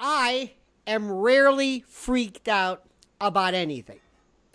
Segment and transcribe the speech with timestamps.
[0.00, 0.54] I
[0.86, 2.84] am rarely freaked out
[3.20, 4.00] about anything.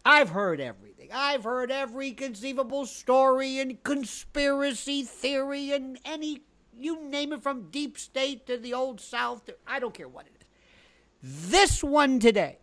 [0.04, 1.10] I've heard everything.
[1.14, 6.42] I've heard every conceivable story and conspiracy theory and any,
[6.76, 9.46] you name it, from deep state to the old South.
[9.46, 11.52] To, I don't care what it is.
[11.52, 12.58] This one today,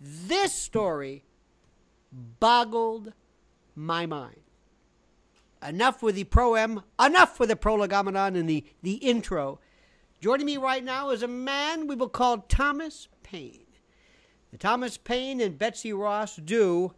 [0.00, 1.24] this story
[2.12, 3.12] boggled
[3.74, 4.40] my mind.
[5.66, 9.60] Enough with the proem, enough with the prolegomenon and the, the intro.
[10.22, 13.66] Joining me right now is a man we will call Thomas Paine.
[14.52, 16.94] The Thomas Paine and Betsy Ross do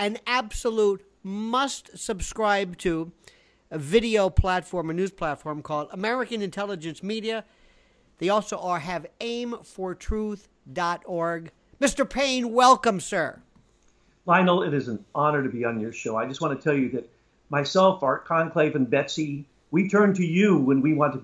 [0.00, 3.12] an absolute must subscribe to
[3.70, 7.44] a video platform, a news platform called American Intelligence Media.
[8.18, 11.52] They also are have aimfortruth.org.
[11.80, 12.10] Mr.
[12.10, 13.42] Paine, welcome, sir.
[14.24, 16.16] Lionel, it is an honor to be on your show.
[16.16, 17.08] I just want to tell you that
[17.48, 21.20] myself, Art Conclave, and Betsy, we turn to you when we want to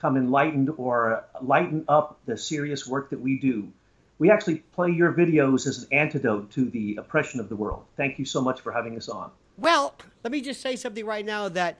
[0.00, 3.70] become enlightened or lighten up the serious work that we do.
[4.18, 7.84] We actually play your videos as an antidote to the oppression of the world.
[7.98, 9.30] Thank you so much for having us on.
[9.58, 9.94] Well,
[10.24, 11.78] let me just say something right now that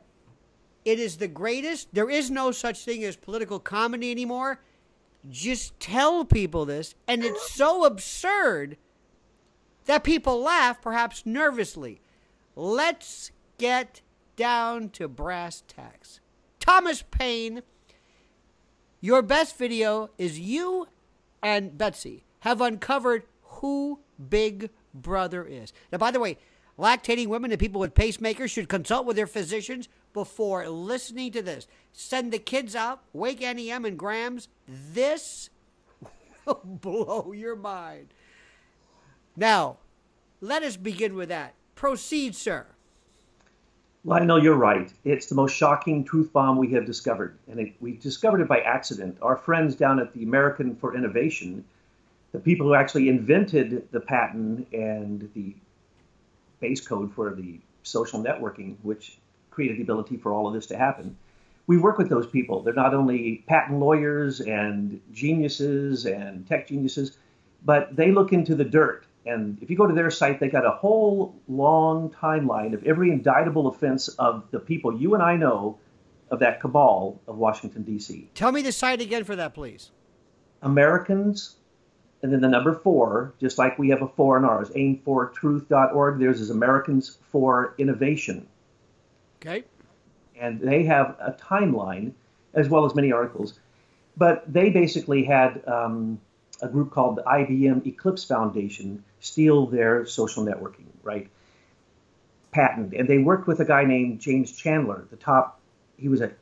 [0.84, 1.95] it is the greatest.
[1.95, 4.61] There is no such thing as political comedy anymore.
[5.30, 8.77] Just tell people this, and it's so absurd
[9.86, 12.00] that people laugh, perhaps nervously.
[12.55, 14.02] Let's get
[14.36, 16.20] down to brass tacks.
[16.58, 17.62] Thomas Paine,
[19.01, 20.89] your best video is you
[21.43, 25.73] and Betsy have uncovered who Big Brother is.
[25.91, 26.39] Now, by the way,
[26.79, 31.67] lactating women and people with pacemakers should consult with their physicians before listening to this.
[31.92, 34.48] Send the kids out, wake NEM and Grams.
[34.67, 35.51] This
[36.45, 38.09] will blow your mind.
[39.37, 39.79] Now,
[40.41, 41.55] let us begin with that.
[41.75, 42.67] Proceed, sir.
[44.05, 44.91] Lionel, you're right.
[45.05, 47.37] It's the most shocking truth bomb we have discovered.
[47.48, 49.19] And it, we discovered it by accident.
[49.20, 51.65] Our friends down at the American for Innovation,
[52.33, 55.55] the people who actually invented the patent and the
[56.61, 59.19] base code for the social networking, which
[59.51, 61.17] created the ability for all of this to happen,
[61.67, 62.63] we work with those people.
[62.63, 67.19] They're not only patent lawyers and geniuses and tech geniuses,
[67.64, 70.64] but they look into the dirt and if you go to their site, they got
[70.64, 75.79] a whole long timeline of every indictable offense of the people you and I know
[76.31, 78.30] of that cabal of Washington, D.C.
[78.35, 79.91] Tell me the site again for that, please.
[80.63, 81.57] Americans,
[82.23, 86.19] and then the number four, just like we have a four in ours, aimfortruth.org.
[86.19, 88.47] Theirs is Americans for Innovation.
[89.41, 89.64] Okay.
[90.39, 92.13] And they have a timeline
[92.55, 93.59] as well as many articles.
[94.17, 96.20] But they basically had um,
[96.63, 101.29] a group called the IBM Eclipse Foundation steal their social networking, right?
[102.53, 102.95] Patent.
[102.95, 105.61] And they worked with a guy named James Chandler, the top,
[105.97, 106.33] he was a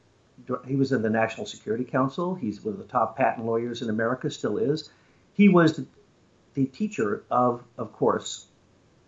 [0.66, 2.34] he was in the National Security Council.
[2.34, 4.90] He's one of the top patent lawyers in America, still is.
[5.34, 5.80] He was
[6.54, 8.46] the, teacher of, of course,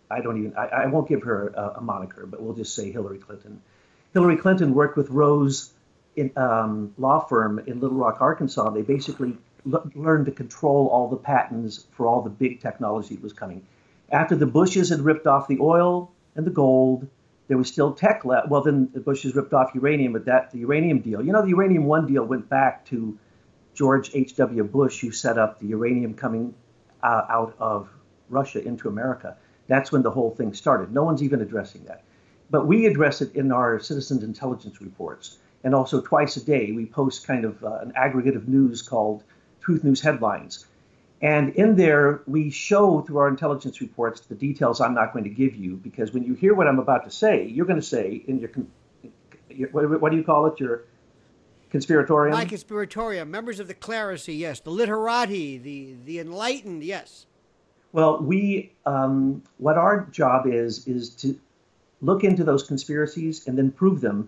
[0.09, 2.91] I don't even, I, I won't give her a, a, moniker, but we'll just say
[2.91, 3.61] Hillary Clinton.
[4.13, 5.69] Hillary Clinton worked with Rose
[6.15, 8.69] in, um, law firm in Little Rock, Arkansas.
[8.69, 13.33] They basically learned to control all the patents for all the big technology that was
[13.33, 13.65] coming.
[14.11, 17.07] After the Bushes had ripped off the oil and the gold,
[17.47, 18.49] there was still tech left.
[18.49, 21.21] Well, then the Bushes ripped off uranium with that the uranium deal.
[21.23, 23.17] You know, the uranium one deal went back to
[23.73, 24.63] George H.W.
[24.65, 26.53] Bush, who set up the uranium coming
[27.03, 27.89] uh, out of
[28.29, 29.37] Russia into America.
[29.67, 30.93] That's when the whole thing started.
[30.93, 32.03] No one's even addressing that.
[32.49, 35.37] But we address it in our citizens intelligence reports.
[35.63, 39.23] And also twice a day, we post kind of uh, an aggregate of news called
[39.61, 40.65] Truth News headlines.
[41.21, 45.29] And in there, we show through our intelligence reports the details I'm not going to
[45.29, 48.23] give you because when you hear what I'm about to say, you're going to say
[48.27, 48.49] in your,
[49.49, 50.59] your what, what, do you call it?
[50.59, 50.85] Your
[51.71, 52.31] conspiratorium?
[52.31, 53.29] My conspiratorium.
[53.29, 54.61] Members of the clerisy, yes.
[54.61, 57.27] The literati, the, the enlightened, yes.
[57.91, 61.39] Well, we, um, what our job is, is to
[62.01, 64.27] look into those conspiracies and then prove them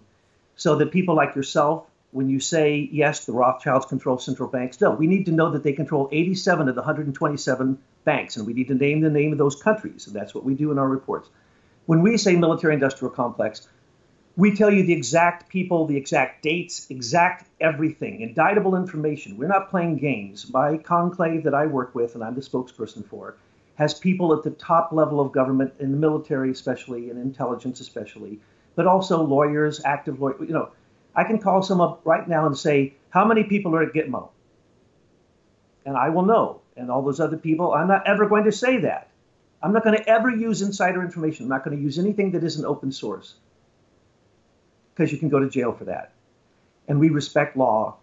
[0.55, 4.91] so that people like yourself when you say, yes, the Rothschilds control central banks, no,
[4.91, 8.67] we need to know that they control 87 of the 127 banks, and we need
[8.67, 11.29] to name the name of those countries, and that's what we do in our reports.
[11.87, 13.67] When we say military industrial complex,
[14.35, 19.37] we tell you the exact people, the exact dates, exact everything, indictable information.
[19.37, 20.51] We're not playing games.
[20.51, 23.35] My conclave that I work with, and I'm the spokesperson for,
[23.75, 28.39] has people at the top level of government, in the military especially, and intelligence especially,
[28.75, 30.69] but also lawyers, active lawyers, you know,
[31.15, 34.29] I can call some up right now and say, how many people are at Gitmo?
[35.85, 36.61] And I will know.
[36.75, 39.09] And all those other people, I'm not ever going to say that.
[39.61, 41.45] I'm not going to ever use insider information.
[41.45, 43.35] I'm not going to use anything that isn't open source
[44.93, 46.11] because you can go to jail for that.
[46.87, 47.97] And we respect law.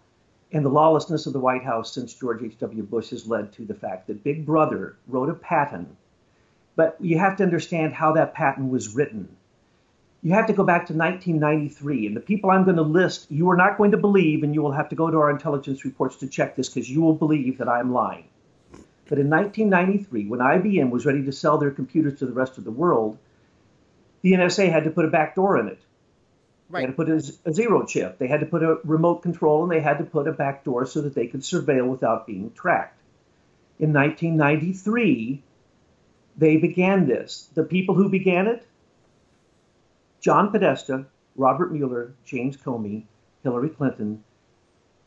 [0.53, 2.83] And the lawlessness of the White House since George H.W.
[2.83, 5.95] Bush has led to the fact that Big Brother wrote a patent,
[6.75, 9.29] but you have to understand how that patent was written.
[10.23, 13.49] You have to go back to 1993, and the people I'm going to list, you
[13.49, 16.17] are not going to believe, and you will have to go to our intelligence reports
[16.17, 18.25] to check this because you will believe that I'm lying.
[19.09, 22.63] But in 1993, when IBM was ready to sell their computers to the rest of
[22.63, 23.17] the world,
[24.21, 25.79] the NSA had to put a back door in it.
[26.69, 26.81] Right.
[26.81, 28.19] They had to put a, a, zero chip.
[28.19, 30.85] They had to put a remote control, and they had to put a back door
[30.85, 33.01] so that they could surveil without being tracked.
[33.79, 35.43] In 1993,
[36.37, 37.49] they began this.
[37.55, 38.65] The people who began it,
[40.21, 43.03] John Podesta, Robert Mueller, James Comey,
[43.43, 44.23] Hillary Clinton,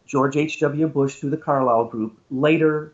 [0.07, 0.89] George H.W.
[0.89, 2.93] Bush through the Carlyle Group, later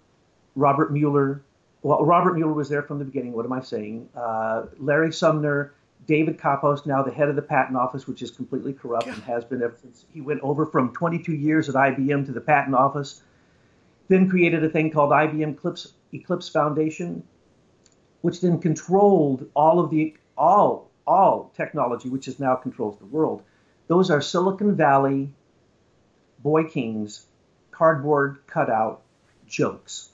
[0.54, 1.42] Robert Mueller.
[1.82, 3.32] Well, Robert Mueller was there from the beginning.
[3.32, 4.08] What am I saying?
[4.14, 5.70] Uh, Larry Summers,
[6.06, 9.44] David Kappos, now the head of the patent office, which is completely corrupt and has
[9.44, 13.22] been ever since he went over from 22 years at IBM to the patent office.
[14.08, 17.22] Then created a thing called IBM Eclipse, Eclipse Foundation,
[18.20, 23.42] which then controlled all of the all all technology, which is now controls the world.
[23.88, 25.30] Those are Silicon Valley
[26.42, 27.26] boy kings,
[27.70, 29.02] cardboard cutout
[29.46, 30.10] jokes.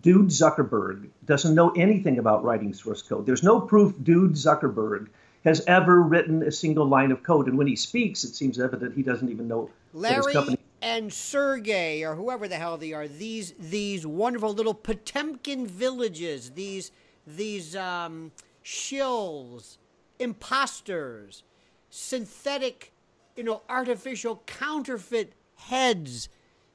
[0.00, 3.26] Dude Zuckerberg doesn't know anything about writing source code.
[3.26, 5.08] There's no proof Dude Zuckerberg
[5.44, 7.46] has ever written a single line of code.
[7.46, 10.58] And when he speaks, it seems evident he doesn't even know Larry company...
[10.80, 16.90] and Sergey, or whoever the hell they are, these these wonderful little Potemkin villages, these
[17.26, 18.32] these um,
[18.64, 19.76] shills,
[20.22, 21.42] imposters,
[21.90, 22.92] synthetic,
[23.36, 26.28] you know, artificial counterfeit heads,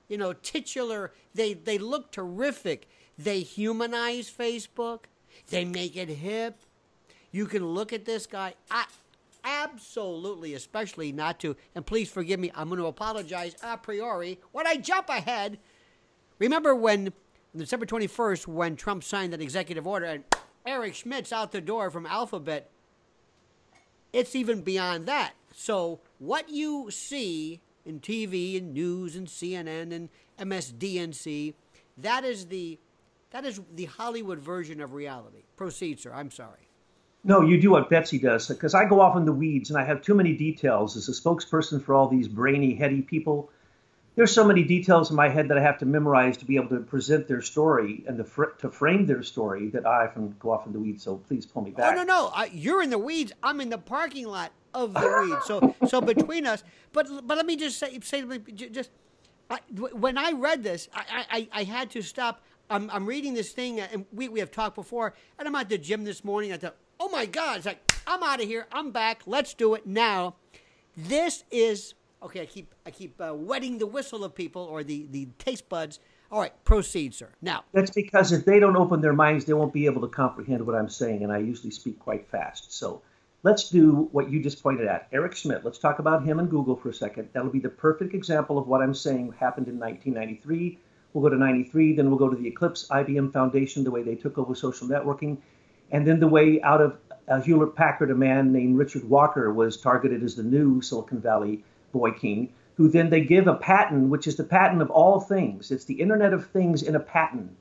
[0.08, 1.14] you know, titular.
[1.34, 2.88] They they look terrific.
[3.18, 5.06] They humanize Facebook.
[5.50, 6.60] They make it hip.
[7.32, 8.54] You can look at this guy.
[8.70, 8.86] I
[9.44, 14.68] absolutely, especially not to, and please forgive me, I'm going to apologize a priori when
[14.68, 15.58] I jump ahead.
[16.40, 17.14] Remember when,
[17.56, 20.24] December 21st, when Trump signed that executive order and
[20.66, 22.70] Eric Schmidt's out the door from Alphabet?
[24.14, 25.34] It's even beyond that.
[25.54, 30.10] So, what you see in TV and news and CNN and
[30.40, 31.54] MSDNC,
[31.98, 32.80] that is the
[33.32, 35.44] that is the Hollywood version of reality.
[35.56, 36.14] Proceed, sir.
[36.14, 36.68] I'm sorry.
[37.24, 39.84] No, you do what Betsy does because I go off in the weeds and I
[39.84, 43.50] have too many details as a spokesperson for all these brainy, heady people.
[44.18, 46.70] There's so many details in my head that I have to memorize to be able
[46.70, 50.66] to present their story and fr- to frame their story that I often go off
[50.66, 51.04] in the weeds.
[51.04, 51.94] So please pull me oh, back.
[51.94, 53.32] Oh no, no, I, you're in the weeds.
[53.44, 55.46] I'm in the parking lot of the weeds.
[55.46, 58.90] So so between us, but but let me just say say just
[59.52, 59.60] I,
[59.94, 62.42] when I read this, I, I I had to stop.
[62.70, 65.70] I'm, I'm reading this thing, uh, and we, we have talked before, and I'm at
[65.70, 66.52] the gym this morning.
[66.52, 68.68] I thought, oh my God, it's like, I'm out of here.
[68.74, 69.22] I'm back.
[69.26, 70.36] Let's do it now.
[70.98, 71.94] This is,
[72.24, 75.70] okay, I keep, I keep uh, wetting the whistle of people or the, the taste
[75.70, 76.00] buds.
[76.32, 77.30] All right, proceed, sir.
[77.42, 77.64] Now.
[77.74, 80.76] That's because if they don't open their minds, they won't be able to comprehend what
[80.76, 82.74] I'm saying, and I usually speak quite fast.
[82.74, 83.02] So
[83.44, 85.08] let's do what you just pointed at.
[85.14, 87.30] Eric Schmidt, let's talk about him and Google for a second.
[87.34, 90.80] That'll be the perfect example of what I'm saying happened in 1993.
[91.14, 94.16] We'll go to 93, then we'll go to the Eclipse IBM Foundation, the way they
[94.16, 95.38] took over social networking
[95.92, 96.98] and then the way out of
[97.28, 101.64] uh, Hewlett Packard, a man named Richard Walker was targeted as the new Silicon Valley
[101.92, 105.72] boy king, who then they give a patent, which is the patent of all things.
[105.72, 107.56] It's the Internet of Things in a patent.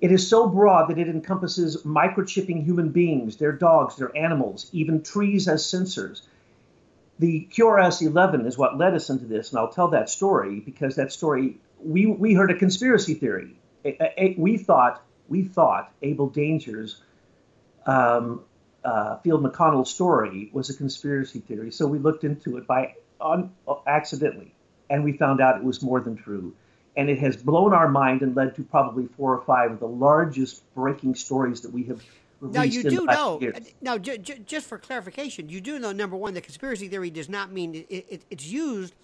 [0.00, 5.02] It is so broad that it encompasses microchipping human beings, their dogs, their animals, even
[5.02, 6.22] trees as sensors.
[7.20, 10.96] The QRS 11 is what led us into this, and I'll tell that story because
[10.96, 13.54] that story, we, we heard a conspiracy theory.
[14.36, 17.00] We thought, we thought Abel Danger's
[17.86, 18.42] um,
[18.84, 21.70] uh, Field McConnell story was a conspiracy theory.
[21.70, 24.54] So we looked into it by on, uh, accidentally,
[24.90, 26.54] and we found out it was more than true.
[26.96, 29.88] And it has blown our mind and led to probably four or five of the
[29.88, 32.02] largest breaking stories that we have
[32.42, 33.38] now you do know.
[33.40, 33.56] Years.
[33.80, 37.28] Now, j- j- just for clarification, you do know number one, the conspiracy theory does
[37.28, 38.94] not mean it, it, it's used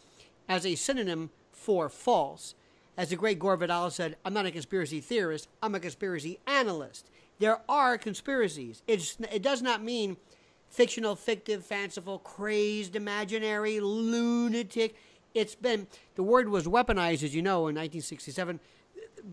[0.49, 2.57] as a synonym for false.
[2.97, 5.49] As the great Gore Vidal said, "I'm not a conspiracy theorist.
[5.63, 7.09] I'm a conspiracy analyst."
[7.39, 8.83] there are conspiracies.
[8.87, 10.17] It's, it does not mean
[10.69, 14.97] fictional, fictive, fanciful, crazed, imaginary, lunatic.
[15.35, 18.61] It's been, the word was weaponized, as you know, in 1967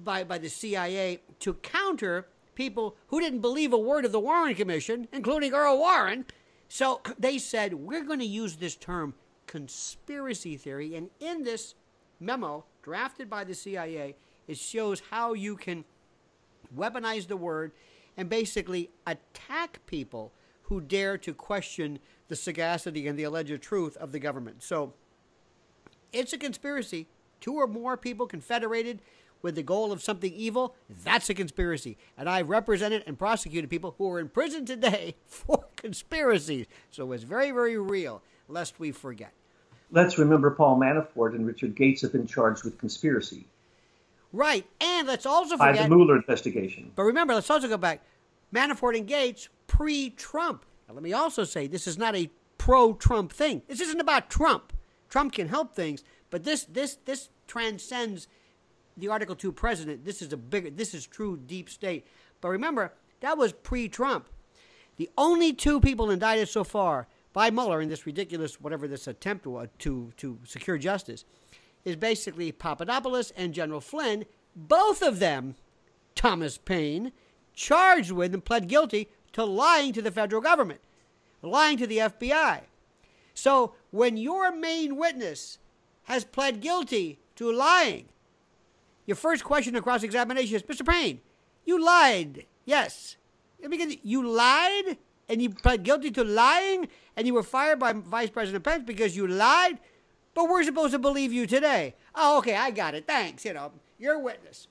[0.04, 4.56] by, by the CIA to counter people who didn't believe a word of the Warren
[4.56, 6.26] Commission, including Earl Warren.
[6.70, 9.14] So they said, we're going to use this term
[9.48, 10.96] conspiracy theory.
[10.96, 11.76] And in this
[12.20, 14.16] memo drafted by the CIA,
[14.48, 15.86] it shows how you can
[16.76, 17.72] weaponize the word
[18.18, 20.32] and basically attack people
[20.68, 24.64] who dare to question the sagacity and the alleged truth of the government.
[24.64, 24.94] So
[26.12, 27.08] it's a conspiracy
[27.46, 29.00] two or more people confederated
[29.44, 31.98] with the goal of something evil, that's a conspiracy.
[32.18, 36.66] And I've represented and prosecuted people who are in prison today for conspiracies.
[36.90, 39.32] So it's very, very real, lest we forget.
[39.92, 43.46] Let's remember Paul Manafort and Richard Gates have been charged with conspiracy.
[44.34, 44.66] Right.
[44.82, 45.76] And let's also forget.
[45.76, 46.92] By the Mueller investigation.
[46.96, 48.02] But remember, let's also go back.
[48.52, 50.66] Manafort and Gates pre Trump.
[50.88, 53.62] Now, let me also say this is not a pro Trump thing.
[53.68, 54.74] This isn't about Trump.
[55.10, 58.28] Trump can help things, but this this this transcends
[58.98, 60.06] the Article 2 president.
[60.06, 62.08] This is a bigger this is true deep state.
[62.42, 64.30] But remember, that was pre Trump.
[64.98, 69.46] The only two people indicted so far by Mueller in this ridiculous whatever this attempt
[69.46, 71.26] was to to secure justice
[71.84, 75.56] is basically Papadopoulos and General Flynn, both of them
[76.16, 77.12] Thomas Paine
[77.54, 80.80] charged with and pled guilty to lying to the federal government,
[81.42, 82.62] lying to the FBI.
[83.34, 85.58] So when your main witness
[86.04, 88.06] has pled guilty to lying,
[89.06, 90.88] your first question in cross examination is Mr.
[90.88, 91.20] Payne,
[91.66, 92.46] you lied.
[92.64, 93.18] Yes.
[93.60, 96.88] You lied and you pled guilty to lying
[97.18, 99.80] and you were fired by Vice President Pence because you lied,
[100.34, 101.94] but we're supposed to believe you today.
[102.16, 103.06] Oh, okay, I got it.
[103.06, 103.44] Thanks.
[103.44, 104.70] You know, you're a witness.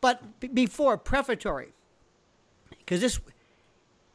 [0.00, 1.74] But b- before, prefatory,
[2.78, 3.20] because this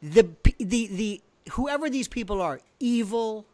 [0.01, 3.45] the the the whoever these people are, evil,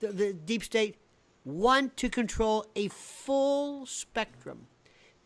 [0.00, 0.96] the, the deep state,
[1.44, 4.66] want to control a full spectrum,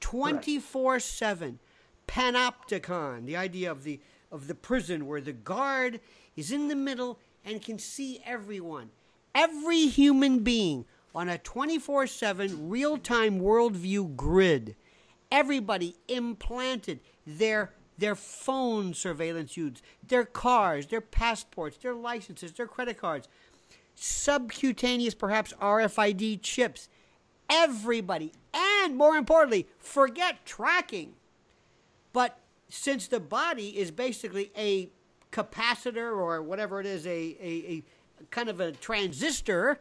[0.01, 1.59] twenty four seven,
[2.07, 3.27] panopticon.
[3.27, 6.01] The idea of the of the prison where the guard
[6.37, 8.91] is in the middle and can see everyone,
[9.35, 14.77] every human being on a 24 7 real time worldview grid.
[15.31, 22.99] Everybody implanted their their phone surveillance units, their cars, their passports, their licenses, their credit
[22.99, 23.29] cards,
[23.95, 26.89] subcutaneous, perhaps RFID chips.
[27.49, 31.15] Everybody, and more importantly, forget tracking.
[32.13, 32.39] But
[32.69, 34.91] since the body is basically a
[35.33, 37.83] capacitor or whatever it is, a, a,
[38.21, 39.79] a kind of a transistor,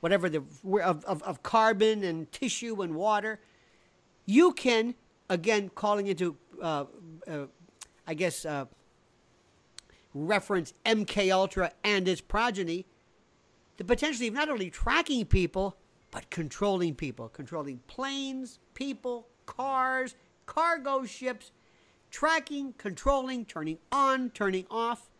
[0.00, 0.42] whatever the
[0.82, 3.40] of, of, of carbon and tissue and water,
[4.26, 4.94] you can
[5.28, 6.84] again calling into uh,
[7.28, 7.46] uh,
[8.06, 8.66] I guess, uh,
[10.14, 12.86] reference MK Ultra and its progeny,
[13.76, 15.76] the potentially of not only tracking people
[16.12, 20.14] but controlling people, controlling planes, people, cars,
[20.46, 21.50] cargo ships,
[22.10, 25.10] tracking, controlling, turning on, turning off,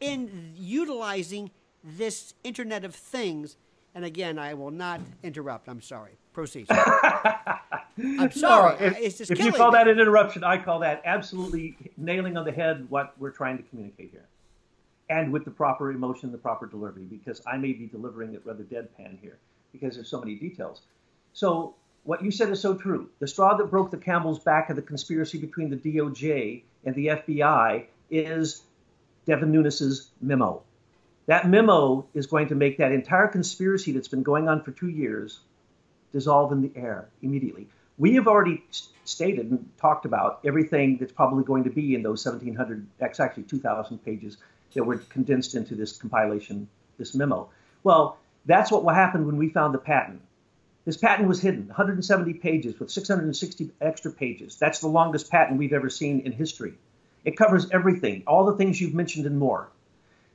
[0.00, 1.50] in utilizing
[1.82, 3.56] this Internet of Things.
[3.94, 5.66] And again, I will not interrupt.
[5.68, 6.18] I'm sorry.
[6.34, 6.66] Proceed.
[6.70, 8.76] I'm sorry.
[8.80, 9.78] No, if, if you call me.
[9.78, 13.62] that an interruption, I call that absolutely nailing on the head what we're trying to
[13.62, 14.26] communicate here.
[15.08, 18.64] And with the proper emotion, the proper delivery, because I may be delivering it rather
[18.64, 19.38] deadpan here
[19.72, 20.82] because there's so many details.
[21.34, 23.08] So what you said is so true.
[23.20, 27.06] The straw that broke the camel's back of the conspiracy between the DOJ and the
[27.06, 28.62] FBI is
[29.24, 30.62] Devin Nunes's memo.
[31.26, 34.88] That memo is going to make that entire conspiracy that's been going on for two
[34.88, 35.38] years
[36.14, 37.66] dissolve in the air immediately.
[37.98, 38.64] We have already
[39.04, 43.98] stated and talked about everything that's probably going to be in those 1,700, actually 2,000
[44.04, 44.38] pages
[44.74, 46.68] that were condensed into this compilation,
[46.98, 47.50] this memo.
[47.82, 48.16] Well,
[48.46, 50.22] that's what will happen when we found the patent.
[50.84, 54.56] This patent was hidden, 170 pages with 660 extra pages.
[54.56, 56.74] That's the longest patent we've ever seen in history.
[57.24, 59.68] It covers everything, all the things you've mentioned and more.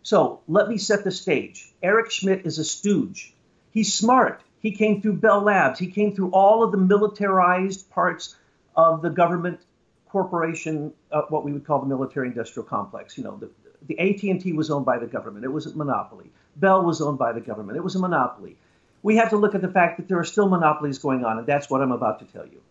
[0.02, 1.72] So let me set the stage.
[1.84, 3.34] Eric Schmidt is a stooge.
[3.72, 4.42] He's smart.
[4.62, 5.80] He came through Bell Labs.
[5.80, 8.36] He came through all of the militarized parts
[8.76, 9.62] of the government
[10.10, 13.18] corporation, uh, what we would call the military-industrial complex.
[13.18, 13.50] You know, the,
[13.88, 15.46] the AT&T was owned by the government.
[15.46, 16.32] It was a monopoly.
[16.56, 17.78] Bell was owned by the government.
[17.78, 18.58] It was a monopoly.
[19.02, 21.48] We have to look at the fact that there are still monopolies going on, and
[21.48, 22.62] that's what I'm about to tell you.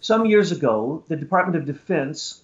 [0.00, 2.42] Some years ago, the Department of Defense,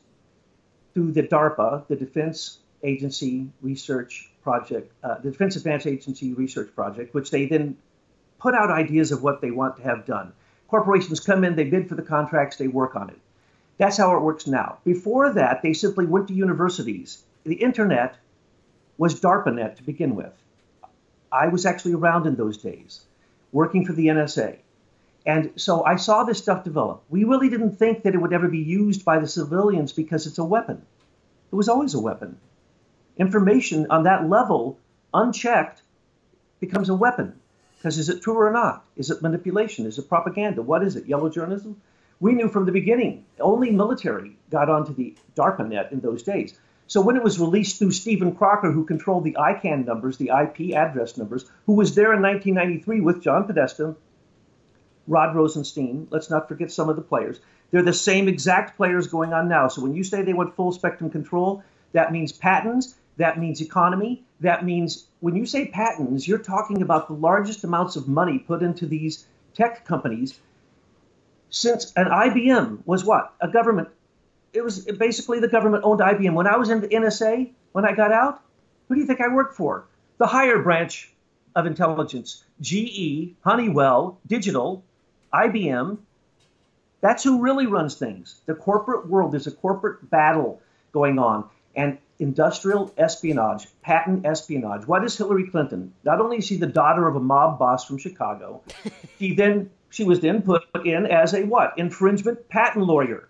[0.93, 7.15] through the DARPA, the Defense Agency Research Project, uh, the Defense Advanced Agency Research Project,
[7.15, 7.77] which they then
[8.47, 10.33] put out ideas of what they want to have done.
[10.69, 13.19] Corporations come in, they bid for the contracts, they work on it.
[13.77, 14.79] That's how it works now.
[14.85, 17.25] Before that, they simply went to universities.
[17.43, 18.15] The internet
[18.99, 20.33] was DARPANET to begin with.
[21.33, 23.01] I was actually around in those days,
[23.51, 24.59] working for the NSA.
[25.27, 27.03] And so I saw this stuff develop.
[27.11, 30.39] We really didn't think that it would ever be used by the civilians because it's
[30.39, 30.87] a weapon.
[31.51, 32.39] It was always a weapon.
[33.17, 34.79] Information on that level,
[35.13, 35.83] unchecked,
[36.61, 37.41] becomes a weapon.
[37.87, 38.85] Because is it true or not?
[38.97, 39.87] Is it manipulation?
[39.87, 40.61] Is it propaganda?
[40.61, 41.07] What is it?
[41.07, 41.81] Yellow journalism?
[42.19, 46.59] We knew from the beginning only military got onto the DARPA net in those days.
[46.89, 50.75] So when it was released through Stephen Crocker, who controlled the ICANN numbers, the IP
[50.75, 53.95] address numbers, who was there in 1993 with John Podesta,
[55.07, 56.09] Rod Rosenstein.
[56.11, 57.39] Let's not forget some of the players.
[57.71, 59.69] They're the same exact players going on now.
[59.69, 61.63] So when you say they want full spectrum control,
[61.93, 67.09] that means patents, that means economy, that means when you say patents, you're talking about
[67.09, 70.39] the largest amounts of money put into these tech companies
[71.51, 73.35] since an IBM was what?
[73.41, 73.89] A government.
[74.53, 76.35] It was basically the government owned IBM.
[76.35, 78.41] When I was in the NSA, when I got out,
[78.87, 79.87] who do you think I worked for?
[80.19, 81.13] The higher branch
[81.57, 84.85] of intelligence GE, Honeywell, Digital,
[85.35, 85.99] IBM.
[87.01, 88.43] That's who really runs things.
[88.47, 91.49] The corporate world, there's a corporate battle going on.
[91.75, 94.87] And industrial espionage, patent espionage.
[94.87, 95.93] What is Hillary Clinton?
[96.05, 98.63] Not only is she the daughter of a mob boss from Chicago,
[99.19, 101.79] she then she was then put in as a what?
[101.79, 103.29] Infringement patent lawyer.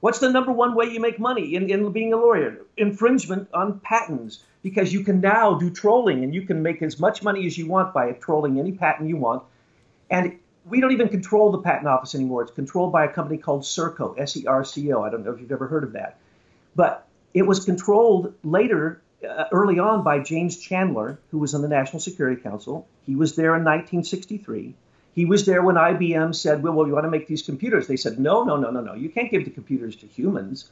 [0.00, 2.62] What's the number one way you make money in, in being a lawyer?
[2.78, 7.22] Infringement on patents, because you can now do trolling and you can make as much
[7.22, 9.42] money as you want by trolling any patent you want.
[10.08, 12.42] And we don't even control the patent office anymore.
[12.42, 15.02] It's controlled by a company called Serco, S E R C O.
[15.02, 16.18] I don't know if you've ever heard of that.
[16.74, 21.68] But it was controlled later, uh, early on, by James Chandler, who was on the
[21.68, 22.86] National Security Council.
[23.06, 24.74] He was there in 1963.
[25.14, 27.86] He was there when IBM said, well, well, you want to make these computers?
[27.86, 28.94] They said, no, no, no, no, no.
[28.94, 30.70] You can't give the computers to humans.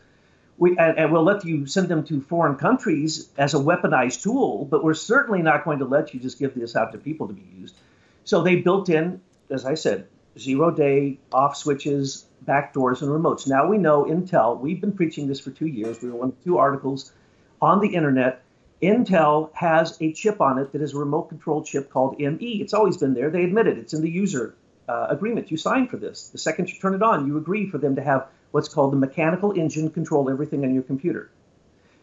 [0.56, 4.64] We, and, and, we'll let you send them to foreign countries as a weaponized tool,
[4.64, 7.34] but we're certainly not going to let you just give this out to people to
[7.34, 7.76] be used.
[8.24, 13.46] So they built in, as I said, zero day off switches, backdoors, and remotes.
[13.46, 16.00] Now we know Intel, we've been preaching this for two years.
[16.02, 17.12] We were one of two articles
[17.60, 18.42] on the internet
[18.82, 22.60] Intel has a chip on it that is a remote control chip called ME.
[22.60, 23.30] It's always been there.
[23.30, 23.78] They admit it.
[23.78, 24.54] It's in the user
[24.88, 25.50] uh, agreement.
[25.50, 26.28] You sign for this.
[26.28, 28.96] The second you turn it on, you agree for them to have what's called the
[28.96, 31.30] mechanical engine control everything on your computer.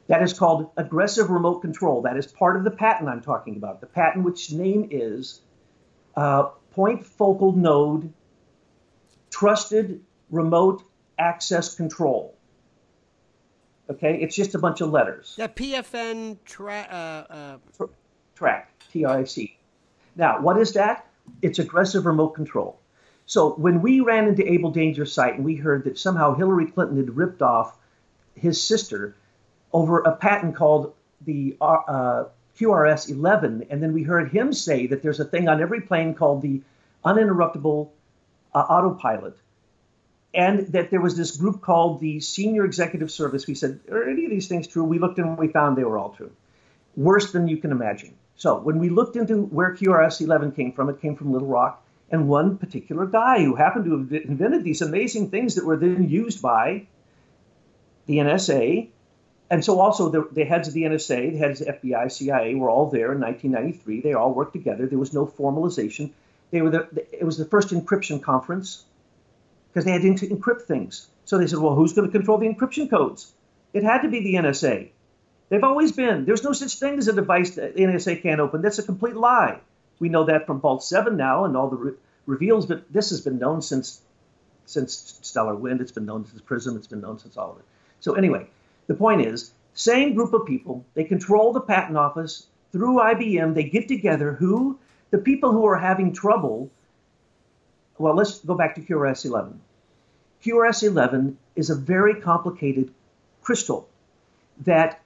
[0.08, 2.02] That is called aggressive remote control.
[2.02, 3.80] That is part of the patent I'm talking about.
[3.80, 5.42] The patent, which name is
[6.16, 8.14] uh, Point Focal Node
[9.32, 10.02] Trusted
[10.36, 10.84] Remote
[11.18, 12.36] Access Control.
[13.90, 15.36] Okay, it's just a bunch of letters.
[15.38, 16.88] That PFN track.
[16.92, 16.96] Uh,
[17.30, 17.58] uh...
[18.36, 19.58] Track, T I C.
[20.16, 21.08] Now, what is that?
[21.42, 22.80] It's aggressive remote control.
[23.26, 26.98] So when we ran into Abel Danger's site and we heard that somehow Hillary Clinton
[26.98, 27.78] had ripped off
[28.36, 29.16] his sister
[29.72, 32.26] over a patent called the uh, uh
[32.58, 36.14] QRS 11, and then we heard him say that there's a thing on every plane
[36.14, 36.62] called the
[37.04, 37.90] uninterruptible
[38.54, 39.38] uh, autopilot
[40.36, 43.48] and that there was this group called the Senior Executive Service.
[43.48, 44.84] We said, Are any of these things true?
[44.84, 46.32] We looked and we found they were all true.
[46.96, 48.16] Worse than you can imagine.
[48.36, 51.82] So when we looked into where QRS 11 came from, it came from Little Rock
[52.12, 56.10] and one particular guy who happened to have invented these amazing things that were then
[56.10, 56.86] used by
[58.06, 58.90] the NSA.
[59.50, 62.70] And so also the, the heads of the NSA, the heads of FBI, CIA were
[62.70, 64.02] all there in 1993.
[64.02, 64.86] They all worked together.
[64.86, 66.12] There was no formalization.
[66.52, 68.84] They were the, it was the first encryption conference
[69.76, 71.10] because they had to encrypt things.
[71.26, 73.34] So they said, well, who's going to control the encryption codes?
[73.74, 74.88] It had to be the NSA.
[75.50, 76.24] They've always been.
[76.24, 78.62] There's no such thing as a device that the NSA can't open.
[78.62, 79.60] That's a complete lie.
[80.00, 81.92] We know that from Vault 7 now and all the re-
[82.26, 84.00] reveals, but this has been known since
[84.68, 85.82] since Stellar Wind.
[85.82, 86.78] It's been known since Prism.
[86.78, 87.66] It's been known since all of it.
[88.00, 88.48] So anyway,
[88.88, 90.86] the point is, same group of people.
[90.96, 93.54] They control the patent office through IBM.
[93.54, 94.32] They get together.
[94.32, 94.80] Who?
[95.12, 96.72] The people who are having trouble
[97.98, 99.60] well, let's go back to QRS 11.
[100.44, 102.94] QRS 11 is a very complicated
[103.42, 103.88] crystal
[104.60, 105.02] that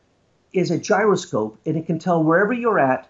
[0.52, 3.10] is a gyroscope and it can tell wherever you're at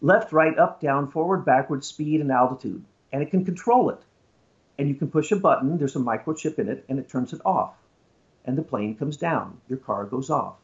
[0.00, 2.84] left, right, up, down, forward, backward, speed, and altitude.
[3.12, 3.98] And it can control it.
[4.78, 7.40] And you can push a button, there's a microchip in it, and it turns it
[7.44, 7.74] off.
[8.44, 10.56] And the plane comes down, your car goes off,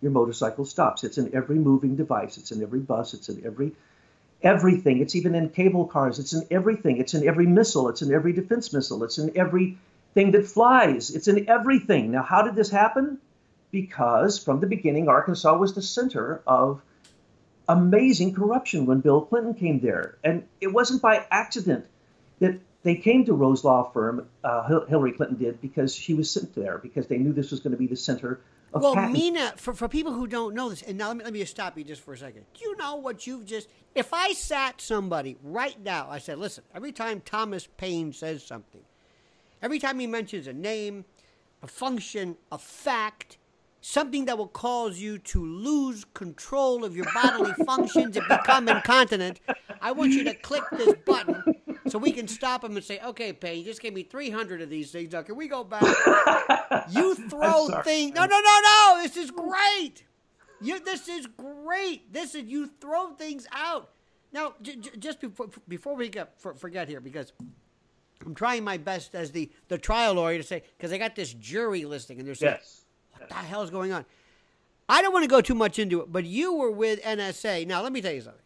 [0.00, 1.02] your motorcycle stops.
[1.02, 3.72] It's in every moving device, it's in every bus, it's in every
[4.44, 5.00] everything.
[5.00, 6.18] It's even in cable cars.
[6.18, 6.98] It's in everything.
[6.98, 7.88] It's in every missile.
[7.88, 9.02] It's in every defense missile.
[9.02, 11.10] It's in everything that flies.
[11.10, 12.12] It's in everything.
[12.12, 13.18] Now, how did this happen?
[13.72, 16.82] Because from the beginning, Arkansas was the center of
[17.68, 20.18] amazing corruption when Bill Clinton came there.
[20.22, 21.86] And it wasn't by accident
[22.40, 26.54] that they came to Rose Law Firm, uh, Hillary Clinton did, because she was sent
[26.54, 28.40] there, because they knew this was going to be the center
[28.74, 31.38] well, Mina, for, for people who don't know this, and now let me, let me
[31.40, 32.44] just stop you just for a second.
[32.54, 33.68] Do you know what you've just.
[33.94, 38.82] If I sat somebody right now, I said, listen, every time Thomas Paine says something,
[39.62, 41.04] every time he mentions a name,
[41.62, 43.38] a function, a fact,
[43.80, 49.40] something that will cause you to lose control of your bodily functions and become incontinent,
[49.80, 51.42] I want you to click this button
[51.88, 54.70] so we can stop him and say, okay, Pay, you just gave me 300 of
[54.70, 55.12] these things.
[55.12, 55.82] Now, can we go back?
[56.90, 58.14] you throw things.
[58.14, 59.00] No, no, no, no.
[59.02, 60.04] This is great.
[60.60, 62.12] You, this is great.
[62.12, 63.90] This is, you throw things out.
[64.32, 67.32] Now, j- j- just before, before we get, for, forget here, because
[68.24, 71.34] I'm trying my best as the, the trial lawyer to say, because I got this
[71.34, 72.84] jury listing and they're saying, Yes.
[73.12, 74.04] what the hell is going on?
[74.88, 77.66] I don't want to go too much into it, but you were with NSA.
[77.66, 78.40] Now, let me tell you something.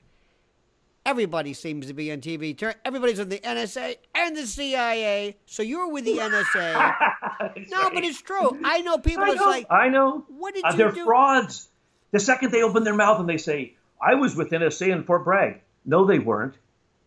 [1.09, 2.55] Everybody seems to be on TV.
[2.85, 5.37] Everybody's on the NSA and the CIA.
[5.47, 6.75] So you're with the NSA.
[7.71, 7.91] No, right.
[7.95, 8.59] but it's true.
[8.63, 9.25] I know people.
[9.25, 9.45] I know.
[9.47, 10.27] like, I know.
[10.29, 11.05] what did Uh, you they're do?
[11.07, 11.69] frauds.
[12.11, 15.25] The second they open their mouth and they say, "I was with NSA in Fort
[15.25, 16.57] Bragg," no, they weren't.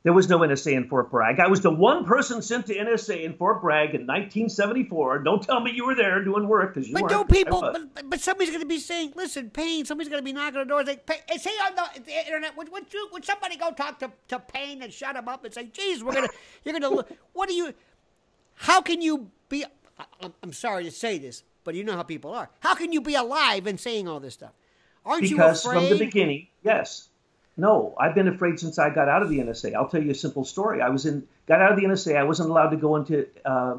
[0.03, 1.39] There was no NSA in Fort Bragg.
[1.39, 5.19] I was the one person sent to NSA in Fort Bragg in 1974.
[5.19, 7.11] Don't tell me you were there doing work because you But weren't.
[7.13, 7.61] don't people?
[7.61, 10.57] But, but- but somebody's going to be saying, "Listen, Paine." Somebody's going to be knocking
[10.59, 10.83] on the door.
[10.83, 12.57] Like, Paine, is he on the, the internet?
[12.57, 13.09] Would, would you?
[13.13, 16.13] Would somebody go talk to, to Paine and shut him up and say, "Geez, we're
[16.13, 16.29] gonna,
[16.65, 17.03] you're gonna.
[17.33, 17.73] What are you?
[18.55, 19.65] How can you be?
[19.99, 22.49] I- I'm, sorry to say this, but you know how people are.
[22.61, 24.53] How can you be alive and saying all this stuff?
[25.05, 27.09] Aren't because you from the beginning, yes.
[27.57, 29.75] No, I've been afraid since I got out of the NSA.
[29.75, 30.81] I'll tell you a simple story.
[30.81, 32.15] I was in, got out of the NSA.
[32.17, 33.77] I wasn't allowed to go into uh,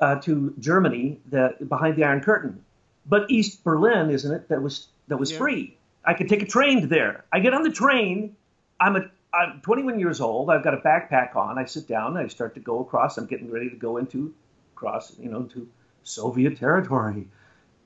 [0.00, 2.64] uh, to Germany, the behind the Iron Curtain.
[3.06, 4.48] But East Berlin, isn't it?
[4.48, 5.38] That was that was Yeah.
[5.38, 5.76] free.
[6.04, 7.24] I could take a train there.
[7.32, 8.34] I get on the train.
[8.80, 10.50] I'm a I'm 21 years old.
[10.50, 11.56] I've got a backpack on.
[11.58, 12.16] I sit down.
[12.16, 13.16] I start to go across.
[13.16, 14.34] I'm getting ready to go into
[14.74, 15.66] cross, you know, to
[16.02, 17.26] Soviet territory.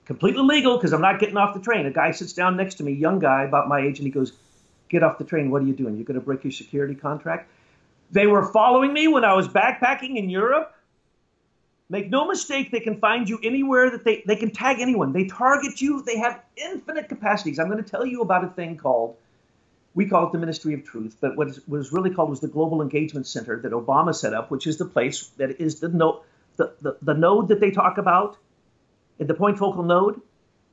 [0.07, 1.87] Completely legal because I'm not getting off the train.
[1.87, 4.33] A guy sits down next to me, young guy about my age, and he goes,
[4.89, 5.51] "Get off the train.
[5.51, 5.97] What are you doing?
[5.97, 7.51] You're going to break your security contract."
[8.11, 10.73] They were following me when I was backpacking in Europe.
[11.89, 15.13] Make no mistake, they can find you anywhere that they, they can tag anyone.
[15.13, 16.03] They target you.
[16.03, 17.59] They have infinite capacities.
[17.59, 19.17] I'm going to tell you about a thing called,
[19.95, 22.83] we call it the Ministry of Truth, but what was really called was the Global
[22.83, 26.23] Engagement Center that Obama set up, which is the place that is the, no,
[26.57, 28.37] the, the, the node that they talk about,
[29.19, 30.21] the point focal node.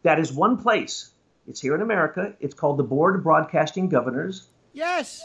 [0.01, 1.12] That is one place.
[1.47, 2.33] It's here in America.
[2.39, 4.47] It's called the Board of Broadcasting Governors.
[4.73, 5.23] yes.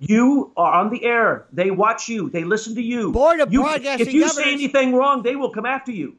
[0.00, 1.46] You are on the air.
[1.52, 2.28] They watch you.
[2.28, 3.12] They listen to you.
[3.12, 6.16] Board of You- Broadcasting If you Governors- say anything wrong, they will come after you.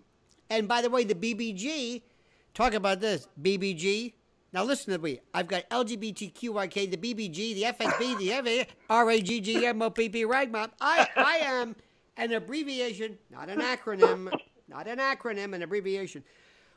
[0.50, 2.02] And by the way, the BBG,
[2.54, 4.14] talk about this BBG.
[4.54, 5.20] Now listen to me.
[5.34, 10.70] I've got LGBTQIK, the BBG, the FSB, the FA, RAGGMOPP, RAGMOP.
[10.80, 11.76] I, I am
[12.16, 14.32] an abbreviation, not an acronym,
[14.70, 16.24] not an acronym, an abbreviation.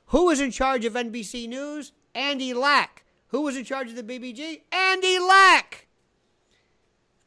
[0.07, 1.93] Who is in charge of NBC News?
[2.19, 3.05] Andy Lack.
[3.29, 4.63] Who was in charge of the BBG?
[4.73, 5.87] Andy Lack.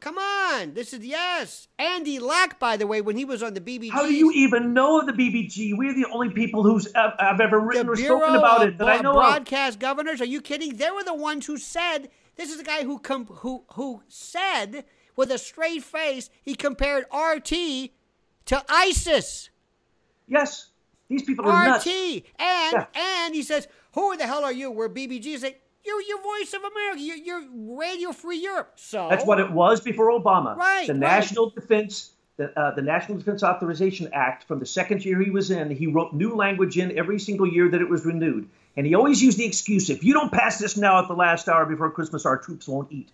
[0.01, 1.67] Come on, this is yes.
[1.77, 3.91] Andy Lack, by the way, when he was on the BBG.
[3.91, 5.77] How do you even know of the BBG?
[5.77, 8.77] We're the only people who's uh, I've ever written the or Bureau spoken about it
[8.79, 9.15] that I know of.
[9.17, 10.19] broadcast governors.
[10.19, 10.77] Are you kidding?
[10.77, 14.85] They were the ones who said this is the guy who com- who who said
[15.15, 17.51] with a straight face he compared RT
[18.45, 19.51] to ISIS.
[20.27, 20.71] Yes,
[21.09, 21.87] these people are RT nuts.
[21.87, 22.85] and Yeah.
[22.95, 25.37] and he says, "Who the hell are you?" We're BBG.
[25.37, 26.99] Say, "You're your Voice of America.
[27.01, 27.43] You're, you're
[27.77, 30.55] Radio Free Europe." So That's what it was before Obama.
[30.55, 30.99] Right, The right.
[30.99, 35.51] National Defense, the, uh, the National Defense Authorization Act, from the second year he was
[35.51, 38.95] in, he wrote new language in every single year that it was renewed, and he
[38.95, 41.89] always used the excuse: if you don't pass this now at the last hour before
[41.91, 43.09] Christmas, our troops won't eat.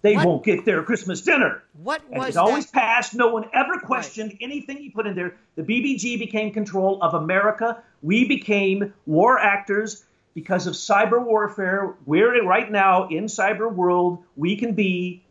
[0.00, 1.62] They What- won't get their Christmas dinner.
[1.80, 2.80] What And was it always that?
[2.80, 3.14] passed.
[3.14, 5.36] No one ever questioned anything he put in there.
[5.54, 7.80] The BBG became control of America.
[8.02, 11.94] We became war actors because of cyber warfare.
[12.06, 14.24] We're right now in cyber world.
[14.36, 15.24] We can be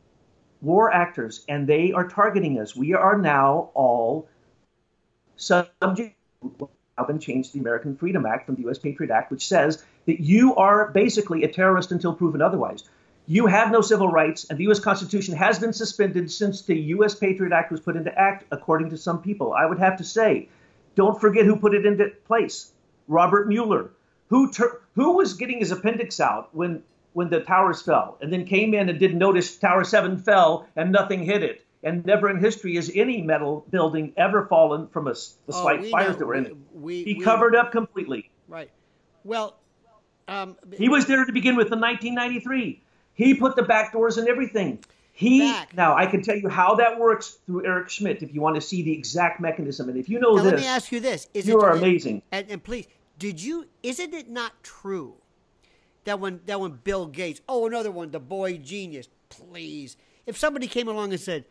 [0.62, 2.76] war actors, and they are targeting us.
[2.76, 4.30] We are now all
[5.36, 6.16] subject.
[6.98, 8.78] Now been changed the American Freedom Act from the U.S.
[8.78, 12.84] Patriot Act, which says that you are basically a terrorist until proven otherwise.
[13.28, 14.80] You have no civil rights, and the U.S.
[14.80, 17.16] Constitution has been suspended since the U.S.
[17.16, 19.54] Patriot Act was put into act, according to some people.
[19.54, 20.50] I would have to say,
[20.96, 22.72] don't forget who put it into place
[23.08, 23.92] Robert Mueller,
[24.32, 26.82] who, tur- who was getting his appendix out when,
[27.14, 30.92] when the towers fell, and then came in and didn't notice Tower 7 fell and
[30.92, 31.64] nothing hit it.
[31.84, 35.86] And never in history has any metal building ever fallen from a, the Oh, slight
[35.92, 36.56] fires know- that were in it.
[36.74, 38.32] we- he we- covered up completely.
[38.48, 38.72] right.
[39.24, 39.58] Well,
[40.28, 42.82] um, He was there to begin with in 1993.
[43.14, 44.80] He put the back doors and everything.
[45.14, 45.76] He Back.
[45.76, 48.62] now I can tell you how that works through Eric Schmidt if you want to
[48.62, 49.90] see the exact mechanism.
[49.90, 51.72] And if you know Now, this, let me ask you this: Is you it, are
[51.74, 52.22] amazing.
[52.32, 52.88] And, and please,
[53.22, 53.68] did you?
[53.84, 55.14] Isn't it not true
[56.06, 60.66] that when that when Bill Gates, oh, another one, the boy genius, please, if somebody
[60.66, 61.46] came along and said,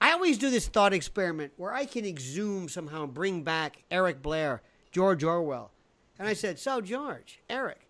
[0.00, 4.22] I always do this thought experiment where I can exhume somehow and bring back Eric
[4.22, 5.72] Blair, George Orwell,
[6.18, 7.86] and I said, so George, Eric,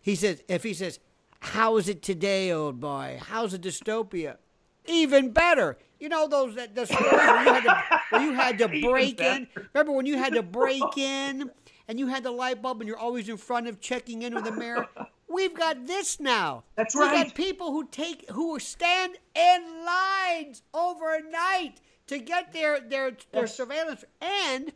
[0.00, 1.00] he says, if he says,
[1.40, 3.20] how is it today, old boy?
[3.22, 4.38] How's a dystopia?
[4.86, 5.76] Even better.
[6.00, 7.64] You know those that the stories where you had
[8.10, 9.46] to, you had to break in.
[9.74, 11.50] Remember when you had to break in
[11.88, 14.44] and you had the light bulb and you're always in front of checking in with
[14.44, 14.86] the mayor.
[15.28, 16.64] We've got this now.
[16.76, 17.26] That's We've right.
[17.26, 23.56] got people who take who stand in lines overnight to get their their their Yes.
[23.56, 24.72] surveillance and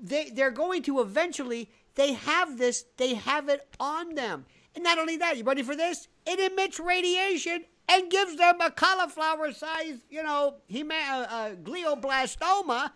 [0.00, 4.98] they they're going to eventually they have this they have it on them and not
[4.98, 10.02] only that you ready for this it emits radiation and gives them a cauliflower sized
[10.08, 12.90] you know hema- uh, uh, glioblastoma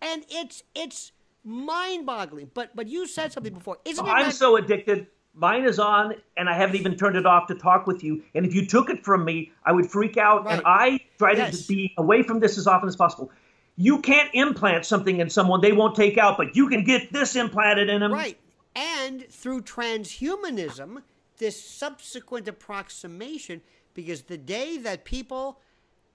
[0.00, 1.12] and it's it's
[1.46, 5.06] mind boggling but but you said something before isn't it I'm so addicted.
[5.38, 8.22] Mine is on, and I haven't even turned it off to talk with you.
[8.34, 10.50] And if you took it from me, I would freak out.
[10.50, 11.60] And I try Yes.
[11.60, 13.30] to be away from this as often as possible.
[13.76, 17.36] You can't implant something in someone they won't take out, but you can get this
[17.36, 18.14] implanted in them.
[18.14, 18.38] Right.
[18.74, 21.02] And through transhumanism,
[21.36, 23.60] this subsequent approximation,
[23.92, 25.60] because the day that people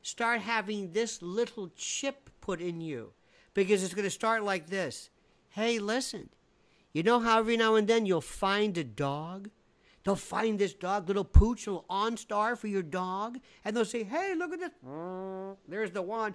[0.01, 3.13] start having this little chip put in you,
[3.53, 5.11] because it's going to start like this
[5.51, 6.29] Hey, listen,
[6.93, 9.49] you know how every now and then you'll find a dog?
[10.03, 14.33] They'll find this dog, little pooch, little OnStar for your dog, and they'll say, "Hey,
[14.35, 14.71] look at this!
[15.67, 16.33] There's the one.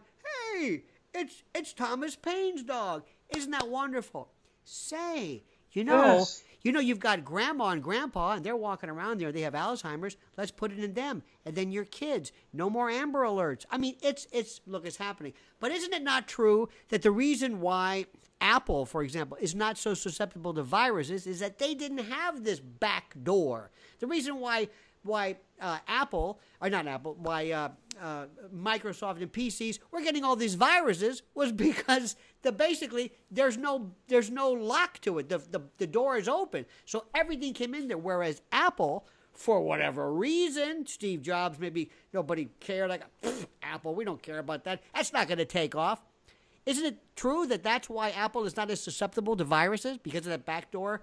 [0.52, 3.04] Hey, it's it's Thomas Paine's dog.
[3.34, 6.44] Isn't that wonderful?" Say, you know, Yes.
[6.62, 9.32] you know, you've got grandma and grandpa, and they're walking around there.
[9.32, 10.16] They have Alzheimer's.
[10.36, 12.30] Let's put it in them, and then your kids.
[12.52, 13.64] No more Amber Alerts.
[13.70, 15.32] I mean, it's it's look, it's happening.
[15.58, 18.06] But isn't it not true that the reason why
[18.40, 22.60] Apple, for example, is not so susceptible to viruses is that they didn't have this
[22.60, 23.70] back door.
[23.98, 24.68] The reason why
[25.02, 27.68] why uh, Apple or not Apple, why uh,
[28.02, 33.92] uh, Microsoft and PCs were getting all these viruses was because the basically there's no
[34.08, 35.28] there's no lock to it.
[35.28, 37.98] The, the the door is open, so everything came in there.
[37.98, 42.90] Whereas Apple, for whatever reason, Steve Jobs maybe nobody cared.
[42.90, 43.02] Like
[43.62, 44.82] Apple, we don't care about that.
[44.94, 46.02] That's not going to take off.
[46.66, 50.30] Isn't it true that that's why Apple is not as susceptible to viruses because of
[50.30, 51.00] that backdoor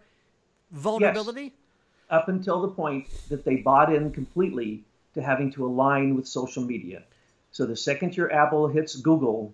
[0.71, 1.53] vulnerability?
[2.09, 6.63] Up until the point that they bought in completely to having to align with social
[6.63, 7.03] media.
[7.51, 9.53] So the second your Apple hits Google,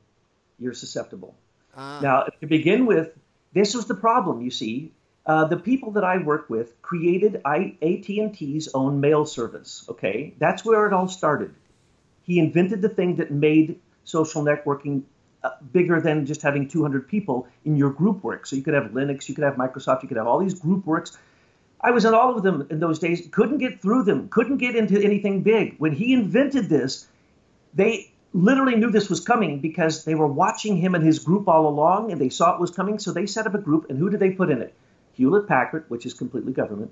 [0.58, 1.36] you're susceptible.
[1.78, 2.00] Ah.
[2.02, 3.12] Now, to begin with,
[3.54, 4.42] this was the problem.
[4.42, 4.92] You see,
[5.28, 9.86] uh, the people that I work with created I, AT&T's own mail service.
[9.90, 11.54] Okay, that's where it all started.
[12.24, 15.04] He invented the thing that made social networking
[15.44, 18.46] uh, bigger than just having 200 people in your group work.
[18.46, 20.86] So you could have Linux, you could have Microsoft, you could have all these group
[20.86, 21.18] works.
[21.82, 23.28] I was in all of them in those days.
[23.32, 24.28] Couldn't get through them.
[24.30, 25.76] Couldn't get into anything big.
[25.78, 27.08] When he invented this,
[27.74, 31.68] they literally knew this was coming because they were watching him and his group all
[31.68, 34.10] along and they saw it was coming so they set up a group and who
[34.10, 34.74] did they put in it
[35.14, 36.92] hewlett packard which is completely government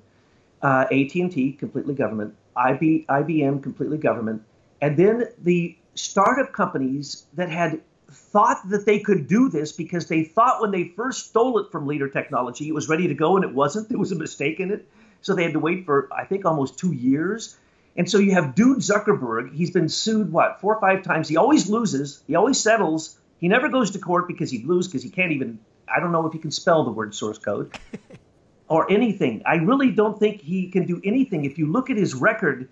[0.63, 4.41] uh, at&t completely government IB, ibm completely government
[4.81, 10.23] and then the startup companies that had thought that they could do this because they
[10.23, 13.43] thought when they first stole it from leader technology it was ready to go and
[13.43, 14.87] it wasn't there was a mistake in it
[15.21, 17.57] so they had to wait for i think almost two years
[17.97, 19.53] and so you have dude Zuckerberg.
[19.53, 21.27] He's been sued, what, four or five times.
[21.27, 22.23] He always loses.
[22.27, 23.17] He always settles.
[23.39, 25.59] He never goes to court because he'd lose because he can't even,
[25.93, 27.77] I don't know if he can spell the word source code
[28.67, 29.41] or anything.
[29.45, 31.45] I really don't think he can do anything.
[31.45, 32.69] If you look at his record,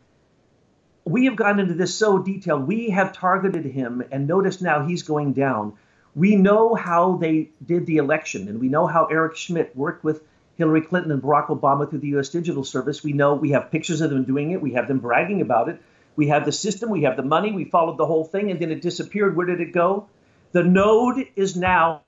[1.06, 2.68] we have gone into this so detailed.
[2.68, 5.74] We have targeted him and notice now he's going down.
[6.16, 10.24] We know how they did the election and we know how Eric Schmidt worked with
[10.58, 12.30] Hillary Clinton and Barack Obama through the U.S.
[12.30, 13.04] Digital Service.
[13.04, 14.62] We know we have pictures of them doing it.
[14.62, 15.82] We have them bragging about it.
[16.16, 16.90] We have the system.
[16.90, 17.52] We have the money.
[17.52, 19.36] We followed the whole thing, and then it disappeared.
[19.36, 20.08] Where did it go?
[20.54, 22.04] The node is now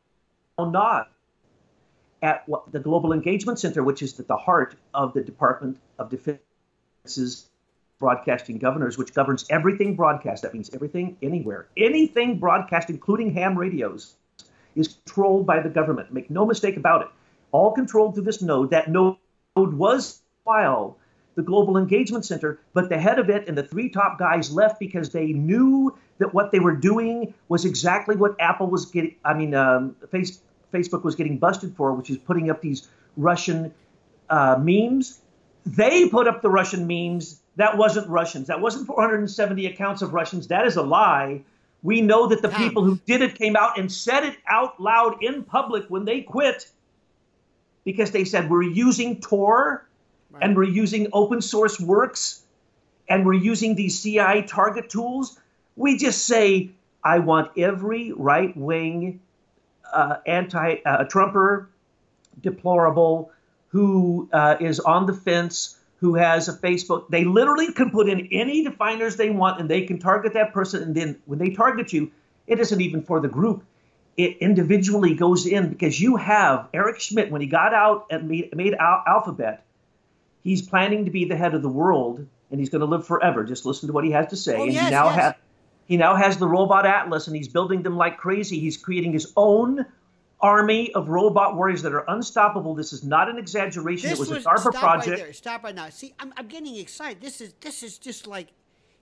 [0.57, 1.12] not
[2.21, 7.49] at the Global Engagement Center, which is at the heart of the Department of Defense's
[7.99, 10.43] broadcasting governors, which governs everything broadcast.
[10.43, 14.15] That means everything, anywhere, anything broadcast, including ham radios,
[14.75, 16.13] is controlled by the government.
[16.13, 17.07] Make no mistake about it
[17.51, 18.71] all controlled through this node.
[18.71, 19.17] That node
[19.55, 20.97] was while
[21.36, 24.79] the Global Engagement Center, but the head of it and the three top guys left
[24.79, 29.15] because they knew that what they were doing was exactly what Apple was getting.
[29.23, 30.39] I mean, um, face,
[30.73, 33.73] Facebook was getting busted for, which is putting up these Russian
[34.29, 35.19] uh, memes.
[35.65, 37.39] They put up the Russian memes.
[37.57, 38.47] That wasn't Russians.
[38.47, 40.47] That wasn't 470 accounts of Russians.
[40.47, 41.41] That is a lie.
[41.83, 45.23] We know that the people who did it came out and said it out loud
[45.23, 46.69] in public when they quit
[47.83, 49.87] because they said we're using Tor
[50.41, 52.41] and we're using open source works
[53.09, 55.39] and we're using these CI target tools.
[55.75, 56.71] We just say,
[57.03, 59.21] I want every right wing
[59.91, 61.69] uh, anti uh, Trumper,
[62.41, 63.31] deplorable,
[63.69, 67.10] who uh, is on the fence, who has a Facebook.
[67.10, 70.83] They literally can put in any definers they want and they can target that person.
[70.83, 72.12] And then when they target you,
[72.45, 73.63] it isn't even for the group
[74.17, 78.55] it individually goes in because you have Eric Schmidt when he got out and made,
[78.55, 79.63] made Al- Alphabet.
[80.43, 83.43] He's planning to be the head of the world and he's going to live forever.
[83.43, 84.57] Just listen to what he has to say.
[84.57, 85.36] Oh, and yes, he now yes.
[85.86, 88.60] He now has the robot atlas and he's building them like crazy.
[88.60, 89.86] He's creating his own
[90.39, 92.76] army of robot warriors that are unstoppable.
[92.76, 94.10] This is not an exaggeration.
[94.10, 95.08] This it was, was a DARPA stop project.
[95.08, 95.34] Right there.
[95.34, 95.89] Stop right now.
[95.89, 97.21] See, I'm, I'm getting excited.
[97.21, 98.54] This is this is just like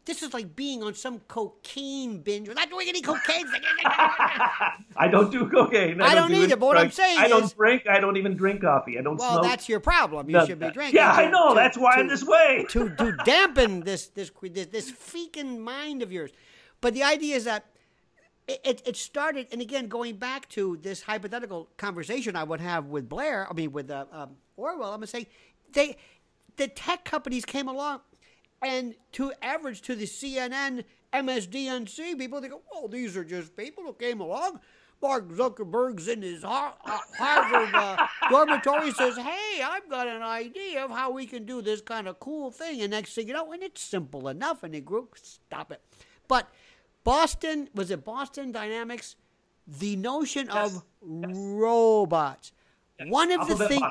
[0.05, 2.47] this is like being on some cocaine binge.
[2.47, 3.45] We're not doing any cocaine.
[3.85, 5.99] I don't do cocaine.
[6.01, 7.87] I don't do either, but what I'm saying I don't is- drink.
[7.89, 8.97] I don't even drink coffee.
[8.99, 9.43] I don't well, smoke.
[9.43, 10.29] that's your problem.
[10.29, 10.95] You should be drinking.
[10.95, 11.49] Yeah, I know.
[11.49, 12.65] to- that's why to- I'm this way.
[12.69, 16.31] to to dampen this this this this freaking mind of yours.
[16.81, 17.65] But the idea is that
[18.47, 22.85] it, it, it started, and again, going back to this hypothetical conversation I would have
[22.85, 25.27] with Blair, I mean with uh, um, Orwell, I'm gonna say
[25.73, 25.97] they
[26.57, 28.01] the tech companies came along,
[28.61, 33.83] and to average to the CNN, MSDNC people, they go, "Oh, these are just people
[33.83, 34.59] who came along."
[35.01, 40.91] Mark Zuckerberg's in his uh, Harvard uh, dormitory says, "Hey, I've got an idea of
[40.91, 43.63] how we can do this kind of cool thing." And next thing you know, and
[43.63, 44.63] it's simple enough.
[44.63, 45.81] And the group, stop it.
[46.27, 46.49] But
[47.05, 49.15] Boston was it Boston Dynamics?
[49.65, 52.51] The notion of robots.
[53.07, 53.83] One of the things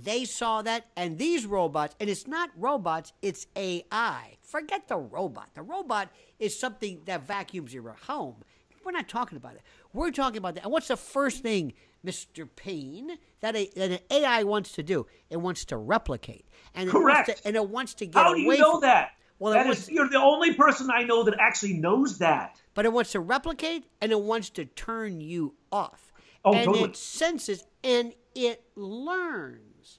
[0.00, 4.36] they saw that, and these robots, and it's not robots, it's AI.
[4.42, 5.50] Forget the robot.
[5.54, 8.36] The robot is something that vacuums your home.
[8.84, 9.62] We're not talking about it.
[9.92, 10.64] We're talking about that.
[10.64, 11.72] And what's the first thing,
[12.06, 12.48] Mr.
[12.54, 15.06] Paine, that, a, that an AI wants to do?
[15.30, 17.28] It wants to replicate, and it Correct.
[17.28, 19.10] Wants to, and it wants to get How do away you know that?
[19.38, 22.60] Well, That it is- you're the only person I know that actually knows that.
[22.74, 26.12] But it wants to replicate and it wants to turn you off.
[26.44, 26.90] Oh, and totally.
[26.90, 29.98] it senses and it learns.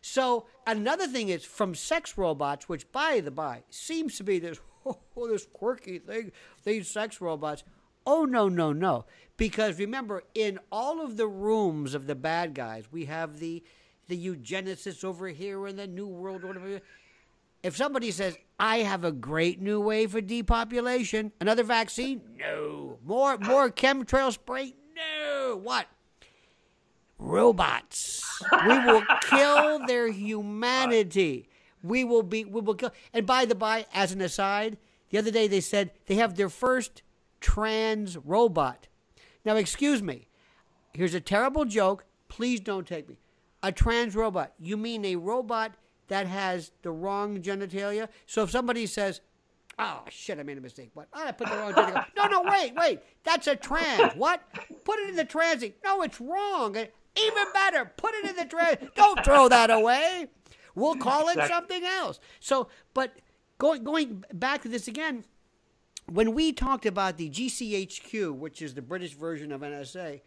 [0.00, 4.60] So another thing is from sex robots, which by the by seems to be this
[4.86, 6.32] oh, this quirky thing,
[6.64, 7.64] these sex robots.
[8.06, 9.04] Oh no, no, no.
[9.36, 13.62] Because remember, in all of the rooms of the bad guys, we have the
[14.08, 16.80] the eugenicists over here and the New World Order.
[17.62, 22.22] If somebody says, I have a great new way for depopulation, another vaccine?
[22.36, 22.98] No.
[23.04, 24.74] More more chemtrail spray?
[24.96, 25.60] No.
[25.62, 25.86] What?
[27.18, 28.24] Robots.
[28.66, 31.48] We will kill their humanity.
[31.84, 34.76] We will be we will kill and by the by, as an aside,
[35.10, 37.02] the other day they said they have their first
[37.40, 38.88] trans robot.
[39.44, 40.26] Now excuse me.
[40.94, 42.04] Here's a terrible joke.
[42.28, 43.18] Please don't take me.
[43.62, 44.52] A trans robot.
[44.58, 45.74] You mean a robot
[46.12, 48.08] that has the wrong genitalia?
[48.26, 49.22] So if somebody says,
[49.78, 50.38] Oh shit!
[50.38, 50.90] I made a mistake.
[50.92, 51.08] What?
[51.14, 52.04] Oh, I put the wrong genitalia.
[52.16, 53.00] No, no, wait, wait.
[53.24, 54.12] That's a trans.
[54.14, 54.42] What?
[54.84, 55.78] Put it in the transit.
[55.82, 56.76] No, it's wrong.
[56.76, 57.90] Even better.
[57.96, 58.76] Put it in the trans.
[58.94, 60.28] Don't throw that away.
[60.74, 62.20] We'll call it something else.
[62.38, 63.14] So, but
[63.56, 65.24] going going back to this again,
[66.06, 70.20] when we talked about the GCHQ, which is the British version of NSA,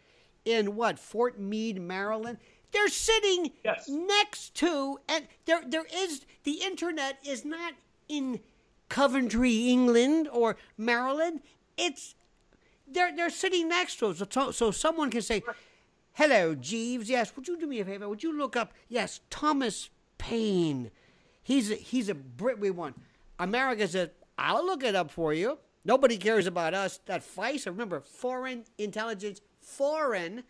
[0.44, 2.38] in what Fort Meade, Maryland,
[2.72, 3.88] they're sitting Yes.
[3.88, 7.74] next to, and there there is the internet is not
[8.08, 8.40] in
[8.88, 11.40] Coventry, England, or Maryland.
[11.76, 12.14] It's
[12.86, 15.42] they're they're sitting next to us, so, so someone can say,
[16.14, 17.08] "Hello, Jeeves.
[17.10, 18.08] Yes, would you do me a favor?
[18.08, 18.72] Would you look up?
[18.88, 20.90] Yes, Thomas Paine.
[21.42, 22.58] He's a, he's a Brit.
[22.58, 22.96] We want
[23.38, 25.58] America says I'll look it up for you.
[25.84, 26.98] Nobody cares about us.
[27.06, 30.42] That FISA, remember, foreign intelligence, foreign,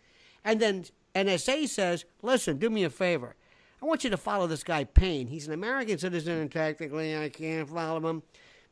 [0.43, 0.85] and then
[1.25, 3.35] NSA says, "Listen, do me a favor."
[3.81, 5.27] I want you to follow this guy Paine.
[5.27, 8.23] He's an American citizen, and technically I can't follow him.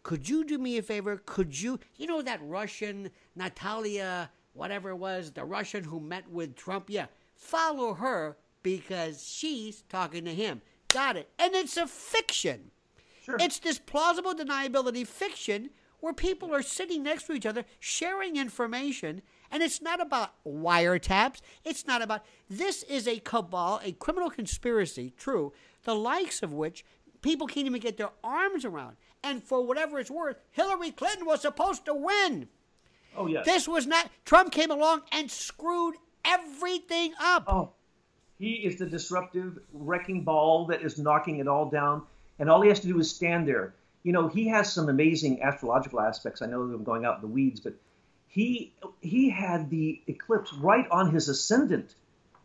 [0.04, 1.22] Could you do me a favor?
[1.26, 6.56] Could you, you know, that Russian Natalia, whatever it was, the Russian who met with
[6.56, 6.86] Trump?
[6.90, 10.62] Yeah, follow her because she's talking to him.
[10.90, 11.30] Got it.
[11.38, 12.72] And it's a fiction.
[13.24, 13.38] Sure.
[13.40, 19.22] It's this plausible deniability fiction where people are sitting next to each other, sharing information,
[19.52, 21.42] and it's not about wiretaps.
[21.64, 22.24] It's not about.
[22.50, 25.54] This is a cabal, a criminal conspiracy, true,
[25.84, 26.86] the likes of which
[27.22, 28.98] people can't even get their arms around.
[29.24, 32.48] And for whatever it's worth, Hillary Clinton was supposed to win.
[33.18, 33.46] oh yes.
[33.46, 34.10] This was not.
[34.24, 37.46] Trump came along and screwed everything up.
[37.48, 37.72] Oh,
[38.38, 42.04] he is the disruptive wrecking ball that is knocking it all down,
[42.38, 43.74] and all he has to do is stand there.
[44.04, 46.44] You know, he has some amazing astrological aspects.
[46.44, 47.74] I know I'm going out in the weeds, but
[48.36, 51.96] he he had the eclipse right on his ascendant.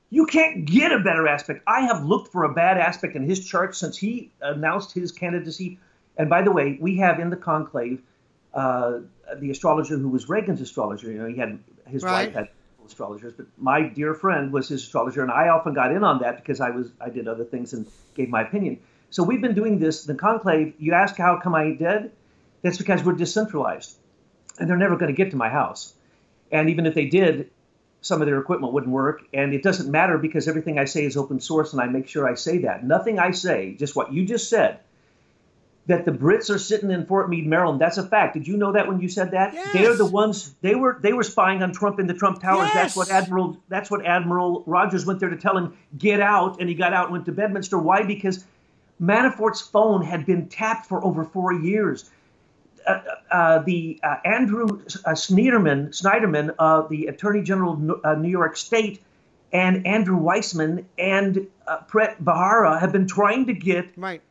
[0.08, 1.62] You can't get a better aspect.
[1.66, 5.78] I have looked for a bad aspect in his chart since he announced his candidacy.
[6.16, 8.00] And by the way, we have in the conclave
[8.54, 9.00] uh,
[9.36, 11.10] the astrologer who was Reagan's astrologer.
[11.10, 12.26] You know, he had his Right.
[12.26, 12.48] wife had
[12.86, 16.36] astrologers, but my dear friend was his astrologer, and I often got in on that
[16.36, 18.78] because I was I did other things and gave my opinion.
[19.10, 20.04] So we've been doing this.
[20.04, 20.74] The conclave.
[20.78, 22.12] You ask how come I did?
[22.62, 23.96] That's because we're decentralized,
[24.58, 25.94] and they're never going to get to my house.
[26.52, 27.50] And even if they did,
[28.02, 29.22] some of their equipment wouldn't work.
[29.32, 32.28] And it doesn't matter because everything I say is open source, and I make sure
[32.28, 32.84] I say that.
[32.84, 34.80] Nothing I say, just what you just said,
[35.86, 37.80] that the Brits are sitting in Fort Meade, Maryland.
[37.80, 38.34] That's a fact.
[38.34, 39.54] Did you know that when you said that?
[39.54, 39.72] Yes.
[39.72, 42.70] They're the ones they were they were spying on Trump in the Trump Towers.
[42.72, 42.74] Yes.
[42.74, 46.68] That's what Admiral that's what Admiral Rogers went there to tell him get out, and
[46.68, 47.78] he got out and went to Bedminster.
[47.78, 48.02] Why?
[48.02, 48.44] Because
[49.00, 52.08] Manafort's phone had been tapped for over four years.
[52.86, 53.00] Uh,
[53.30, 59.02] uh, the uh, Andrew uh, Schneiderman, Schneiderman, uh, the Attorney General of New York State,
[59.52, 64.22] and Andrew Weissmann and uh, Preet Bharara have been trying to get Right.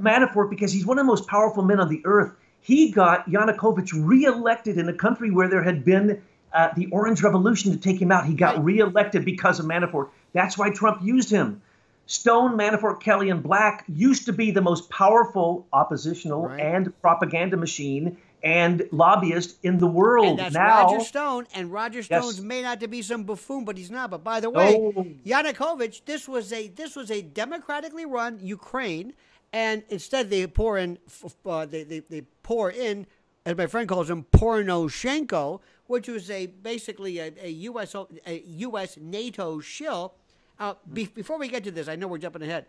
[0.00, 2.32] Manafort because he's one of the most powerful men on the earth.
[2.60, 6.22] He got Yanukovych reelected in a country where there had been
[6.52, 8.26] uh, the Orange Revolution to take him out.
[8.26, 8.64] He got Right.
[8.64, 10.10] reelected because of Manafort.
[10.32, 11.62] That's why Trump used him.
[12.10, 16.60] Stone, Manafort, Kelly, and Black used to be the most powerful oppositional Right.
[16.60, 20.26] and propaganda machine and lobbyist in the world.
[20.26, 21.46] And that's now, Roger Stone.
[21.54, 22.06] And Roger Yes.
[22.06, 24.10] Stone's may not to be some buffoon, but he's not.
[24.10, 25.06] But by the way, No.
[25.24, 29.12] Yanukovych, this was a this was a democratically run Ukraine,
[29.52, 30.98] and instead they pour in
[31.46, 33.06] uh, they, they they pour in,
[33.46, 37.94] as my friend calls him, Poroshenko, which was a basically a, a U.S.
[38.26, 38.96] a U.S.
[39.00, 40.14] NATO shill.
[40.60, 42.66] Uh, be, before we get to this, I know we're jumping ahead.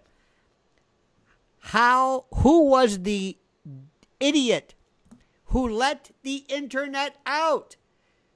[1.60, 3.38] How who was the
[4.20, 4.76] idiot
[5.52, 7.76] who let the internet out.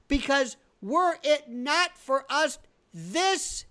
[0.06, 2.58] Because were it not for us,
[2.92, 3.64] this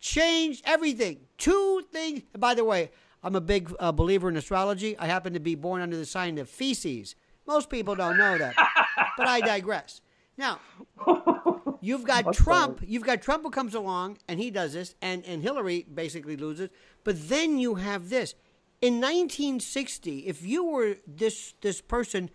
[0.00, 1.20] changed everything.
[1.38, 2.22] Two things.
[2.38, 2.90] By the way,
[3.22, 4.98] I'm a big uh, believer in astrology.
[4.98, 7.16] I happen to be born under the sign of feces.
[7.46, 8.54] Most people don't know that,
[9.16, 10.02] but I digress.
[10.36, 10.60] Now,
[11.80, 12.80] you've got What's Trump.
[12.86, 16.70] You've got Trump who comes along and he does this, and, and Hillary basically loses.
[17.04, 18.34] But then you have this.
[18.80, 22.30] In 1960, if you were this this person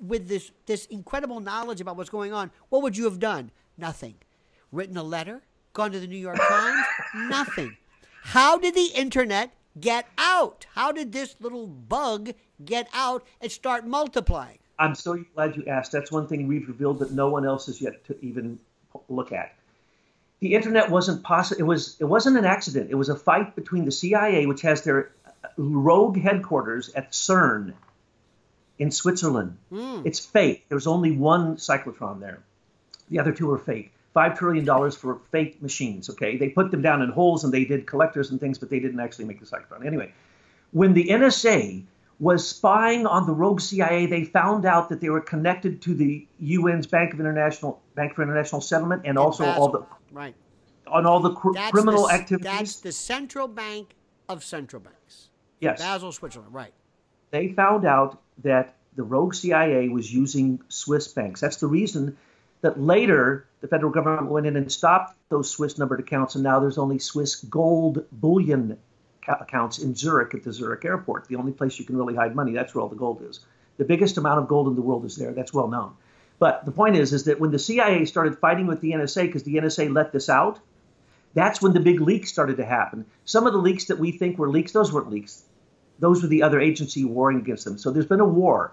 [0.00, 3.50] with this this incredible knowledge about what's going on, what would you have done?
[3.76, 4.16] Nothing.
[4.72, 5.42] Written a letter?
[5.72, 6.84] Gone to the New York Times?
[7.14, 7.76] Nothing.
[8.22, 10.66] How did the internet get out?
[10.74, 12.32] How did this little bug
[12.64, 14.58] get out and start multiplying?
[14.78, 15.92] I'm so glad you asked.
[15.92, 18.58] That's one thing we've revealed that no one else has yet to even
[19.08, 19.54] look at.
[20.40, 21.60] The internet wasn't possible.
[21.60, 21.96] It was.
[21.98, 22.90] It wasn't an accident.
[22.90, 27.74] It was a fight between the CIA, which has their uh, rogue headquarters at CERN
[28.78, 29.56] in Switzerland.
[29.70, 30.02] Hmm.
[30.04, 30.64] It's fake.
[30.68, 32.40] There's only one cyclotron there.
[33.10, 33.92] The other two are fake.
[34.14, 36.08] Five trillion dollars for fake machines.
[36.10, 38.80] Okay, they put them down in holes and they did collectors and things, but they
[38.80, 39.84] didn't actually make the cyclotron.
[39.84, 40.12] Anyway,
[40.72, 41.82] when the NSA
[42.20, 46.26] was spying on the rogue CIA, they found out that they were connected to the
[46.42, 50.34] UN's Bank of International Bank for International Settlement and also all the right.
[50.88, 52.50] on all the cr- criminal the, activities.
[52.50, 53.94] That's the central bank
[54.28, 55.28] of central banks.
[55.60, 56.52] yes, Basel, Switzerland.
[56.52, 56.72] Right.
[57.30, 61.40] they found out that the rogue CIA was using Swiss banks.
[61.40, 62.16] That's the reason
[62.62, 66.58] that later the federal government went in and stopped those Swiss numbered accounts, and now
[66.58, 68.76] there's only Swiss gold bullion
[69.28, 71.28] accounts in Zurich at the Zurich airport.
[71.28, 72.52] The only place you can really hide money.
[72.52, 73.40] That's where all the gold is.
[73.76, 75.32] The biggest amount of gold in the world is there.
[75.32, 75.94] That's well known.
[76.38, 79.42] But the point is, is that when the CIA started fighting with the NSA because
[79.42, 80.60] the NSA let this out,
[81.34, 83.06] that's when the big leaks started to happen.
[83.24, 85.42] Some of the leaks that we think were leaks, those weren't leaks.
[85.98, 87.78] Those were the other agency warring against them.
[87.78, 88.72] So there's been a war.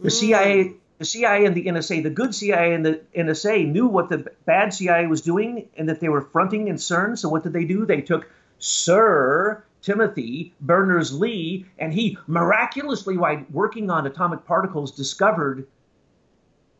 [0.00, 0.12] The mm.
[0.12, 4.30] CIA, the CIA and the NSA, the good CIA and the NSA knew what the
[4.44, 7.16] bad CIA was doing and that they were fronting in CERN.
[7.16, 7.86] So what did they do?
[7.86, 8.28] They took
[8.58, 15.68] Sir Timothy Berners Lee, and he miraculously, while working on atomic particles, discovered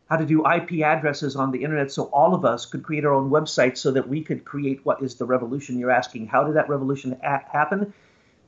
[0.09, 3.13] how to do IP addresses on the internet so all of us could create our
[3.13, 6.27] own websites so that we could create what is the revolution you're asking.
[6.27, 7.93] How did that revolution a- happen?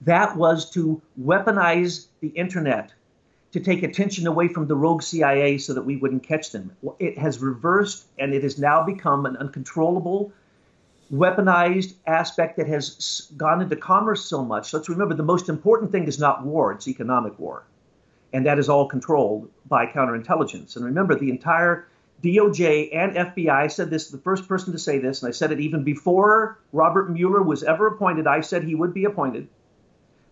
[0.01, 2.91] That was to weaponize the internet,
[3.53, 6.73] to take attention away from the rogue CIA so that we wouldn't catch them.
[6.99, 10.33] It has reversed and it has now become an uncontrollable,
[11.11, 14.73] weaponized aspect that has gone into commerce so much.
[14.73, 17.63] Let's remember the most important thing is not war, it's economic war
[18.33, 20.75] and that is all controlled by counterintelligence.
[20.75, 21.87] And remember, the entire
[22.23, 25.59] DOJ and FBI said this, the first person to say this, and I said it
[25.59, 28.27] even before Robert Mueller was ever appointed.
[28.27, 29.47] I said he would be appointed.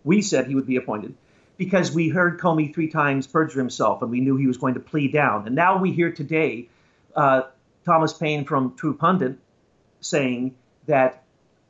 [0.04, 1.14] We said he would be appointed
[1.56, 4.80] because we heard Comey three times perjure himself and we knew he was going to
[4.80, 5.46] plead down.
[5.46, 6.68] And now we hear today
[7.16, 7.42] uh,
[7.84, 9.38] Thomas Paine from True Pundit
[10.00, 10.54] saying
[10.88, 11.22] that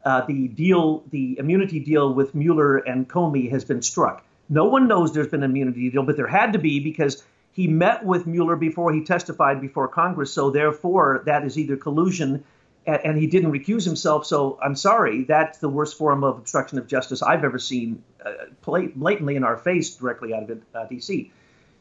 [0.05, 4.25] uh, the deal, the immunity deal with Mueller and Comey has been struck.
[4.49, 7.69] No one knows there's been an immunity deal, but there had to be because he
[7.69, 10.33] met with Mueller before he testified before Congress.
[10.33, 12.45] So therefore, that is either collusion,
[12.87, 14.27] and, and he didn't recuse himself.
[14.27, 18.33] So I'm sorry, that's the worst form of obstruction of justice I've ever seen, uh,
[18.65, 21.31] blatantly in our face, directly out of uh, D.C.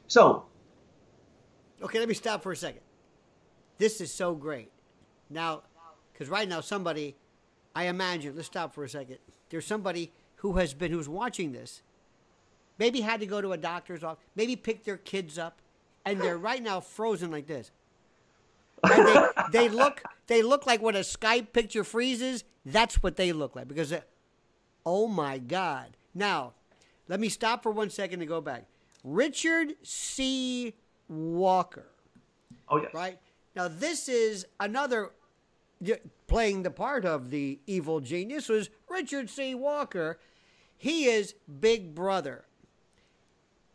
[0.08, 0.46] So
[1.82, 2.82] Okay, let me stop for a second.
[3.78, 4.72] This is so great.
[5.30, 5.64] Now,
[6.12, 7.16] because right now somebody,
[7.78, 9.20] I imagine, let's stop for a second.
[9.52, 11.84] There's somebody who has been, who's watching this,
[12.80, 15.60] maybe had to go to a doctor's office, maybe pick their kids up,
[16.04, 17.70] and they're right now frozen like this.
[18.84, 22.44] And they, they look they look like when a Skype picture freezes.
[22.66, 24.02] That's what they look like because, they,
[24.84, 25.98] oh my God!
[26.16, 26.54] Now,
[27.08, 28.66] let me stop for one second and go back.
[29.04, 30.74] Richard C.
[31.08, 31.86] Walker.
[32.70, 32.92] Oh yes.
[32.92, 33.20] Right
[33.56, 35.12] now, this is another
[36.28, 39.56] playing the part of the evil genius was Richard C.
[39.56, 40.20] Walker.
[40.78, 42.46] He is Big Brother.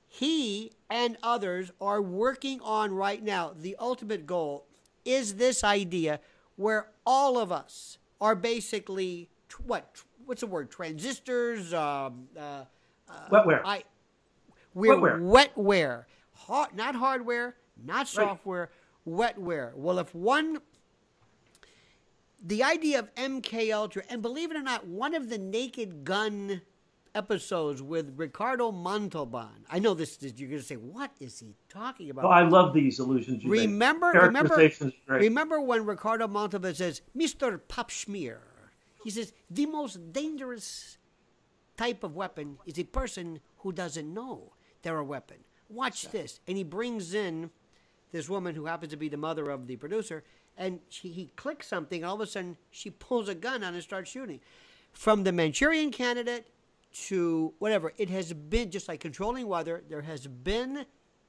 [0.06, 3.52] He and others are working on right now.
[3.58, 4.66] The ultimate goal
[5.04, 6.20] is this idea
[6.56, 9.30] where all of us are basically
[9.66, 10.02] what?
[10.26, 10.70] What's the word?
[10.70, 11.72] Transistors.
[11.72, 12.64] Um, uh,
[13.08, 13.62] uh, wetware.
[13.64, 13.84] I,
[14.74, 15.48] we're wetware.
[15.56, 16.04] wetware.
[16.34, 18.70] Hard, not hardware, not software.
[19.06, 19.36] Right.
[19.36, 19.74] Wetware.
[19.74, 20.58] Well, if one
[22.42, 26.62] the idea of MK Ultra, and believe it or not, one of the Naked Gun
[27.14, 29.66] episodes with Ricardo Montalban.
[29.70, 30.18] I know this.
[30.20, 33.44] You're going to say, "What is he talking about?" Oh, I love these illusions.
[33.44, 34.70] remember, remember,
[35.08, 37.60] remember when Ricardo Montalban says, "Mr.
[37.60, 38.40] Popschmier,"
[39.04, 40.98] he says, "The most dangerous
[41.76, 46.56] type of weapon is a person who doesn't know they're a weapon." Watch this, and
[46.56, 47.50] he brings in
[48.10, 50.22] this woman who happens to be the mother of the producer,
[50.56, 53.74] and she, he clicks something, and all of a sudden she pulls a gun on
[53.74, 54.40] and starts shooting.
[54.92, 56.46] From the Manchurian candidate
[57.06, 60.84] to whatever, it has been just like controlling weather, there has been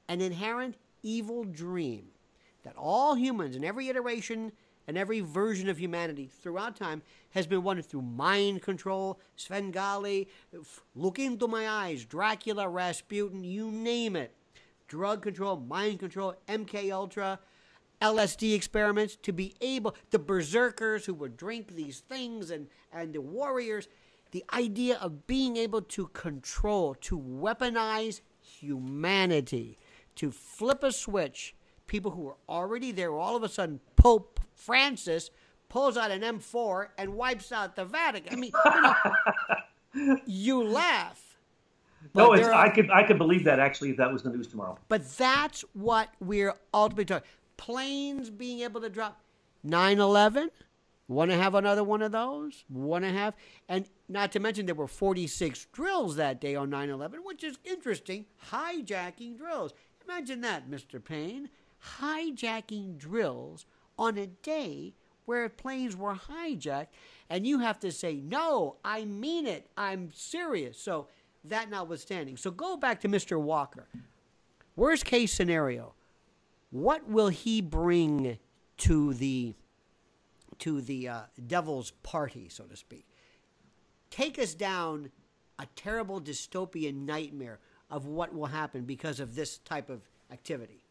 [0.08, 2.08] an inherent evil dream
[2.64, 4.52] that all humans in every iteration
[4.86, 10.28] and every version of humanity throughout time has been won through mind control, Svengali,
[10.94, 14.34] look into my eyes, Dracula, Rasputin, you name it.
[14.88, 17.38] Drug control, mind control, MK Ultra,
[18.00, 23.20] LSD experiments to be able, the berserkers who would drink these things and, and the
[23.20, 23.88] warriors,
[24.30, 29.78] the idea of being able to control, to weaponize humanity,
[30.16, 31.54] to flip a switch,
[31.86, 35.30] people who were already there, all of a sudden, Pope Francis
[35.68, 38.32] pulls out an M4 and wipes out the Vatican.
[38.32, 38.52] I mean,
[39.94, 41.20] you, know, you laugh.
[42.14, 44.46] No, it's, are, I could I could believe that actually if that was the news
[44.46, 44.78] tomorrow.
[44.88, 47.26] But that's what we're ultimately talking
[47.56, 49.20] planes being able to drop
[49.62, 50.50] 9 11.
[51.06, 52.64] Want to have another one of those?
[52.70, 53.34] Want to have?
[53.68, 57.58] And not to mention, there were 46 drills that day on 9 11, which is
[57.64, 58.24] interesting.
[58.50, 59.74] Hijacking drills.
[60.04, 61.02] Imagine that, Mr.
[61.02, 61.50] Paine.
[62.00, 63.66] Hijacking drills
[63.98, 64.94] on a day
[65.26, 66.88] where planes were hijacked,
[67.30, 69.68] and you have to say, No, I mean it.
[69.76, 70.78] I'm serious.
[70.78, 71.08] So,
[71.44, 72.36] that notwithstanding.
[72.38, 73.40] So, go back to Mr.
[73.40, 73.86] Walker.
[74.76, 75.94] Worst case scenario
[76.74, 78.36] what will he bring
[78.78, 79.54] to the
[80.58, 83.06] to the uh, devil's party, so to speak?
[84.10, 85.12] Take us down
[85.60, 87.60] a terrible dystopian nightmare
[87.92, 90.00] of what will happen because of this type of
[90.32, 90.82] activity.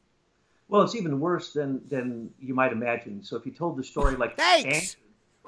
[0.69, 3.21] Well, it's even worse than than you might imagine.
[3.21, 4.95] So if you told the story like thanks.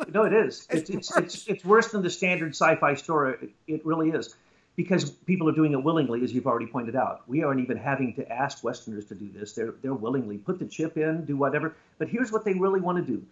[0.10, 0.68] no, it is.
[0.70, 3.54] It's it's, it's, it's, it's worse than the standard sci-fi story.
[3.68, 4.36] It really is
[4.76, 7.22] because people are doing it willingly, as you've already pointed out.
[7.28, 9.54] We aren't even having to ask Westerners to do this.
[9.54, 11.76] They're, they're willingly put the chip in, do whatever.
[11.98, 13.26] But here's what they really want to do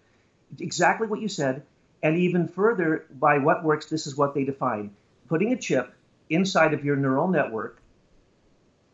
[0.60, 1.64] exactly what you said.
[2.02, 4.91] And even further, by what works, this is what they define
[5.30, 5.94] putting a chip
[6.30, 7.82] inside of your neural network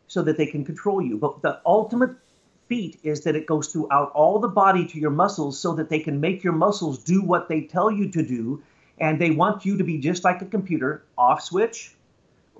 [0.06, 1.16] so that they can control you.
[1.16, 2.16] But the ultimate
[2.66, 6.00] feat is that it goes throughout all the body to your muscles so that they
[6.00, 8.62] can make your muscles do what they tell you to do.
[8.98, 11.94] And they want you to be just like a computer off switch,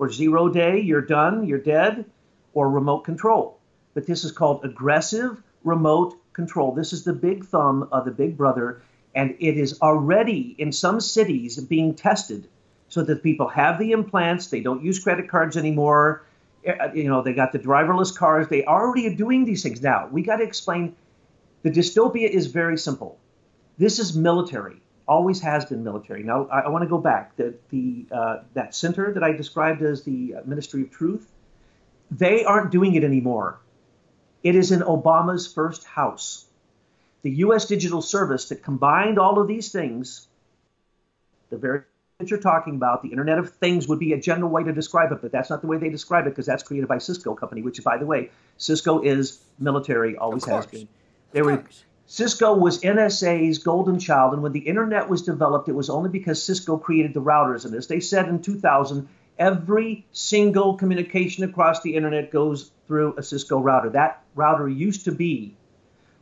[0.01, 2.03] or zero day, you're done, you're dead,
[2.55, 3.59] or remote control.
[3.93, 6.73] But this is called aggressive remote control.
[6.73, 8.81] This is the big thumb of the big brother,
[9.13, 12.47] and it is already in some cities being tested
[12.89, 16.25] so that people have the implants, they don't use credit cards anymore.
[16.65, 18.47] Eh, you know, they got the driverless cars.
[18.47, 20.09] They already are doing these things now.
[20.11, 20.95] We got to explain
[21.61, 23.19] the dystopia is very simple.
[23.77, 24.81] This is military
[25.11, 26.23] always has been military.
[26.23, 27.35] Now, I, I want to go back.
[27.35, 31.29] The, the, uh, that center that I described as the uh, Ministry of Truth,
[32.09, 33.59] they aren't doing it anymore.
[34.41, 36.45] It is in Obama's first house.
[37.23, 37.65] The U.S.
[37.65, 40.27] Digital Service that combined all of these things,
[41.49, 41.81] the very
[42.19, 45.11] that you're talking about, the Internet of Things would be a general way to describe
[45.11, 47.63] it, but that's not the way they describe it because that's created by Cisco Company,
[47.63, 50.87] which, by the way, Cisco is military, always has been.
[51.31, 51.63] They were
[52.11, 56.43] Cisco was NSA's golden child, and when the internet was developed, it was only because
[56.43, 57.63] Cisco created the routers.
[57.63, 59.07] And as they said in 2000,
[59.39, 63.91] every single communication across the internet goes through a Cisco router.
[63.91, 65.55] That router used to be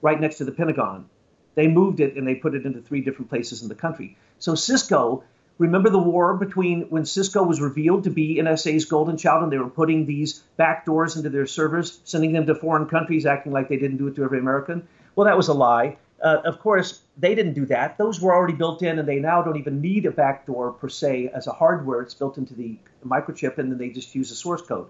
[0.04, 1.10] right next to the Pentagon.
[1.56, 4.16] They moved it and they put it into three different places in the country.
[4.38, 5.24] So Cisco
[5.58, 9.58] Remember the war between when Cisco was revealed to be NSA's golden child and they
[9.58, 13.68] were putting these back doors into their servers, sending them to foreign countries, acting like
[13.68, 14.88] they didn't do it to every American?
[15.20, 15.98] Well, that was a lie.
[16.24, 17.98] Uh, of course, they didn't do that.
[17.98, 21.32] Those were already built in, and they now don't even need a backdoor per se
[21.34, 22.00] as a hardware.
[22.00, 24.88] It's built into the microchip, and then they just use a source code.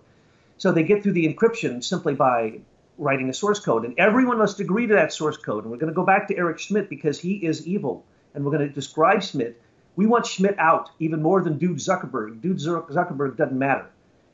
[0.59, 2.59] So they get through the encryption simply by
[2.99, 5.63] writing a source code, and everyone must agree to that source code.
[5.63, 8.05] And we're going to go back to Eric Schmidt because he is evil,
[8.35, 9.59] and we're going to describe Schmidt.
[9.95, 12.39] We want Schmidt out even more than Dude Zuckerberg.
[12.39, 13.87] Dude Zuckerberg doesn't matter,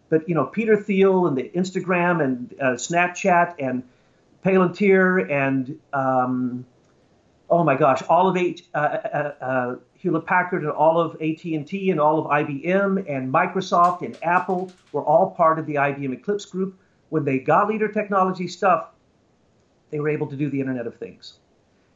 [0.10, 3.84] but you know Peter Thiel and the Instagram and uh, Snapchat and
[4.46, 6.66] Palantir and um,
[7.50, 11.89] oh my gosh, all of H, uh, uh, uh, Hewlett Packard and all of AT&T
[11.89, 16.46] and all of IBM and Microsoft and Apple were all part of the IBM Eclipse
[16.46, 16.78] group.
[17.10, 18.89] When they got leader technology stuff,
[19.89, 21.39] they were able to do the Internet of Things.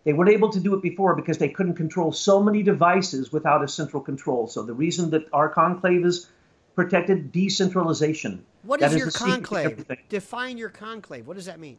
[0.04, 3.64] They weren't able to do it before because they couldn't control so many devices without
[3.64, 4.47] a central control.
[4.47, 6.28] So the reason that our conclave is
[6.74, 8.43] protected decentralization.
[8.64, 9.86] What is, is your conclave?
[10.08, 11.28] Define your conclave.
[11.28, 11.78] What does that mean?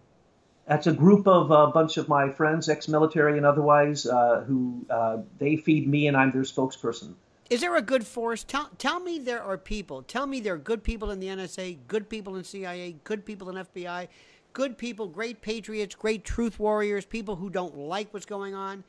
[0.70, 4.86] That's a group of a uh, bunch of my friends, ex-military and otherwise, uh, who
[4.88, 7.14] uh, they feed me, and I'm their spokesperson.
[7.50, 8.44] Is there a good force?
[8.44, 10.02] Tell, tell me there are people.
[10.02, 13.50] Tell me there are good people in the NSA, good people in CIA, good people
[13.50, 14.06] in FBI,
[14.52, 18.84] good people, great patriots, great truth warriors, people who don't like what's going on.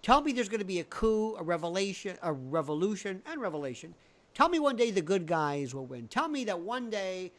[0.00, 3.94] Tell me there's going to be a coup, a revelation, a revolution, and revelation.
[4.32, 6.08] Tell me one day the good guys will win.
[6.08, 7.32] Tell me that one day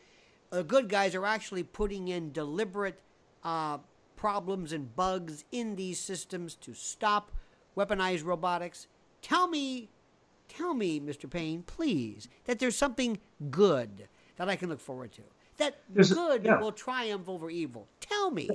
[0.51, 2.99] the good guys are actually putting in deliberate
[3.43, 3.77] uh,
[4.15, 7.31] problems and bugs in these systems to stop
[7.77, 8.87] weaponized robotics.
[9.21, 9.89] Tell me,
[10.47, 11.29] tell me, Mr.
[11.29, 13.19] Paine, please, that there's something
[13.49, 15.21] good that I can look forward to.
[15.57, 16.59] That there's good yeah.
[16.59, 17.87] will triumph over evil.
[17.99, 18.49] Tell me.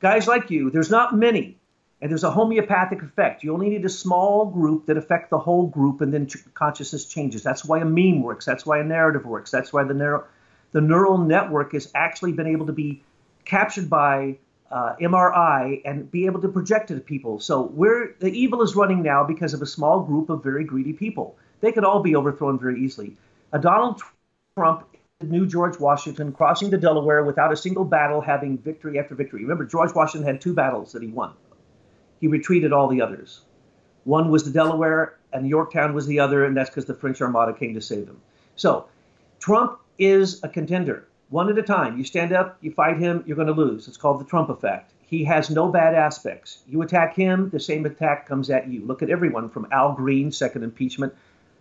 [0.00, 1.58] Guys like you, there's not many.
[2.00, 3.42] And there's a homeopathic effect.
[3.42, 7.42] You only need a small group that affect the whole group, and then consciousness changes.
[7.42, 8.44] That's why a meme works.
[8.44, 9.50] That's why a narrative works.
[9.50, 10.24] That's why the
[10.72, 13.02] the neural network has actually been able to be
[13.46, 14.36] captured by
[14.70, 17.40] uh, MRI and be able to project it to people.
[17.40, 20.92] So where the evil is running now because of a small group of very greedy
[20.92, 21.36] people.
[21.60, 23.16] They could all be overthrown very easily.
[23.52, 24.02] A Donald
[24.58, 24.86] Trump
[25.22, 29.42] knew George Washington crossing the Delaware without a single battle, having victory after victory.
[29.42, 31.32] Remember, George Washington had two battles that he won.
[32.20, 33.40] He retreated all the others.
[34.04, 37.54] One was the Delaware, and Yorktown was the other, and that's because the French Armada
[37.54, 38.20] came to save him.
[38.56, 38.88] So,
[39.38, 41.98] Trump is a contender one at a time.
[41.98, 43.88] You stand up, you fight him, you're going to lose.
[43.88, 44.92] It's called the Trump effect.
[45.06, 46.58] He has no bad aspects.
[46.68, 48.84] You attack him, the same attack comes at you.
[48.84, 51.14] Look at everyone from Al Green, second impeachment.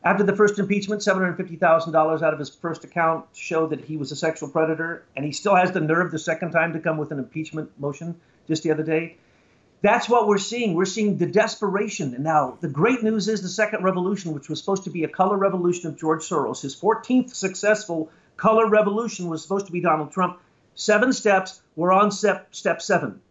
[0.04, 4.16] After the first impeachment, $750,000 out of his first account showed that he was a
[4.16, 7.18] sexual predator, and he still has the nerve the second time to come with an
[7.18, 8.16] impeachment motion
[8.48, 9.18] just the other day.
[9.82, 10.74] That's what we're seeing.
[10.74, 12.16] We're seeing the desperation.
[12.16, 15.08] And now, the great news is the second revolution, which was supposed to be a
[15.08, 20.12] color revolution of George Soros, his 14th successful color revolution was supposed to be Donald
[20.12, 20.40] Trump.
[20.76, 21.62] Seven steps.
[21.76, 23.22] We're on step, step seven.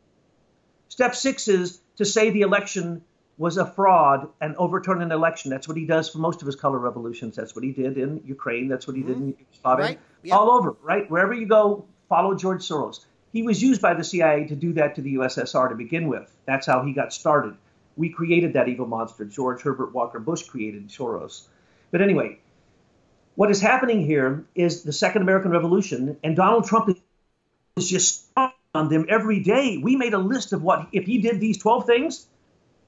[0.89, 3.03] Step six is to say the election
[3.37, 5.51] was a fraud and overturn an election.
[5.51, 7.37] That's what he does for most of his color revolutions.
[7.37, 8.69] That's what he did in Ukraine.
[8.69, 9.41] That's what he did in mm-hmm.
[9.41, 9.85] Yugoslavia.
[9.87, 10.01] Right.
[10.23, 10.37] Yep.
[10.37, 11.11] All over, right?
[11.11, 13.01] Wherever you go, follow George Soros.
[13.33, 16.33] He was used by the CIA to do that to the USSR to begin with.
[16.47, 17.57] That's how he got started.
[17.97, 19.25] We created that evil monster.
[19.25, 21.49] George Herbert Walker Bush created Soros.
[21.91, 22.39] But anyway,
[23.35, 26.97] what is happening here is the Second American Revolution, and Donald Trump
[27.77, 28.27] is just
[28.75, 29.79] on them every day.
[29.79, 32.27] We made a list of what, if he did these 12 things,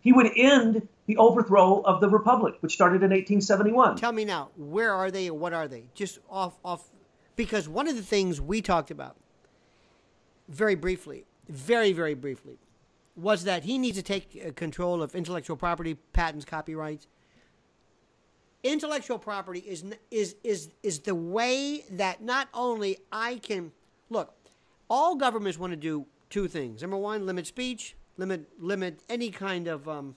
[0.01, 3.97] he would end the overthrow of the Republic, which started in 1871.
[3.97, 5.85] Tell me now, where are they and what are they?
[5.95, 6.91] Just off, off,
[7.35, 9.17] because one of the things we talked about
[10.49, 12.59] very briefly, very, very briefly,
[13.17, 17.07] was that he needs to take uh, control of intellectual property, patents, copyrights,
[18.63, 23.73] intellectual property is is is is the way that not only I can
[24.11, 24.35] look,
[24.89, 26.83] all governments want to do two things.
[26.83, 30.17] Number one, limit speech, limit limit any kind of um,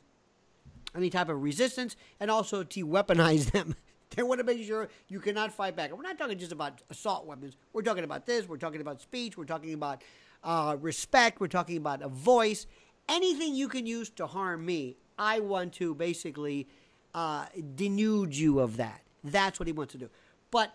[0.96, 3.76] any type of resistance, and also to weaponize them.
[4.16, 5.90] they want to make sure you cannot fight back.
[5.90, 7.56] And we're not talking just about assault weapons.
[7.74, 8.48] We're talking about this.
[8.48, 9.38] We're talking about speech.
[9.38, 10.04] We're talking about
[10.44, 11.40] uh, respect.
[11.40, 12.66] We're talking about a voice.
[13.08, 16.68] Anything you can use to harm me, I want to basically
[17.14, 17.46] uh,
[17.76, 19.02] denude you of that.
[19.24, 20.10] That's what he wants to do.
[20.52, 20.74] But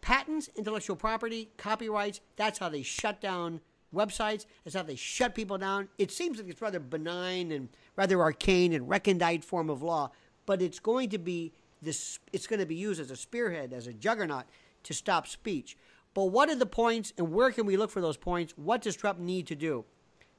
[0.00, 3.60] patents, intellectual property, copyrights, that's how they shut down
[3.94, 4.46] websites.
[4.64, 5.88] That's how they shut people down.
[5.98, 10.10] It seems like it's rather benign and rather arcane and recondite form of law,
[10.46, 13.86] but it's going to be this it's going to be used as a spearhead, as
[13.86, 14.44] a juggernaut
[14.84, 15.76] to stop speech.
[16.14, 18.54] But what are the points and where can we look for those points?
[18.56, 19.84] What does Trump need to do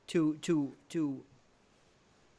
[0.07, 1.23] to to to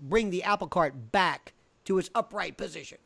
[0.00, 1.52] bring the apple cart back
[1.84, 2.98] to his upright position.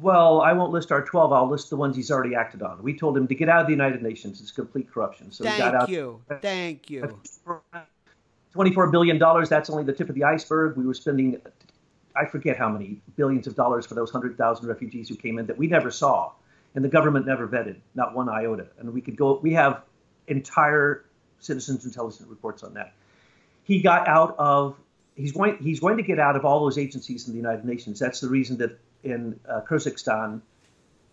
[0.00, 1.32] Well, I won't list our 12.
[1.32, 2.82] I'll list the ones he's already acted on.
[2.82, 4.40] We told him to get out of the United Nations.
[4.40, 5.30] It's complete corruption.
[5.30, 5.88] So Thank he got out.
[5.88, 6.22] Thank you.
[6.40, 7.20] Thank you.
[8.54, 9.18] $24 billion,
[9.48, 10.76] that's only the tip of the iceberg.
[10.76, 11.40] We were spending,
[12.16, 15.58] I forget how many billions of dollars for those 100,000 refugees who came in that
[15.58, 16.32] we never saw.
[16.74, 18.66] And the government never vetted, not one iota.
[18.78, 19.82] And we could go, we have
[20.26, 21.04] entire
[21.38, 22.94] citizens intelligence reports on that.
[23.64, 24.76] He got out of,
[25.14, 27.98] he's going, he's going to get out of all those agencies in the United Nations.
[27.98, 30.40] That's the reason that in uh, Kazakhstan,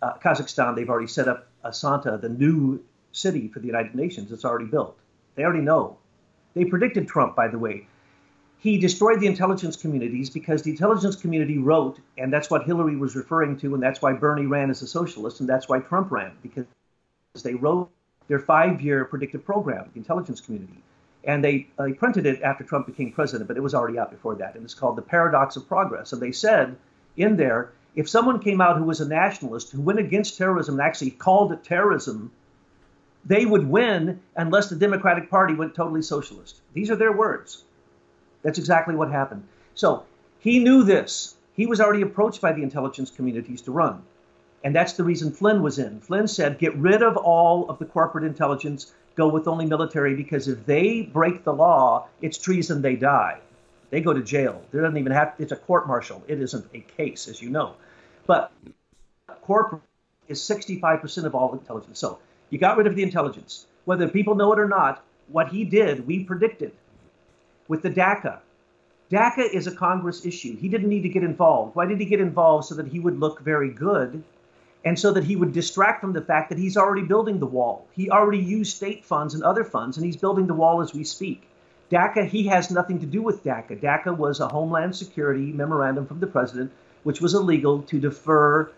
[0.02, 4.32] uh, Kazakhstan, they've already set up Astana, the new city for the United Nations.
[4.32, 4.98] It's already built.
[5.36, 5.98] They already know.
[6.54, 7.88] They predicted Trump, by the way.
[8.60, 13.16] He destroyed the intelligence communities because the intelligence community wrote, and that's what Hillary was
[13.16, 16.34] referring to, and that's why Bernie ran as a socialist, and that's why Trump ran,
[16.44, 16.66] because
[17.44, 17.90] they wrote
[18.28, 20.78] their five year predictive program, the intelligence community.
[21.24, 24.12] And they, uh, they printed it after Trump became president, but it was already out
[24.12, 24.56] before that.
[24.56, 26.14] And it's called The Paradox of Progress.
[26.14, 26.76] And they said
[27.16, 30.82] in there if someone came out who was a nationalist, who went against terrorism and
[30.82, 32.32] actually called it terrorism,
[33.26, 36.62] they would win unless the Democratic Party went totally socialist.
[36.74, 37.64] These are their words.
[38.44, 39.44] That's exactly what happened.
[39.76, 40.06] So
[40.40, 41.36] he knew this.
[41.54, 44.04] He was already approached by the intelligence communities to run.
[44.64, 46.00] And that's the reason Flynn was in.
[46.00, 50.48] Flynn said, get rid of all of the corporate intelligence, go with only military, because
[50.48, 53.40] if they break the law, it's treason, they die.
[53.90, 54.62] They go to jail.
[54.72, 56.24] There doesn't even have it's a court martial.
[56.28, 57.76] It isn't a case, as you know.
[58.26, 58.52] But
[59.42, 59.82] corporate
[60.28, 62.00] is 65% of all intelligence.
[62.00, 63.66] So you got rid of the intelligence.
[63.86, 66.72] Whether people know it or not, what he did, we predicted
[67.68, 68.40] with the DACA.
[69.12, 70.56] DACA is a Congress issue.
[70.56, 71.76] He didn't need to get involved.
[71.76, 72.68] Why did he get involved?
[72.68, 74.24] So that he would look very good
[74.84, 77.88] and so that he would distract from the fact that he's already building the wall.
[77.94, 81.04] He already used state funds and other funds, and he's building the wall as we
[81.04, 81.48] speak.
[81.92, 83.80] DACA, he has nothing to do with DACA.
[83.80, 86.72] DACA was a Homeland Security memorandum from the president,
[87.04, 88.72] which was illegal to defer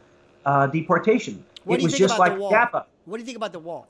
[0.45, 1.43] uh, deportation.
[1.63, 2.85] What it was just like DAPA.
[3.05, 3.87] What do you think about the wall?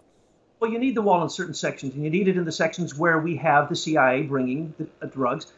[0.59, 2.95] Well, you need the wall in certain sections, and you need it in the sections
[2.95, 5.51] where we have the CIA bringing the uh, drugs.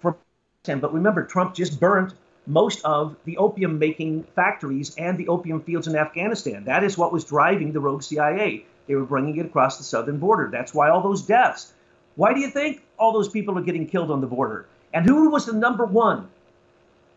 [0.00, 0.16] For
[0.64, 2.14] but remember, Trump just burnt
[2.48, 6.64] most of the opium making factories and the opium fields in Afghanistan.
[6.64, 8.64] That is what was driving the rogue CIA.
[8.86, 10.48] They were bringing it across the southern border.
[10.50, 11.74] That's why all those deaths.
[12.16, 14.66] Why do you think all those people are getting killed on the border?
[14.94, 16.28] And who was the number one?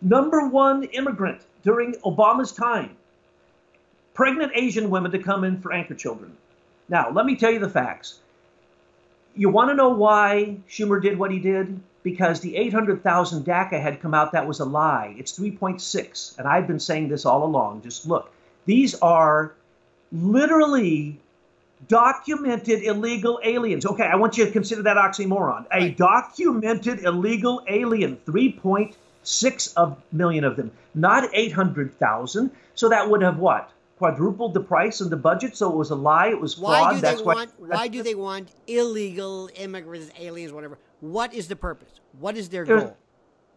[0.02, 2.98] Number one immigrant during Obama's time?
[4.14, 6.36] Pregnant Asian women to come in for anchor children.
[6.90, 8.20] Now, let me tell you the facts.
[9.36, 11.80] You want to know why Schumer did what he did?
[12.04, 15.16] Because the 800,000 DACA had come out, that was a lie.
[15.18, 16.38] It's 3.6.
[16.38, 17.84] And I've been saying this all along.
[17.84, 18.32] Just look.
[18.66, 19.54] These are
[20.12, 21.20] literally
[21.88, 23.86] documented illegal aliens.
[23.86, 25.66] Okay, I want you to consider that oxymoron.
[25.72, 32.52] A documented illegal alien, 3.6 of million of them, not 800,000.
[32.76, 33.70] So that would have what?
[34.02, 35.56] Quadrupled the price and the budget.
[35.56, 36.30] So it was a lie.
[36.30, 36.82] It was fraud.
[36.82, 37.52] Why do That's they want?
[37.60, 40.80] Why do they want illegal immigrants, aliens, whatever?
[41.02, 42.00] What is the purpose?
[42.20, 42.98] What is their there's, goal?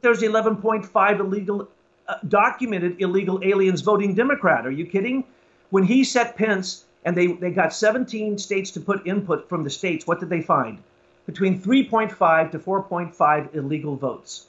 [0.02, 1.66] There's 11.5 illegal,
[2.06, 4.66] uh, documented illegal aliens voting Democrat.
[4.66, 5.24] Are you kidding?
[5.70, 9.70] When he set Pence and they, they got 17 states to put input from the
[9.70, 10.06] states.
[10.06, 10.76] What did they find?
[11.24, 14.44] Between 3.5 to 4.5 illegal votes.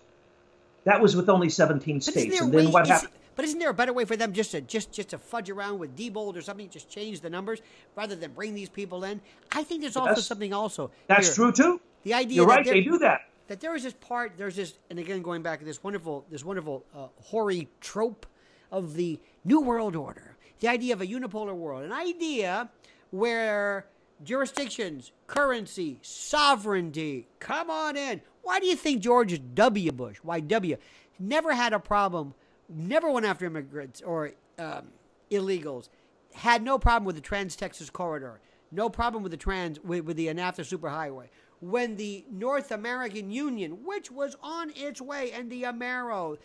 [0.83, 2.41] That was with only 17 states.
[2.41, 3.13] And then what happened?
[3.35, 5.79] But isn't there a better way for them just to just just to fudge around
[5.79, 7.61] with Diebold or something, just change the numbers
[7.95, 9.21] rather than bring these people in?
[9.51, 10.91] I think there's also that's, something also.
[11.07, 11.35] That's here.
[11.35, 11.81] true too.
[12.03, 12.65] The idea you're right.
[12.65, 13.21] They do that.
[13.47, 14.33] That there is this part.
[14.37, 18.25] There's this, and again going back to this wonderful, this wonderful uh, hoary trope
[18.71, 22.69] of the New World Order the idea of a unipolar world, an idea
[23.11, 23.85] where
[24.23, 28.21] jurisdictions, currency, sovereignty, come on in.
[28.41, 29.91] Why do you think George W.
[29.91, 30.77] Bush, why W,
[31.19, 32.33] never had a problem,
[32.69, 34.87] never went after immigrants or um,
[35.31, 35.89] illegals,
[36.33, 38.39] had no problem with the Trans Texas Corridor,
[38.71, 41.27] no problem with the trans with, with the NAFTA superhighway.
[41.61, 46.37] When the North American Union, which was on its way, and the Amero,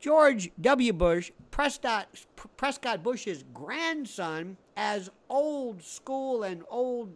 [0.00, 0.92] George W.
[0.92, 2.08] Bush, Prescott,
[2.56, 7.12] Prescott Bush's grandson, as old school and old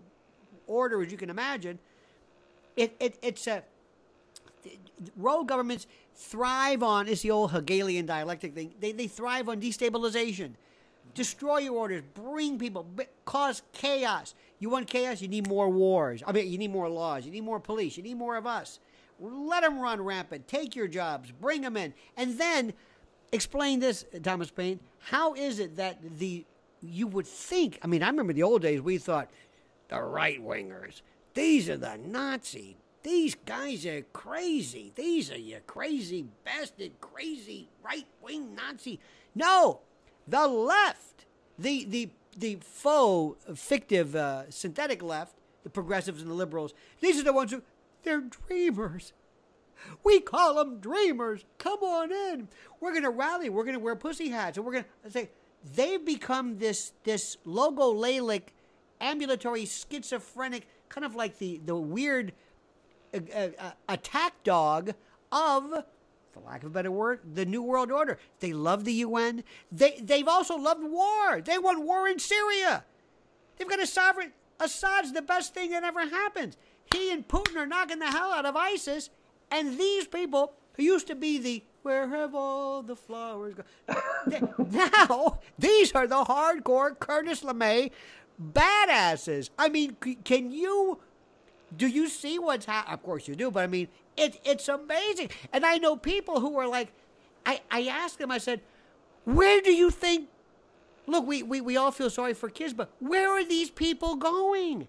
[0.66, 1.78] order as you can imagine,
[2.76, 3.62] it, it, it's a
[5.16, 8.74] rogue governments thrive on it's the old Hegelian dialectic thing.
[8.80, 10.52] They, they thrive on destabilization.
[11.14, 12.86] Destroy your orders, bring people,
[13.24, 14.34] cause chaos.
[14.58, 15.20] You want chaos?
[15.20, 16.22] You need more wars.
[16.26, 17.26] I mean, you need more laws.
[17.26, 17.96] You need more police.
[17.96, 18.78] You need more of us.
[19.20, 20.48] Let them run rampant.
[20.48, 21.30] Take your jobs.
[21.30, 21.92] Bring them in.
[22.16, 22.72] And then
[23.32, 24.80] explain this, Thomas Paine.
[24.98, 26.44] How is it that the
[26.80, 27.78] you would think?
[27.82, 28.80] I mean, I remember the old days.
[28.80, 29.30] We thought
[29.88, 31.02] the right wingers.
[31.34, 32.76] These are the Nazi.
[33.02, 34.92] These guys are crazy.
[34.94, 39.00] These are your crazy bastard, crazy right wing Nazi.
[39.34, 39.80] No,
[40.26, 41.26] the left,
[41.58, 46.74] the the the faux, fictive, uh, synthetic left, the progressives and the liberals.
[47.00, 47.62] These are the ones who
[48.04, 49.12] they're dreamers.
[50.04, 51.44] We call them dreamers.
[51.58, 52.48] Come on in.
[52.80, 53.48] We're to rally.
[53.48, 55.30] We're to wear pussy hats, and we're to say
[55.74, 58.50] they've become this this logolalic,
[59.00, 62.32] ambulatory, schizophrenic, kind of like the the weird
[63.14, 64.94] Uh, uh, uh, attack dog
[65.30, 65.84] of
[66.32, 68.18] for lack of a better word, the New World Order.
[68.40, 69.44] They love the UN.
[69.70, 71.40] They they've also loved war.
[71.42, 72.84] They want war in Syria.
[73.56, 74.32] They've got a sovereign.
[74.58, 76.56] Assad's the best thing that ever happened.
[76.94, 79.10] He and Putin are knocking the hell out of ISIS,
[79.50, 84.54] and these people who used to be the where have all the flowers gone?
[84.70, 87.90] now these are the hardcore Curtis LeMay
[88.40, 89.50] badasses.
[89.58, 91.00] I mean, can you?
[91.76, 92.94] Do you see what's happening?
[92.94, 95.30] Of course you do, but I mean, it, it's amazing.
[95.52, 96.92] And I know people who are like,
[97.46, 98.60] I, I asked them, I said,
[99.24, 100.28] where do you think?
[101.06, 104.88] Look, we, we, we all feel sorry for kids, but where are these people going?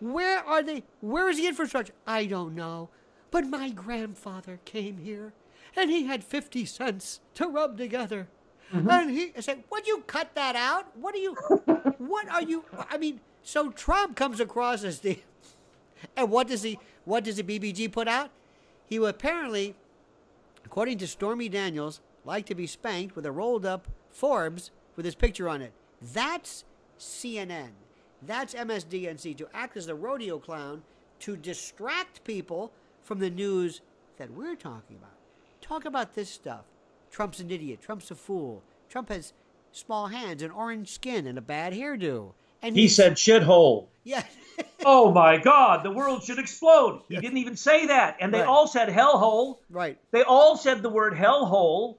[0.00, 0.84] Where are they?
[1.00, 1.94] Where is the infrastructure?
[2.06, 2.90] I don't know.
[3.30, 5.32] But my grandfather came here
[5.74, 8.28] and he had 50 cents to rub together.
[8.72, 8.90] Mm-hmm.
[8.90, 10.96] And he said, Would you cut that out?
[10.96, 11.34] What are you,
[11.98, 15.20] what are you, I mean, so Trump comes across as the,
[16.16, 18.30] and what does he, what does the BBG put out?
[18.86, 19.74] He apparently,
[20.64, 25.14] according to Stormy Daniels, like to be spanked with a rolled up Forbes with his
[25.14, 25.72] picture on it.
[26.00, 26.64] That's
[26.98, 27.70] CNN.
[28.22, 30.82] That's MSDNC to act as the rodeo clown
[31.20, 33.80] to distract people from the news
[34.16, 35.14] that we're talking about.
[35.60, 36.64] Talk about this stuff.
[37.10, 37.80] Trump's an idiot.
[37.80, 38.62] Trump's a fool.
[38.88, 39.32] Trump has
[39.72, 42.32] small hands, an orange skin, and a bad hairdo.
[42.62, 43.86] And he said shithole.
[44.04, 44.24] Yeah.
[44.84, 47.02] oh my God, the world should explode.
[47.08, 48.18] He didn't even say that.
[48.20, 48.48] And they right.
[48.48, 49.58] all said hellhole.
[49.70, 49.98] Right.
[50.10, 51.96] They all said the word hellhole.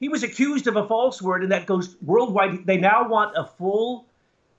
[0.00, 2.66] He was accused of a false word, and that goes worldwide.
[2.66, 4.06] They now want a full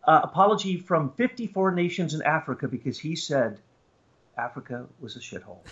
[0.03, 3.59] uh, apology from 54 nations in Africa because he said
[4.37, 5.59] Africa was a shithole.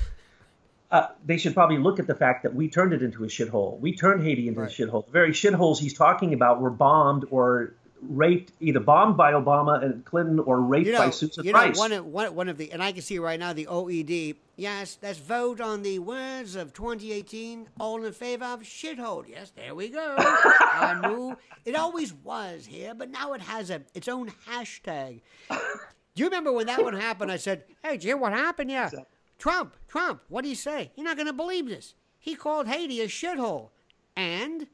[0.90, 3.78] Uh, they should probably look at the fact that we turned it into a shithole.
[3.82, 4.72] We turned Haiti into right.
[4.72, 5.06] a shithole.
[5.06, 10.04] The very shitholes he's talking about were bombed or raped, either bombed by Obama and
[10.06, 11.76] Clinton or raped you know, by Susan you Rice.
[11.76, 14.36] Know, one, of, one, one of the, and I can see right now the OED,
[14.56, 19.28] yes, let's vote on the words of 2018, all in favor of shithole.
[19.28, 20.16] Yes, there we go.
[20.20, 25.22] I knew it always was here, but now it has a its own hashtag.
[25.50, 27.32] Do you remember when that one happened?
[27.32, 28.72] I said, hey, Jim, what happened?
[28.72, 28.90] Yeah.
[29.38, 30.92] Trump, Trump, what do you say?
[30.96, 31.94] You're not going to believe this.
[32.20, 33.70] He called Haiti a shithole.
[34.16, 34.66] And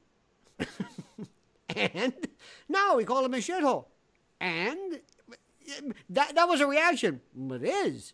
[1.76, 2.14] And
[2.70, 3.86] no, we call him a shithole.
[4.40, 5.00] And
[6.10, 7.22] that that was a reaction.
[7.52, 8.14] It is.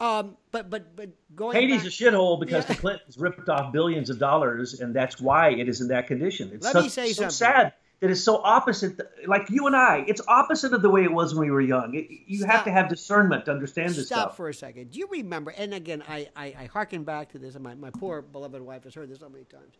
[0.00, 1.56] Um, but but but going.
[1.56, 2.74] Haiti's back, a shithole because yeah.
[2.74, 6.50] the Clintons ripped off billions of dollars, and that's why it is in that condition.
[6.52, 7.30] It's Let so, me say so something.
[7.30, 9.00] sad that it's so opposite.
[9.26, 11.94] Like you and I, it's opposite of the way it was when we were young.
[11.94, 12.50] It, you Stop.
[12.50, 14.36] have to have discernment to understand this Stop stuff.
[14.36, 14.92] for a second.
[14.92, 15.50] Do you remember?
[15.50, 18.84] And again, I I, I harken back to this, and my my poor beloved wife
[18.84, 19.74] has heard this so many times.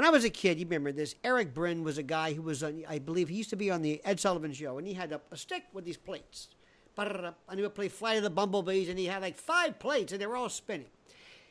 [0.00, 1.14] When I was a kid, you remember this.
[1.22, 3.82] Erich Brenn was a guy who was, on, I believe, he used to be on
[3.82, 6.48] the Ed Sullivan Show, and he had a, a stick with these plates.
[6.96, 10.18] And he would play Flight of the Bumblebees, and he had like five plates, and
[10.18, 10.86] they were all spinning.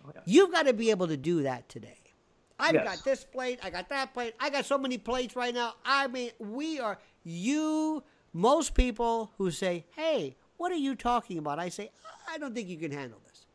[0.04, 0.22] Oh, yeah.
[0.26, 2.00] You've got to be able to do that today.
[2.58, 2.86] I've yes.
[2.86, 5.76] got this plate, I got that plate, I got so many plates right now.
[5.86, 8.02] I mean, we are, you,
[8.34, 11.60] most people who say, hey, what are you talking about?
[11.60, 11.92] I say,
[12.28, 13.46] I don't think you can handle this.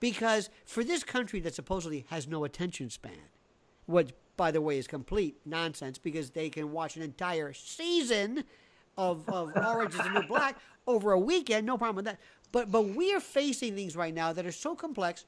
[0.00, 3.12] Because for this country that supposedly has no attention span,
[3.86, 8.44] what by the way, is complete nonsense because they can watch an entire season
[8.96, 11.66] of, of Orange is the New Black over a weekend.
[11.66, 12.18] No problem with that.
[12.50, 15.26] But but we are facing things right now that are so complex.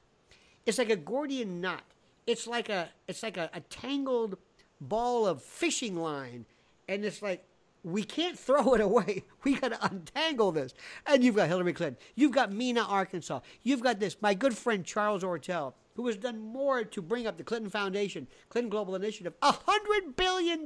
[0.65, 1.83] It's like a Gordian knot.
[2.27, 4.37] It's like a it's like a, a tangled
[4.81, 6.45] ball of fishing line,
[6.87, 7.43] and it's like
[7.85, 9.23] we can't throw it away.
[9.43, 10.73] We got to untangle this.
[11.05, 11.99] And you've got Hillary Clinton.
[12.15, 13.41] You've got Mena, Arkansas.
[13.61, 14.17] You've got this.
[14.19, 18.27] My good friend Charles Ortel who has done more to bring up the Clinton Foundation,
[18.49, 20.65] Clinton Global Initiative, a $100 billion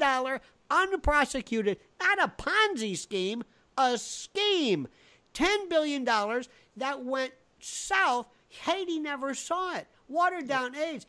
[0.72, 3.44] unprosecuted, not a Ponzi scheme,
[3.78, 4.88] a scheme.
[5.36, 8.28] $10 billion that went south.
[8.48, 9.88] Haiti never saw it.
[10.08, 11.06] Watered down AIDS.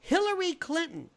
[0.00, 1.10] Hillary Clinton.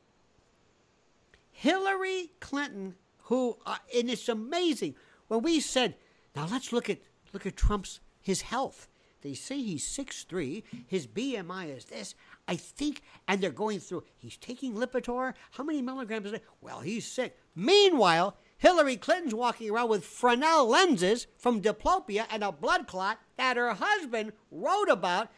[1.52, 4.96] Hillary Clinton, who, uh, and it's amazing
[5.28, 5.96] when we said,
[6.36, 7.00] now let's look at
[7.32, 8.88] look at Trump's his health.
[9.22, 10.64] They say he's 6'3.
[10.86, 12.14] His BMI is this.
[12.46, 15.34] I think, and they're going through, he's taking Lipitor.
[15.52, 16.44] How many milligrams a day?
[16.60, 17.38] Well, he's sick.
[17.56, 23.56] Meanwhile, Hillary Clinton's walking around with Fresnel lenses from diplopia and a blood clot that
[23.56, 25.30] her husband wrote about.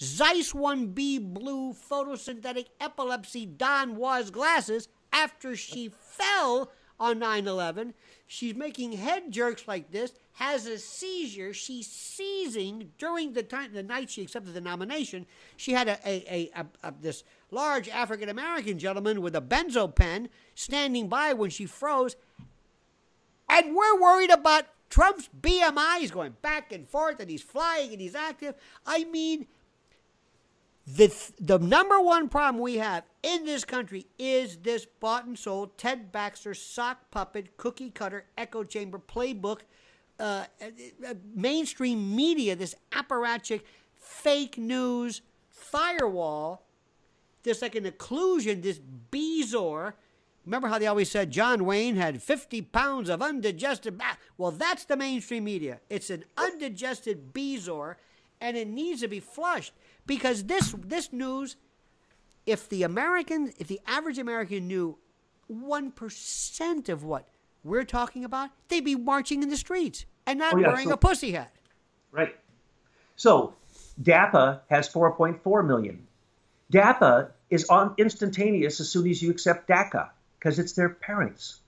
[0.00, 7.94] Zeiss 1B blue photosynthetic epilepsy Don Was glasses after she fell on 9 11.
[8.26, 11.52] She's making head jerks like this, has a seizure.
[11.52, 15.26] She's seizing during the time, the night she accepted the nomination.
[15.56, 20.28] She had a, a, a, a this large African American gentleman with a benzo pen
[20.54, 22.16] standing by when she froze.
[23.48, 25.98] And we're worried about Trump's BMI.
[25.98, 28.54] He's going back and forth and he's flying and he's active.
[28.86, 29.46] I mean,
[30.86, 35.78] the, the number one problem we have in this country is this bought and sold
[35.78, 39.60] Ted Baxter sock puppet cookie cutter echo chamber playbook
[40.20, 40.66] uh, uh,
[41.08, 43.62] uh, mainstream media this apparatchik
[43.94, 46.66] fake news firewall
[47.42, 48.80] this like an occlusion this
[49.10, 49.94] bezoar
[50.44, 54.00] remember how they always said john wayne had 50 pounds of undigested
[54.36, 55.80] well that's the mainstream media.
[55.88, 57.96] It's an undigested bezoar
[58.40, 59.72] and it needs to be flushed
[60.06, 61.56] because this this news,
[62.46, 64.98] if the American, if the average American knew
[65.46, 67.28] one percent of what
[67.62, 70.94] we're talking about, they'd be marching in the streets and not oh, yeah, wearing so,
[70.94, 71.54] a pussy hat.
[72.12, 72.36] Right.
[73.16, 73.54] So
[74.00, 76.06] DAPA has 4.4 million.
[76.72, 81.60] DAPA is on instantaneous as soon as you accept DACA because it's their parents.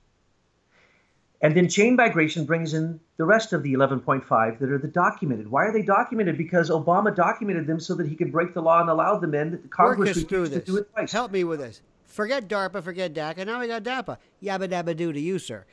[1.43, 5.51] And then chain migration brings in the rest of the 11.5 that are the documented.
[5.51, 6.39] Why are they documented?
[6.39, 9.63] Because Obama documented them so that he could break the law and allow them in.
[9.71, 10.65] Congress Work through this.
[10.65, 11.13] do it twice.
[11.13, 11.83] Help me with this.
[12.07, 13.45] Forget DARPA, forget DACA.
[13.45, 14.17] Now we got DAPA.
[14.43, 15.67] Yabba dabba do to you, sir.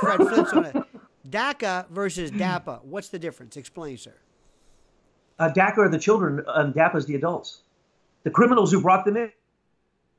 [0.00, 0.76] Fred Flint's on it.
[1.30, 2.84] DACA versus DAPA.
[2.84, 3.56] What's the difference?
[3.56, 4.14] Explain, sir.
[5.38, 7.62] Uh, DACA are the children, and DAPA is the adults.
[8.24, 9.16] The criminals who brought them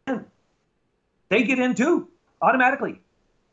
[0.08, 0.26] in,
[1.30, 2.08] they get in too,
[2.42, 3.02] automatically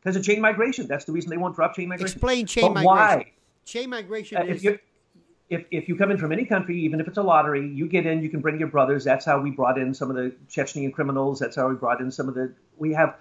[0.05, 0.87] because of chain migration.
[0.87, 2.17] That's the reason they won't drop chain migration.
[2.17, 2.87] Explain chain but migration.
[2.97, 3.33] Why?
[3.65, 4.65] Chain migration uh, is.
[4.65, 4.81] If,
[5.51, 8.07] if, if you come in from any country, even if it's a lottery, you get
[8.07, 9.05] in, you can bring your brothers.
[9.05, 11.39] That's how we brought in some of the Chechenian criminals.
[11.39, 12.53] That's how we brought in some of the.
[12.77, 13.17] We have.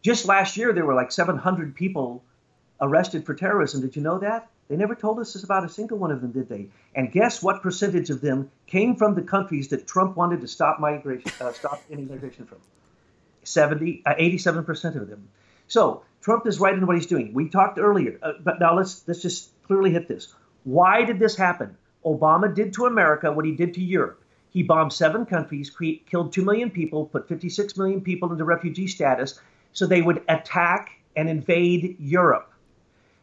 [0.00, 2.22] Just last year, there were like 700 people
[2.80, 3.80] arrested for terrorism.
[3.80, 4.48] Did you know that?
[4.68, 6.68] They never told us about a single one of them, did they?
[6.94, 10.78] And guess what percentage of them came from the countries that Trump wanted to stop
[10.78, 12.58] migration, uh, stop any migration from?
[13.42, 15.28] 70, uh, 87% of them.
[15.66, 17.32] So Trump is right in what he's doing.
[17.32, 20.34] We talked earlier, uh, but now let's let's just clearly hit this.
[20.64, 21.76] Why did this happen?
[22.04, 24.22] Obama did to America what he did to Europe.
[24.50, 28.86] He bombed seven countries, cre- killed two million people, put 56 million people into refugee
[28.86, 29.40] status,
[29.72, 32.52] so they would attack and invade Europe.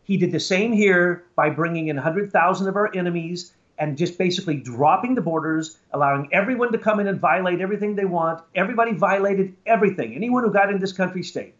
[0.03, 4.57] He did the same here by bringing in 100,000 of our enemies and just basically
[4.57, 8.41] dropping the borders, allowing everyone to come in and violate everything they want.
[8.53, 10.13] Everybody violated everything.
[10.13, 11.53] Anyone who got in this country stayed.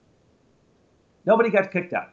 [1.25, 2.11] Nobody got kicked out.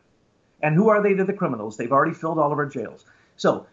[0.63, 1.15] And who are they?
[1.15, 1.77] They're the criminals.
[1.77, 3.05] They've already filled all of our jails.
[3.37, 3.67] So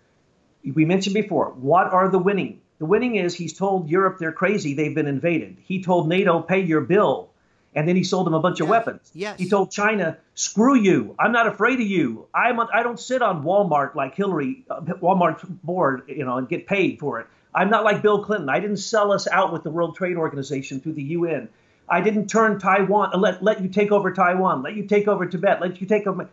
[0.63, 2.61] we mentioned before, what are the winning?
[2.79, 5.57] The winning is he's told Europe they're crazy, they've been invaded.
[5.63, 7.29] He told NATO, pay your bill.
[7.75, 8.65] And then he sold them a bunch yes.
[8.65, 9.11] of weapons.
[9.13, 9.37] Yes.
[9.37, 11.15] He told China, screw you.
[11.19, 12.25] I'm not afraid of you.
[12.33, 16.49] I'm a, I don't sit on Walmart like Hillary, uh, Walmart board, you know, and
[16.49, 17.27] get paid for it.
[17.53, 18.49] I'm not like Bill Clinton.
[18.49, 21.49] I didn't sell us out with the World Trade Organization through the UN.
[21.89, 25.59] I didn't turn Taiwan, let, let you take over Taiwan, let you take over Tibet,
[25.61, 26.29] let you take over.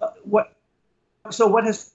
[0.00, 0.52] Uh, what?
[1.30, 1.92] So what has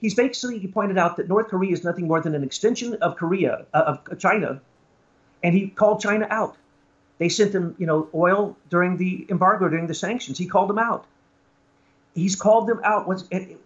[0.00, 3.66] he's basically pointed out that North Korea is nothing more than an extension of Korea,
[3.72, 4.60] uh, of China,
[5.42, 6.56] and he called China out.
[7.18, 10.38] They sent them, you know, oil during the embargo, during the sanctions.
[10.38, 11.06] He called them out
[12.18, 13.22] he's called them out.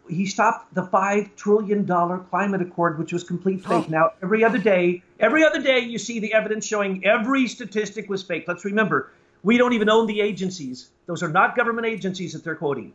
[0.08, 3.88] he stopped the five trillion dollar climate accord, which was complete fake.
[3.88, 8.22] Now every other day, every other day, you see the evidence showing every statistic was
[8.22, 8.44] fake.
[8.46, 9.10] Let's remember,
[9.42, 12.92] we don't even own the agencies; those are not government agencies that they're quoting.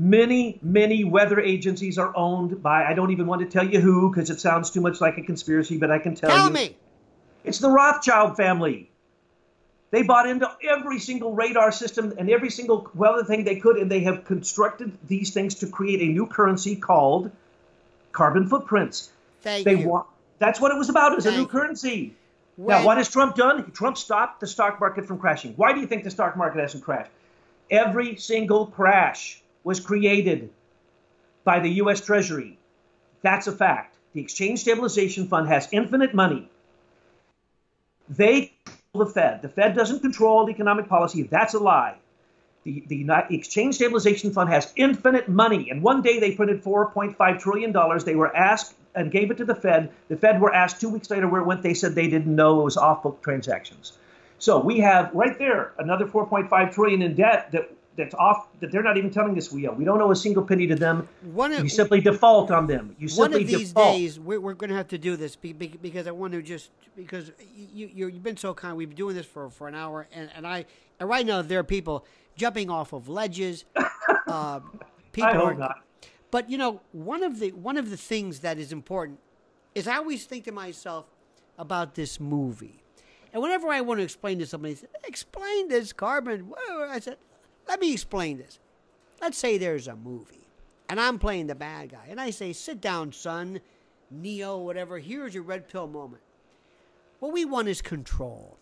[0.00, 4.10] Many, many weather agencies are owned by I don't even want to tell you who
[4.10, 6.54] because it sounds too much like a conspiracy, but I can tell, tell you.
[6.54, 6.76] Tell me.
[7.44, 8.87] It's the Rothschild family.
[9.90, 13.90] They bought into every single radar system and every single weather thing they could, and
[13.90, 17.30] they have constructed these things to create a new currency called
[18.12, 19.10] carbon footprints.
[19.40, 19.88] Thank they you.
[19.88, 20.04] Wa-
[20.38, 21.12] that's what it was about.
[21.12, 22.14] It was Thank a new currency.
[22.56, 23.70] When, now, what has Trump done?
[23.70, 25.54] Trump stopped the stock market from crashing.
[25.54, 27.10] Why do you think the stock market hasn't crashed?
[27.70, 30.50] Every single crash was created
[31.44, 32.00] by the U.S.
[32.00, 32.58] Treasury.
[33.22, 33.96] That's a fact.
[34.12, 36.50] The Exchange Stabilization Fund has infinite money.
[38.08, 38.52] They
[38.94, 39.42] the Fed.
[39.42, 41.22] The Fed doesn't control economic policy.
[41.22, 41.96] That's a lie.
[42.64, 45.70] The, the Exchange Stabilization Fund has infinite money.
[45.70, 47.72] And one day they printed $4.5 trillion.
[48.04, 49.90] They were asked and gave it to the Fed.
[50.08, 51.62] The Fed were asked two weeks later where it went.
[51.62, 53.92] They said they didn't know it was off book transactions.
[54.38, 58.82] So we have right there another 4.5 trillion in debt that that's off that they're
[58.82, 59.72] not even telling us we owe.
[59.72, 61.06] We don't owe a single penny to them.
[61.22, 62.96] One of- you simply default on them.
[62.98, 63.96] You simply One of these default.
[63.96, 66.40] days, we're, we're going to have to do this be- be- because I want to
[66.40, 68.76] just because you, you you've been so kind.
[68.76, 70.64] We've been doing this for, for an hour, and, and I
[70.98, 73.64] and right now there are people jumping off of ledges.
[74.26, 74.60] uh,
[75.12, 75.80] people I are, not.
[76.30, 79.18] But you know, one of the one of the things that is important
[79.74, 81.06] is I always think to myself
[81.58, 82.84] about this movie,
[83.32, 86.52] and whenever I want to explain to somebody, say, explain this, Carbon.
[86.70, 87.16] I said,
[87.68, 88.58] let me explain this.
[89.20, 90.48] Let's say there's a movie,
[90.88, 93.60] and I'm playing the bad guy, and I say, sit down, son,
[94.10, 94.98] Neo, whatever.
[94.98, 96.22] Here's your red pill moment.
[97.20, 98.56] What we want is control.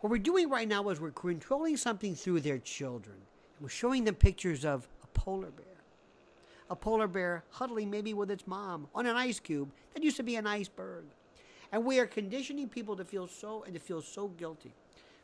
[0.00, 3.16] What we're doing right now is we're controlling something through their children.
[3.60, 5.66] We're showing them pictures of a polar bear
[6.72, 10.22] a polar bear huddling maybe with its mom on an ice cube that used to
[10.22, 11.04] be an iceberg.
[11.70, 14.72] And we are conditioning people to feel so and to feel so guilty.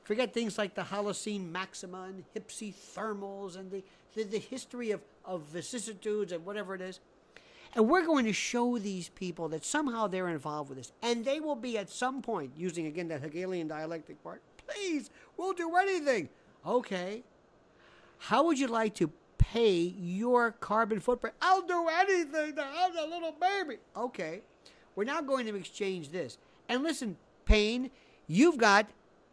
[0.09, 3.85] Forget things like the Holocene maxima and Hypsithermals and the,
[4.15, 7.01] the, the history of, of vicissitudes and whatever it is.
[7.75, 10.93] And we're going to show these people that somehow they're involved with this.
[11.03, 15.53] And they will be at some point, using again that Hegelian dialectic part, please, we'll
[15.53, 16.31] do anything.
[16.67, 17.23] Okay.
[18.17, 21.37] How would you like to pay your carbon footprint?
[21.43, 23.77] I'll do anything to have a little baby.
[23.95, 24.41] Okay.
[24.97, 26.39] We're now going to exchange this.
[26.67, 27.91] And listen, Paine,
[28.27, 28.89] you've got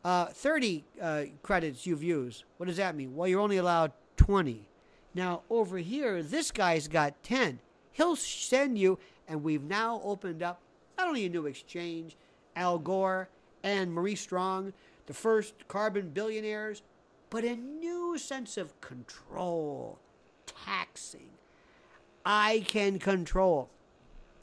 [0.05, 2.43] uh, 30 uh, credits you've used.
[2.57, 3.15] What does that mean?
[3.15, 4.67] Well, you're only allowed 20.
[5.15, 7.59] Now, over here, this guy's got 10.
[7.91, 10.61] He'll send you, and we've now opened up
[10.95, 12.15] not only a new exchange,
[12.55, 13.29] Al Gore
[13.63, 14.73] and Maurice Strong,
[15.07, 16.83] the first carbon billionaires,
[17.31, 19.97] but a new sense of control,
[20.45, 21.31] taxing.
[22.23, 23.69] I can control.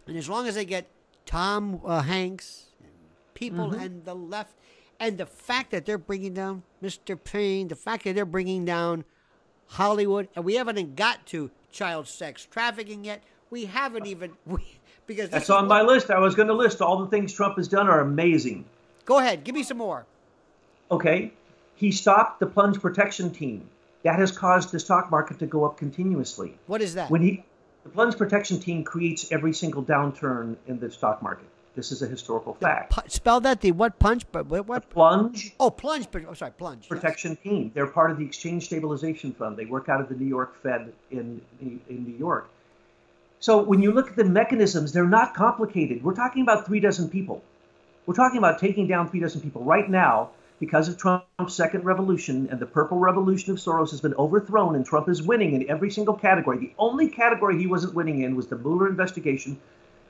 [0.09, 0.89] And as long as I get
[1.25, 2.91] Tom uh, Hanks and
[3.35, 4.57] people and the left,
[5.03, 7.19] and the fact that they're bringing down Mr.
[7.23, 9.05] Paine, the fact that they're bringing down
[9.67, 13.21] Hollywood, and we haven't even got to child sex trafficking yet.
[13.51, 14.65] We haven't even we,
[15.09, 16.11] because That's on my list.
[16.11, 18.65] I was going to list all the things Trump has done are amazing.
[19.05, 20.07] Go ahead, give me some more.
[20.93, 21.33] Okay,
[21.75, 23.69] he stopped the plunge protection team.
[24.05, 26.57] That has caused the stock market to go up continuously.
[26.69, 27.11] What is that?
[27.11, 27.45] When he,
[27.83, 31.49] the plunge protection team creates every single downturn in the stock market.
[31.75, 32.93] This is a historical fact.
[32.93, 34.25] Pu- spell that the what punch?
[34.31, 34.69] But what?
[34.69, 34.91] what?
[34.91, 36.07] Plunge Oh, plunge.
[36.11, 36.83] but- Oh, sorry, plunge.
[36.83, 36.89] yes.
[36.89, 37.71] protection team.
[37.75, 39.57] They're part of the Exchange Stabilization Fund.
[39.57, 42.49] They work out of the New York Fed in in New York.
[43.41, 46.05] So when you look at the mechanisms, they're not complicated.
[46.05, 47.43] We're talking about three dozen people.
[48.07, 52.49] We're talking about taking down three dozen people right now because of Trump's second revolution
[52.51, 55.91] and the purple revolution of Soros has been overthrown and Trump is winning in every
[55.91, 56.59] single category.
[56.59, 59.59] The only category he wasn't winning in was the Mueller investigation,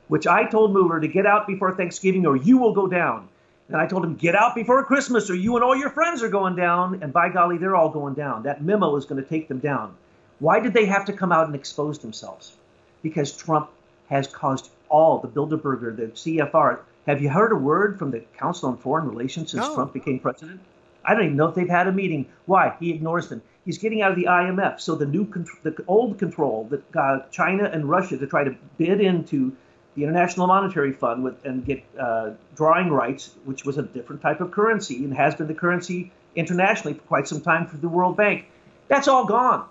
[0.09, 3.29] which I told Mueller to get out before Thanksgiving or you will go down.
[3.69, 6.29] And I told him, get out before Christmas or you and all your friends are
[6.29, 7.03] going down.
[7.03, 8.43] And by golly, they're all going down.
[8.43, 9.95] That memo is going to take them down.
[10.41, 12.53] Why did they have to come out and expose themselves?
[13.03, 13.71] Because Trump
[14.09, 16.81] has caused all the Bilderberger, the CFR.
[17.07, 19.75] Have you heard a word from the Council on Foreign Relations since No.
[19.75, 20.61] Trump became president?
[21.05, 22.27] I don't even know if they've had a meeting.
[22.47, 22.77] Why?
[22.79, 23.43] He ignores them.
[23.65, 24.81] He's getting out of the IMF.
[24.81, 25.27] So the new,
[25.63, 29.57] the old control that uh, China and Russia to try to bid into
[29.95, 34.41] the International Monetary Fund with, and get uh, drawing rights, which was a different type
[34.41, 38.17] of currency and has been the currency internationally for quite some time for the World
[38.17, 38.47] Bank.
[38.89, 39.67] That's all gone.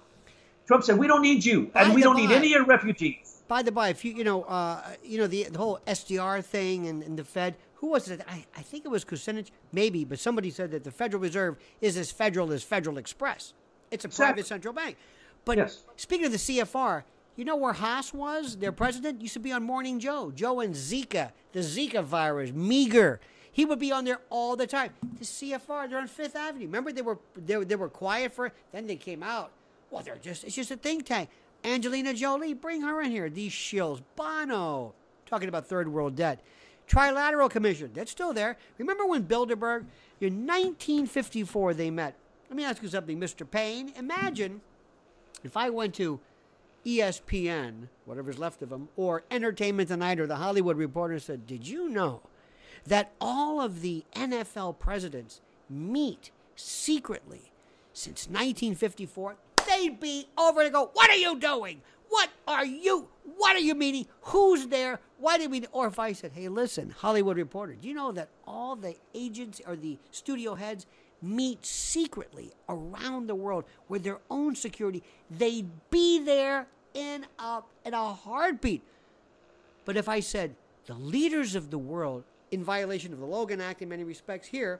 [0.67, 2.65] Trump said, "We don't need you, By and we don't need by- any of your
[2.65, 6.43] refugees." By the by, if you you know uh, you know the, the whole SDR
[6.43, 8.21] thing and, and the Fed, who was it?
[8.27, 11.97] I, I think it was Kucinich, maybe, but somebody said that the Federal Reserve is
[11.97, 13.53] as federal as Federal Express.
[13.89, 14.25] It's a Exactly.
[14.33, 14.95] private central bank.
[15.43, 15.83] But Yes.
[15.97, 17.03] speaking of the CFR,
[17.35, 18.57] you know where Haass was?
[18.57, 20.31] Their president used to be on Morning Joe.
[20.31, 23.19] Joe and Zika, the Zika virus, meager.
[23.51, 24.91] He would be on there all the time.
[25.17, 26.65] The CFR, they're on Fifth Avenue.
[26.65, 29.51] Remember they were they, they were quiet for then they came out.
[29.89, 31.29] Well, they're just it's just a think tank.
[31.63, 33.29] Angelina Jolie, bring her in here.
[33.29, 34.01] These shills.
[34.15, 34.93] Bono,
[35.25, 36.41] talking about third world debt.
[36.87, 38.57] Trilateral Commission, that's still there.
[38.77, 39.85] Remember when Bilderberg,
[40.19, 42.15] in 1954, they met.
[42.49, 43.49] Let me ask you something, Mr.
[43.49, 43.93] Paine.
[43.97, 44.59] Imagine
[45.43, 46.19] if I went to
[46.85, 51.89] ESPN, whatever's left of them, or Entertainment Tonight or The Hollywood Reporter said, Did you
[51.89, 52.21] know
[52.85, 57.51] that all of the NFL presidents meet secretly
[57.93, 59.35] since 1954?
[59.67, 61.81] They'd be over to go, What are you doing?
[62.09, 63.07] What are you?
[63.37, 64.05] What are you meeting?
[64.23, 64.99] Who's there?
[65.17, 65.65] Why do we?
[65.71, 69.61] Or if I said, "Hey, listen, Hollywood Reporter, do you know that all the agents
[69.65, 70.85] or the studio heads
[71.21, 75.03] meet secretly around the world with their own security?
[75.29, 78.81] They'd be there in a in a heartbeat.
[79.85, 83.81] But if I said the leaders of the world, in violation of the Logan Act
[83.81, 84.79] in many respects, here,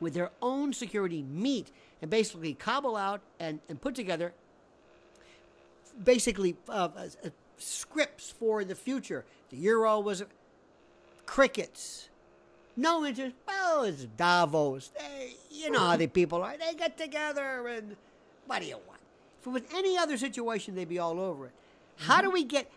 [0.00, 1.70] with their own security, meet
[2.00, 4.32] and basically cobble out and, and put together
[6.02, 7.06] basically uh, uh,
[7.58, 9.24] scripts for the future.
[9.50, 10.24] The euro was
[11.26, 12.08] crickets.
[12.76, 13.34] No interest.
[13.46, 14.90] Well, it's Davos.
[14.98, 16.54] They, you know how the people are.
[16.56, 17.96] They get together and
[18.46, 19.00] what do you want?
[19.40, 21.52] If it was any other situation, they'd be all over it.
[21.96, 22.34] How do mm-hmm.
[22.34, 22.70] we get?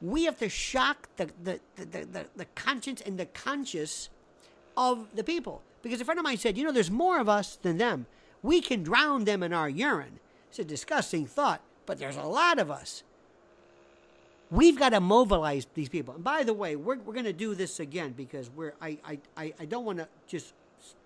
[0.00, 4.08] We have to shock the the, the, the, the, the conscience and the conscious
[4.76, 5.62] of the people.
[5.82, 8.06] Because a friend of mine said, you know, there's more of us than them.
[8.42, 10.20] We can drown them in our urine.
[10.48, 13.02] It's a disgusting thought, but there's a lot of us.
[14.50, 16.14] We've got to mobilize these people.
[16.14, 18.98] And by the way, we're, we're going to do this again because we're I,
[19.36, 20.54] I, I, don't want to just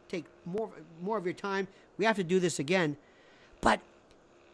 [0.08, 0.70] take more
[1.02, 1.68] more of your time.
[1.98, 2.96] We have to do this again.
[3.60, 3.80] But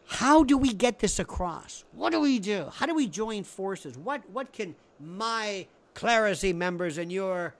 [0.07, 1.85] how do we get this across?
[1.93, 2.67] What do we do?
[2.73, 3.97] How do we join forces?
[3.97, 7.53] What what can my clerisy members and your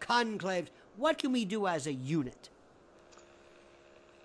[0.00, 2.48] conclaves, what can we do as a unit?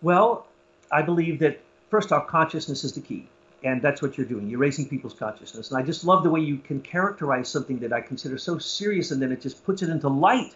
[0.01, 0.47] Well,
[0.91, 1.59] I believe that
[1.89, 3.27] first off, consciousness is the key.
[3.63, 4.49] And that's what you're doing.
[4.49, 5.69] You're raising people's consciousness.
[5.69, 9.11] And I just love the way you can characterize something that I consider so serious
[9.11, 10.55] and then it just puts it into light.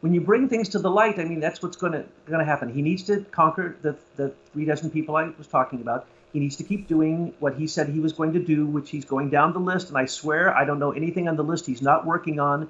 [0.00, 2.44] When you bring things to the light, I mean, that's what's going to going to
[2.44, 2.72] happen.
[2.72, 6.06] He needs to conquer the, the three dozen people I was talking about.
[6.32, 9.04] He needs to keep doing what he said he was going to do, which he's
[9.04, 9.88] going down the list.
[9.88, 12.68] And I swear I don't know anything on the list he's not working on.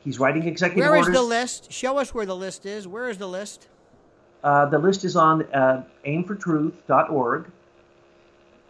[0.00, 1.06] He's writing executive Where orders.
[1.06, 1.72] Where is the list?
[1.72, 2.88] Show us where the list is.
[2.88, 3.68] Where is the list?
[4.42, 7.50] Uh, the list is on uh, aimfortruth.org.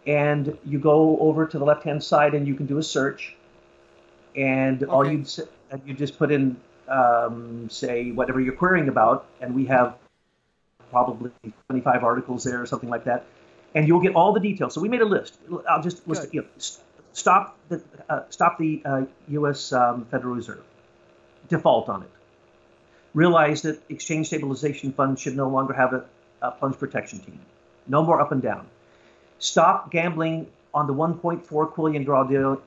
[0.07, 3.35] And you go over to the left hand side and you can do a search.
[4.35, 5.25] And all you
[5.69, 6.57] and you just put in,
[6.87, 9.25] um, say, whatever you're querying about.
[9.41, 9.95] And we have
[10.89, 11.31] probably
[11.69, 13.25] 25 articles there or something like that.
[13.75, 14.73] And you'll get all the details.
[14.73, 15.37] So we made a list.
[15.69, 16.47] I'll just list, you know,
[17.13, 19.71] stop the, uh, stop the uh, U.S.
[19.71, 20.63] Um, Federal Reserve.
[21.47, 22.09] Default on it
[23.13, 26.05] realize that exchange stabilization funds should no longer have a,
[26.41, 27.39] a funds protection team.
[27.87, 28.67] No more up and down.
[29.41, 31.43] Stop gambling on the 1.4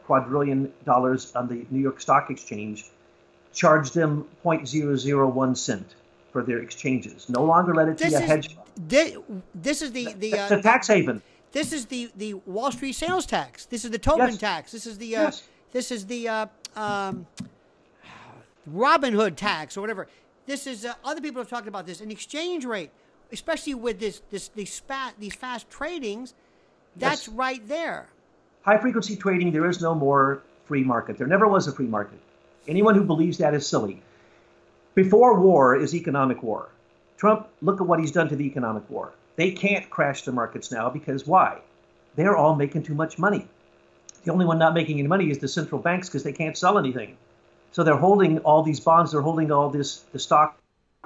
[0.04, 2.86] quadrillion dollars on the New York Stock Exchange.
[3.54, 5.94] Charge them 0.001 cent
[6.32, 7.28] for their exchanges.
[7.28, 8.56] No longer let it This be a is hedge.
[8.88, 9.16] this,
[9.54, 11.22] this is the the uh, tax haven.
[11.52, 13.66] this is the the Wall Street sales tax.
[13.66, 14.38] This is the Tobin Yes.
[14.38, 14.72] tax.
[14.72, 15.44] This is the uh, Yes.
[15.70, 17.26] this is the uh, um,
[18.66, 20.08] Robin Hood tax or whatever.
[20.46, 22.00] This is uh, other people have talked about this.
[22.00, 22.90] An exchange rate,
[23.32, 26.34] especially with this this these fast these fast tradings,
[26.96, 27.36] that's Yes.
[27.36, 28.08] right there.
[28.62, 31.18] High frequency trading, there is no more free market.
[31.18, 32.18] There never was a free market.
[32.66, 34.02] Anyone who believes that is silly.
[34.94, 36.68] Before war is economic war.
[37.16, 39.12] Trump, look at what he's done to the economic war.
[39.36, 41.60] They can't crash the markets now because why?
[42.16, 43.48] They're all making too much money.
[44.24, 46.78] The only one not making any money is the central banks because they can't sell
[46.78, 47.16] anything.
[47.72, 50.56] So they're holding all these bonds, they're holding all this the stock,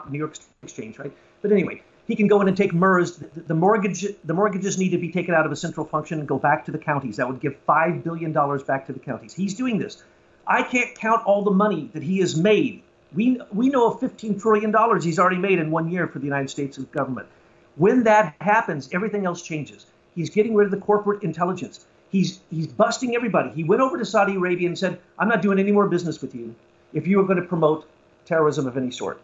[0.09, 1.13] New York Exchange, right?
[1.43, 3.19] But anyway, he can go in and take MERS.
[3.19, 6.39] The, mortgage, the mortgages need to be taken out of a central function and go
[6.39, 7.17] back to the counties.
[7.17, 9.35] That would give five billion dollars back to the counties.
[9.35, 10.03] He's doing this.
[10.47, 12.83] I can't count all the money that he has made.
[13.15, 16.25] We we know of 15 trillion dollars he's already made in one year for the
[16.25, 17.29] United States of government.
[17.77, 19.87] When that happens, everything else changes.
[20.15, 21.85] He's getting rid of the corporate intelligence.
[22.11, 23.51] He's he's busting everybody.
[23.51, 26.35] He went over to Saudi Arabia and said, "I'm not doing any more business with
[26.35, 26.55] you
[26.95, 27.87] if you are going to promote
[28.25, 29.21] terrorism of any sort.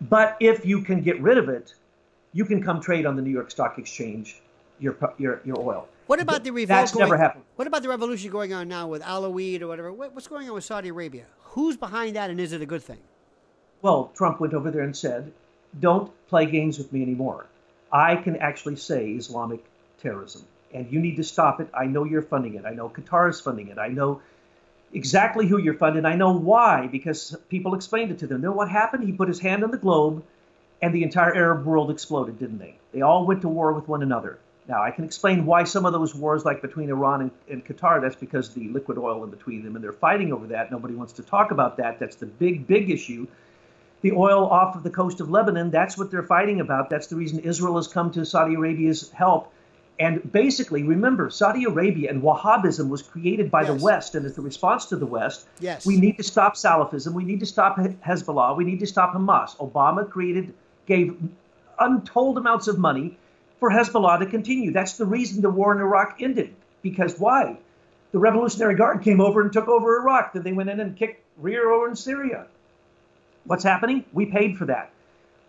[0.00, 1.74] But if you can get rid of it,
[2.32, 4.40] you can come trade on the New York Stock Exchange
[4.78, 6.68] your your your oil." What about the revolt?
[6.68, 7.44] That's going, never happened.
[7.56, 9.92] What about the revolution going on now with Alawid or whatever?
[9.92, 11.24] What, what's going on with Saudi Arabia?
[11.54, 12.98] Who's behind that, and is it a good thing?
[13.82, 15.32] Well, Trump went over there and said,
[15.78, 17.46] "Don't play games with me anymore.
[17.92, 19.64] I can actually say Islamic
[20.02, 21.68] terrorism, and you need to stop it.
[21.74, 22.64] I know you're funding it.
[22.64, 23.78] I know Qatar is funding it.
[23.78, 24.20] I know
[24.92, 26.04] exactly who you're funding.
[26.04, 28.40] I know why because people explained it to them.
[28.40, 29.04] Know what happened?
[29.04, 30.24] He put his hand on the globe,
[30.82, 32.76] and the entire Arab world exploded, didn't they?
[32.92, 34.38] They all went to war with one another.
[34.68, 38.00] Now, I can explain why some of those wars, like between Iran and, and Qatar,
[38.00, 40.70] that's because the liquid oil in between them, and they're fighting over that.
[40.70, 41.98] Nobody wants to talk about that.
[41.98, 43.26] That's the big, big issue
[44.02, 45.70] the oil off of the coast of Lebanon.
[45.70, 46.88] That's what they're fighting about.
[46.90, 49.52] That's the reason Israel has come to Saudi Arabia's help.
[49.98, 53.68] And basically, remember, Saudi Arabia and Wahhabism was created by Yes.
[53.68, 55.84] the West, and as a response to the West, Yes.
[55.84, 57.12] we need to stop Salafism.
[57.12, 58.56] We need to stop Hezbollah.
[58.56, 59.54] We need to stop Hamas.
[59.58, 60.54] Obama created,
[60.90, 61.16] gave
[61.78, 63.16] untold amounts of money
[63.60, 64.72] for Hezbollah to continue.
[64.72, 66.52] That's the reason the war in Iraq ended.
[66.82, 67.58] Because why?
[68.10, 70.32] The Revolutionary Guard came over and took over Iraq.
[70.32, 72.46] Then they went in and kicked rear over in Syria.
[73.44, 74.04] What's happening?
[74.12, 74.90] We paid for that.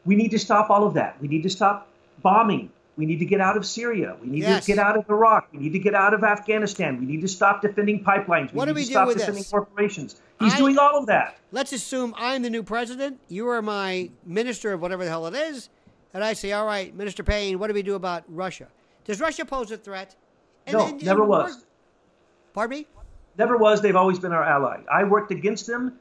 [0.05, 1.19] We need to stop all of that.
[1.19, 1.88] We need to stop
[2.22, 2.69] bombing.
[3.02, 4.15] We need to get out of Syria.
[4.22, 4.64] We need Yes.
[4.64, 5.48] to get out of Iraq.
[5.52, 6.99] We need to get out of Afghanistan.
[6.99, 8.52] We need to stop defending pipelines.
[8.53, 9.49] We What do need we to do stop with defending this?
[9.49, 10.22] corporations.
[10.40, 11.36] He's I- doing all of that.
[11.52, 13.19] Let's assume I'm the new president.
[13.28, 15.69] You are my minister of whatever the hell it is,
[16.14, 18.68] and I say, all right, Minister Paine, what do we do about Russia?
[19.06, 20.15] Does Russia pose a threat?
[20.68, 21.65] And, no, and, never was.
[22.53, 22.88] Pardon me?
[23.36, 23.82] Never was.
[23.82, 24.82] They've always been our ally.
[24.94, 25.94] I worked against them,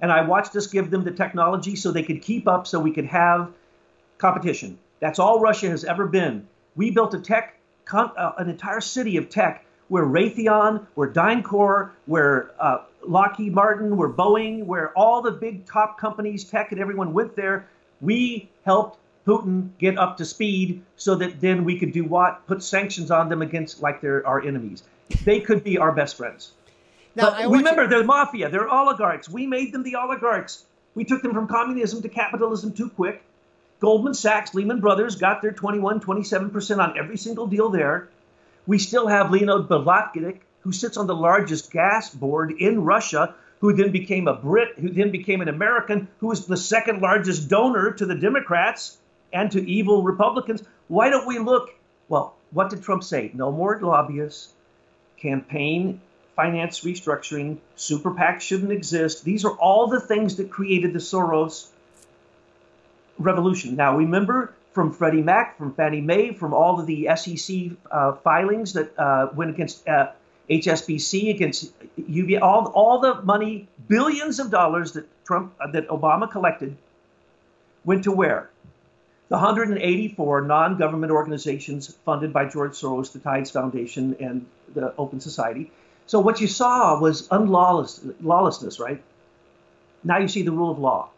[0.00, 2.90] and I watched us give them the technology so they could keep up, so we
[2.90, 3.52] could have
[4.18, 4.76] competition.
[5.00, 6.46] That's all Russia has ever been.
[6.76, 7.58] We built a tech,
[7.92, 14.08] uh, an entire city of tech, where Raytheon, where DynCorp, where uh, Lockheed Martin, where
[14.08, 17.68] Boeing, where all the big top companies, tech, and everyone went there.
[18.00, 22.46] We helped Putin get up to speed so that then we could do what?
[22.46, 24.82] Put sanctions on them against like they're our enemies.
[25.24, 26.52] They could be our best friends.
[27.14, 27.88] Now, remember, you...
[27.88, 28.48] they're mafia.
[28.48, 29.28] They're oligarchs.
[29.28, 30.64] We made them the oligarchs.
[30.94, 33.22] We took them from communism to capitalism too quick.
[33.80, 38.08] Goldman Sachs, Lehman Brothers got their 21, 27% on every single deal there.
[38.66, 43.72] We still have Leonid Blavatnik, who sits on the largest gas board in Russia, who
[43.72, 47.92] then became a Brit, who then became an American, who is the second largest donor
[47.92, 48.98] to the Democrats
[49.32, 50.62] and to evil Republicans.
[50.88, 51.70] Why don't we look?
[52.08, 53.30] Well, what did Trump say?
[53.34, 54.52] No more lobbyists,
[55.18, 56.00] campaign
[56.34, 59.24] finance restructuring, super PAC shouldn't exist.
[59.24, 61.66] These are all the things that created the Soros
[63.18, 63.76] revolution.
[63.76, 68.72] Now, remember from Freddie Mac, from Fannie Mae, from all of the SEC uh, filings
[68.74, 70.12] that uh, went against uh,
[70.48, 71.72] HSBC, against
[72.40, 76.76] all, all the money, billions of dollars that Trump, uh, that Obama collected,
[77.84, 78.50] went to where?
[79.28, 85.70] the 184 non-government organizations funded by George Soros, the Tides Foundation, and the Open Society.
[86.06, 89.02] So what you saw was unlawless lawlessness, right?
[90.02, 91.10] Now you see the rule of law.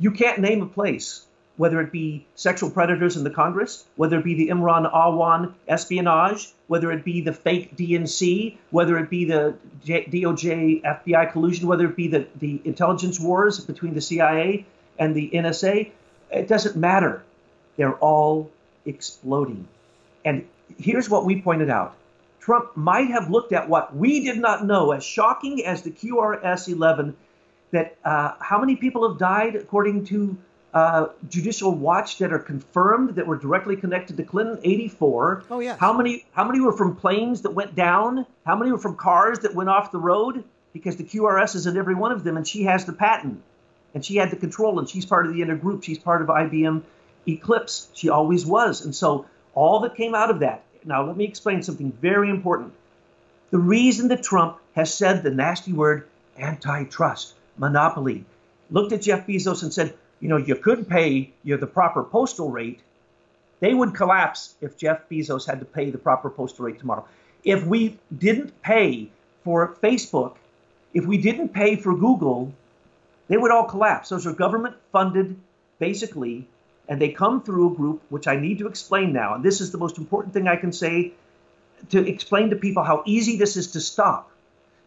[0.00, 1.26] You can't name a place,
[1.58, 6.50] whether it be sexual predators in the Congress, whether it be the Imran Awan espionage,
[6.68, 9.54] whether it be the fake DNC, whether it be the
[9.84, 14.64] DOJ FBI collusion, whether it be the, the intelligence wars between the CIA
[14.98, 15.90] and the NSA.
[16.30, 17.22] It doesn't matter
[17.76, 18.50] they're all
[18.86, 19.68] exploding.
[20.24, 20.46] And
[20.78, 21.94] here's what we pointed out
[22.40, 26.72] Trump might have looked at what we did not know, as shocking as the QRS
[26.72, 27.14] 11,
[27.72, 30.36] that uh, how many people have died according to
[30.72, 34.58] uh, Judicial Watch that are confirmed that were directly connected to Clinton?
[34.62, 35.44] 84.
[35.50, 35.76] Oh yeah.
[35.78, 36.24] How many?
[36.32, 38.26] How many were from planes that went down?
[38.46, 40.44] How many were from cars that went off the road?
[40.72, 43.42] Because the QRS is in every one of them, and she has the patent,
[43.94, 45.82] and she had the control, and she's part of the inner group.
[45.82, 46.82] She's part of IBM
[47.28, 47.88] eclipse.
[47.94, 48.84] She always was.
[48.84, 50.62] And so all that came out of that.
[50.84, 52.72] Now, let me explain something very important.
[53.50, 58.24] The reason that Trump has said the nasty word antitrust, monopoly,
[58.70, 62.50] looked at Jeff Bezos and said, you know, you could pay you the proper postal
[62.50, 62.80] rate.
[63.60, 67.04] They would collapse if Jeff Bezos had to pay the proper postal rate tomorrow.
[67.44, 69.10] If we didn't pay
[69.44, 70.36] for Facebook,
[70.94, 72.52] if we didn't pay for Google,
[73.28, 74.08] they would all collapse.
[74.08, 75.36] Those are government funded,
[75.78, 76.48] basically,
[76.88, 79.34] and they come through a group which I need to explain now.
[79.34, 81.12] And this is the most important thing I can say
[81.90, 84.29] to explain to people how easy this is to stop.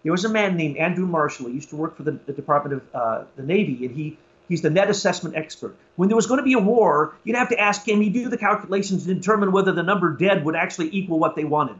[0.04, 1.48] There was a man named Andrew Marshall.
[1.48, 4.18] He used to work for the, the Department of uh, the Navy, and he
[4.50, 5.76] he's the net assessment expert.
[5.96, 8.02] When there was going to be a war, you'd have to ask him.
[8.02, 11.46] He'd do the calculations to determine whether the number dead would actually equal what they
[11.46, 11.78] wanted.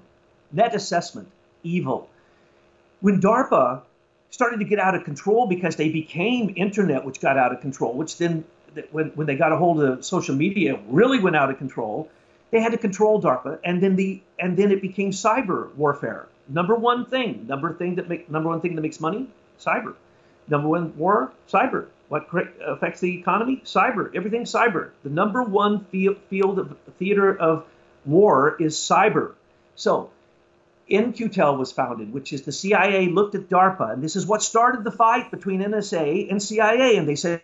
[0.52, 1.28] Net assessment,
[1.64, 2.10] evil.
[3.02, 3.82] When DARPA
[4.30, 7.94] started to get out of control because they became internet, which got out of control,
[7.94, 8.46] which then
[8.92, 12.10] when, when they got a hold of social media, really went out of control.
[12.52, 16.28] They had to control DARPA, and then the and then it became cyber warfare.
[16.48, 19.28] Number one thing, number thing that make number one thing that makes money,
[19.60, 19.96] cyber.
[20.48, 21.88] Number one war, cyber.
[22.10, 22.28] What
[22.66, 23.62] affects the economy?
[23.66, 24.14] Cyber.
[24.14, 24.92] Everything cyber.
[25.04, 27.66] The number one field, of theater of
[28.06, 29.34] war is cyber.
[29.76, 30.12] So
[30.90, 34.84] In-Q-Tel was founded, which is the CIA looked at DARPA, and this is what started
[34.84, 36.98] the fight between NSA and CIA.
[36.98, 37.42] And they said,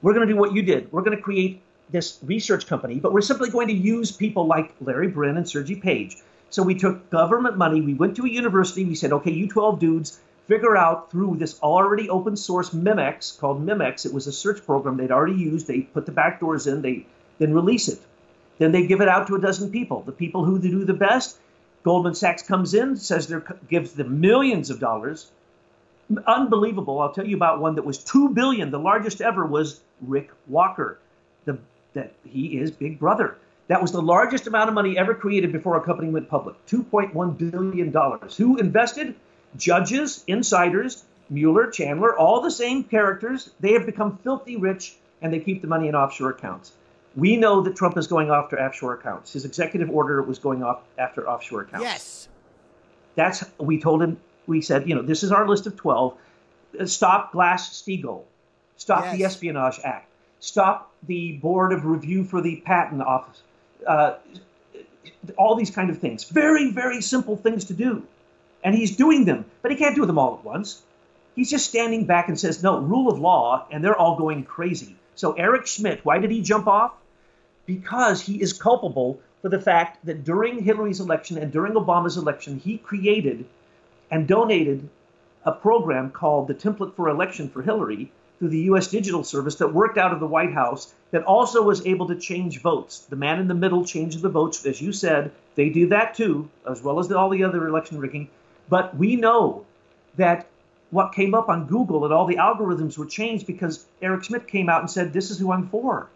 [0.00, 0.90] we're going to do what you did.
[0.90, 1.60] We're going to create
[1.90, 5.76] this research company, but we're simply going to use people like Larry Brin and Sergey
[5.76, 6.16] Page.
[6.52, 7.80] So we took government money.
[7.80, 8.84] We went to a university.
[8.84, 13.66] We said, okay, you 12 dudes, figure out through this already open source Memex called
[13.66, 14.06] Memex.
[14.06, 15.66] It was a search program they'd already used.
[15.66, 16.82] They put the back doors in.
[16.82, 17.06] They
[17.38, 17.98] then release it.
[18.58, 20.02] Then they give it out to a dozen people.
[20.02, 21.38] The people who do the best,
[21.82, 23.38] Goldman Sachs comes in, says they
[23.68, 25.32] gives them millions of dollars
[26.26, 27.00] unbelievable.
[27.00, 28.70] I'll tell you about one that was two billion.
[28.70, 30.98] The largest ever was Rick Walker.
[31.44, 31.58] The,
[31.94, 33.36] that he is Big Brother.
[33.68, 36.56] That was the largest amount of money ever created before a company went public.
[36.66, 37.92] $2.1 billion.
[38.36, 39.14] Who invested?
[39.56, 43.50] Judges, insiders, Mueller, Chandler, all the same characters.
[43.60, 46.72] They have become filthy rich and they keep the money in offshore accounts.
[47.14, 49.32] We know that Trump is going after offshore accounts.
[49.32, 51.84] His executive order was going off after offshore accounts.
[51.84, 52.28] Yes.
[53.14, 56.14] That's we told him we said, you know, this is our list of 12.
[56.80, 58.24] Uh, stop Glass Steagall.
[58.76, 59.16] Stop yes.
[59.16, 60.08] the Espionage Act.
[60.40, 63.42] stop the board of review for the patent office,
[63.86, 64.14] uh,
[65.36, 66.24] all these kind of things.
[66.24, 68.06] Very, very simple things to do.
[68.64, 70.82] And he's doing them, but he can't do them all at once.
[71.34, 74.96] He's just standing back and says, no, rule of law, and they're all going crazy.
[75.14, 76.92] So Eric Schmidt, why did he jump off?
[77.66, 82.58] Because he is culpable for the fact that during Hillary's election and during Obama's election,
[82.58, 83.46] he created
[84.10, 84.88] and donated
[85.44, 88.88] a program called the Template for Election for Hillary through the U.S.
[88.88, 92.60] Digital Service that worked out of the White House that also was able to change
[92.60, 93.00] votes.
[93.00, 94.66] The man in the middle changes the votes.
[94.66, 98.28] As you said, they do that too, as well as all the other election rigging.
[98.68, 99.64] But we know
[100.16, 100.46] that
[100.90, 104.68] what came up on Google and all the algorithms were changed because Eric Schmidt came
[104.68, 106.08] out and said, This is who I'm for,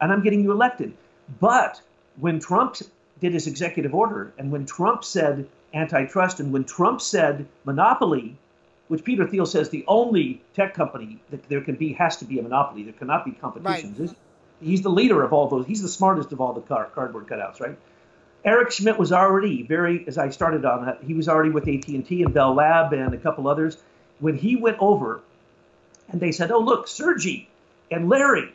[0.00, 0.92] and I'm getting you elected.
[1.40, 1.80] But
[2.20, 2.76] when Trump
[3.20, 8.36] did his executive order, and when Trump said antitrust, and when Trump said monopoly,
[8.88, 12.38] which Peter Thiel says the only tech company that there can be has to be
[12.38, 12.82] a monopoly.
[12.82, 13.94] There cannot be competition.
[13.98, 14.10] Right.
[14.60, 15.66] He's the leader of all those.
[15.66, 17.78] He's the smartest of all the car, cardboard cutouts, right?
[18.44, 22.22] Eric Schmidt was already very, as I started on that, he was already with AT&T
[22.22, 23.76] and Bell Lab and a couple others.
[24.20, 25.20] When he went over,
[26.08, 27.48] and they said, "Oh, look, Sergey
[27.90, 28.52] and Larry,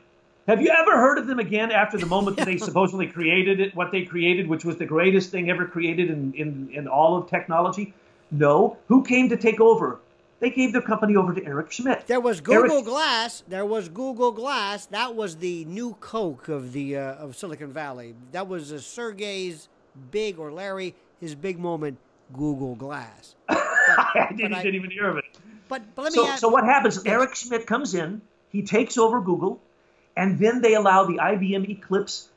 [0.48, 3.76] have you ever heard of them again after the moment that they supposedly created it,
[3.76, 7.30] what they created, which was the greatest thing ever created in, in, in all of
[7.30, 7.94] technology?
[8.32, 8.78] No.
[8.88, 10.00] Who came to take over?
[10.44, 12.06] They gave their company over to Eric Schmidt.
[12.08, 13.44] There was Google Eric, Glass.
[13.48, 14.88] There was Google Glass.
[14.88, 18.14] That was the new Coke of the uh, of Silicon Valley.
[18.34, 19.70] That was uh, Sergey's
[20.12, 21.98] big or Larry his big moment.
[22.34, 23.36] Google Glass.
[23.50, 25.26] But, I didn't, I- didn't even hear of it.
[25.68, 27.06] but, but let me So, ask, so what happens?
[27.06, 29.62] Eric Schmidt comes in, he takes over Google,
[30.16, 32.30] and then they allow the IBM Eclipse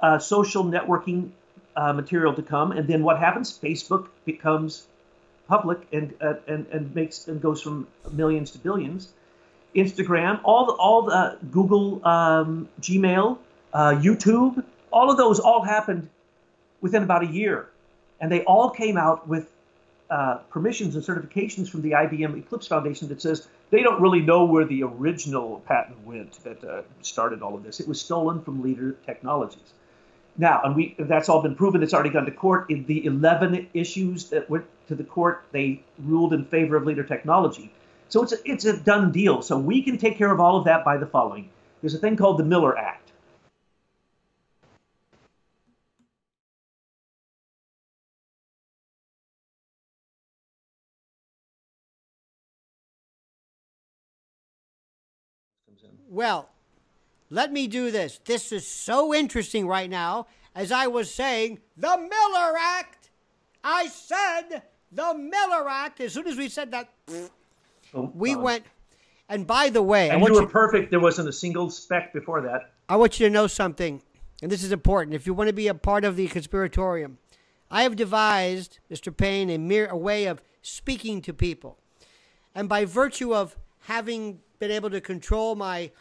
[0.00, 1.30] uh, social networking
[1.76, 2.72] uh, material to come.
[2.72, 3.58] And then what happens?
[3.58, 4.86] Facebook becomes
[5.50, 9.12] public and uh, and and makes and goes from millions to billions.
[9.74, 13.38] Instagram, all the, all the Google, um, Gmail,
[13.72, 16.08] uh, YouTube, all of those all happened
[16.80, 17.68] within about a year,
[18.20, 19.48] and they all came out with
[20.10, 24.44] uh, permissions and certifications from the IBM Eclipse Foundation that says they don't really know
[24.44, 27.78] where the original patent went that uh, started all of this.
[27.78, 29.72] It was stolen from Leader Technologies.
[30.36, 31.82] Now, and we that's all been proven.
[31.82, 32.70] It's already gone to court.
[32.70, 37.04] In the 11 issues that went to the court, they ruled in favor of Leader
[37.04, 37.72] Technology.
[38.08, 39.42] So it's a, it's a done deal.
[39.42, 41.50] So we can take care of all of that by the following.
[41.80, 43.00] There's a thing called the Miller Act.
[56.08, 56.48] Well,
[57.30, 58.20] let me do this.
[58.24, 60.26] This is so interesting right now.
[60.54, 63.10] As I was saying, the Miller Act.
[63.62, 66.00] I said the Miller Act.
[66.00, 66.88] As soon as we said that,
[67.92, 68.64] So, we uh, went.
[69.28, 70.90] And by the way, And want you you, were perfect.
[70.90, 72.72] There wasn't a single speck before that.
[72.88, 74.02] I want you to know something,
[74.42, 75.14] and this is important.
[75.14, 77.18] If you want to be a part of the conspiratorium,
[77.70, 79.16] I have devised, Mr.
[79.16, 81.78] Paine, a mere a way of speaking to people,
[82.56, 85.92] and by virtue of having been able to control my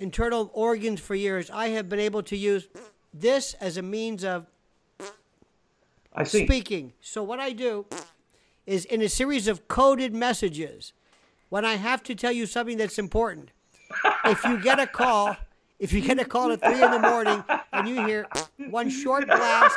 [0.00, 2.68] internal organs for years, I have been able to use
[3.12, 4.46] this as a means of
[6.14, 6.46] I see.
[6.46, 6.92] speaking.
[7.00, 7.86] So what I do
[8.66, 10.92] is in a series of coded messages,
[11.50, 13.50] when I have to tell you something that's important,
[14.24, 15.36] if you get a call,
[15.78, 18.26] if you get a call at three in the morning and you hear
[18.70, 19.76] one short blast,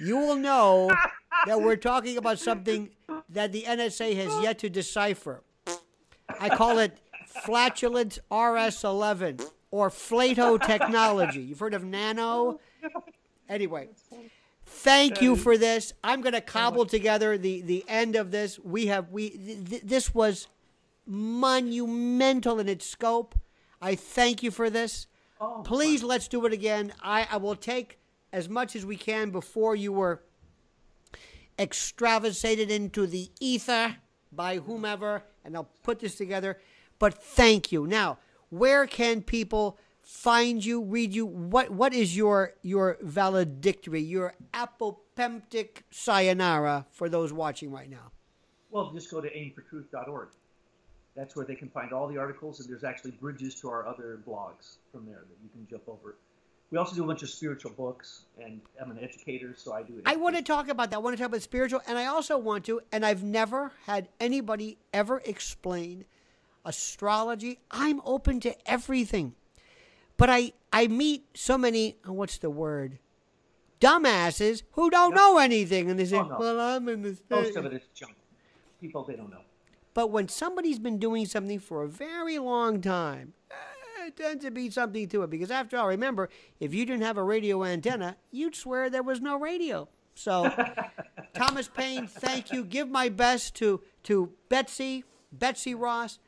[0.00, 0.90] you will know
[1.46, 2.90] that we're talking about something
[3.28, 5.42] that the NSA has yet to decipher.
[6.40, 6.98] I call it
[7.44, 11.40] flatulent RS11 or Flato technology.
[11.40, 12.60] You've heard of nano?
[13.48, 13.88] Anyway,
[14.66, 15.92] thank you for this.
[16.04, 18.58] I'm going to cobble together the, the end of this.
[18.58, 20.46] We have we th- th- this was
[21.06, 23.34] monumental in its scope.
[23.80, 25.06] I thank you for this.
[25.64, 26.92] Please let's do it again.
[27.02, 27.98] I, I will take
[28.32, 30.22] as much as we can before you were
[31.58, 33.96] extravasated into the ether
[34.30, 36.58] by whomever, and I'll put this together.
[37.02, 37.84] But thank you.
[37.84, 38.18] Now,
[38.50, 41.26] where can people find you, read you?
[41.26, 48.12] What what is your your valedictory, your apopemptic sayonara for those watching right now?
[48.70, 50.28] Well, just go to aimfortruth.org.
[51.16, 54.20] That's where they can find all the articles, and there's actually bridges to our other
[54.24, 56.14] blogs from there that you can jump over.
[56.70, 59.94] We also do a bunch of spiritual books, and I'm an educator, so I do.
[59.94, 60.02] It.
[60.06, 60.96] I want to talk about that.
[60.96, 64.06] I want to talk about spiritual, and I also want to, and I've never had
[64.20, 66.04] anybody ever explain
[66.64, 67.60] astrology.
[67.70, 69.34] I'm open to everything,
[70.16, 71.96] but I I meet so many.
[72.06, 72.98] oh, What's the word?
[73.80, 75.16] Dumbasses who don't Yep.
[75.16, 76.38] know anything, and they say, Oh, no.
[76.38, 78.14] "Well, I'm in this." Most of it is junk.
[78.80, 79.40] People they don't know.
[79.94, 83.54] But when somebody's been doing something for a very long time, eh,
[83.98, 86.28] there tends to be something to it because, after all, remember,
[86.60, 89.88] if you didn't have a radio antenna, you'd swear there was no radio.
[90.14, 90.48] So,
[91.34, 92.64] Thomas Paine, thank you.
[92.64, 96.18] Give my best to to Betsy, Betsy Ross.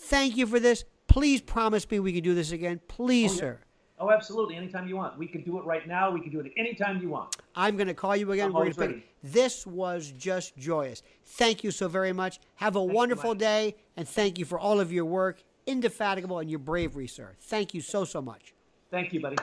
[0.00, 0.84] Thank you for this.
[1.08, 2.80] Please promise me we can do this again.
[2.88, 3.40] Please, Oh, yeah.
[3.40, 3.60] sir.
[3.98, 4.56] Oh, absolutely.
[4.56, 5.18] Anytime you want.
[5.18, 6.10] We can do it right now.
[6.10, 7.36] We can do it anytime you want.
[7.54, 8.52] I'm going to call you again.
[8.52, 9.06] We're always gonna pick- ready.
[9.22, 11.02] This was just joyous.
[11.24, 12.40] Thank you so very much.
[12.54, 16.48] Have a you wonderful day, and thank you for all of your work, indefatigable, and
[16.48, 17.36] your bravery, sir.
[17.42, 18.54] Thank you so, so much.
[18.90, 19.36] Thank you, buddy.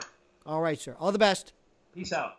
[0.44, 0.96] All right, sir.
[0.98, 1.52] All the best.
[1.94, 2.32] Peace out.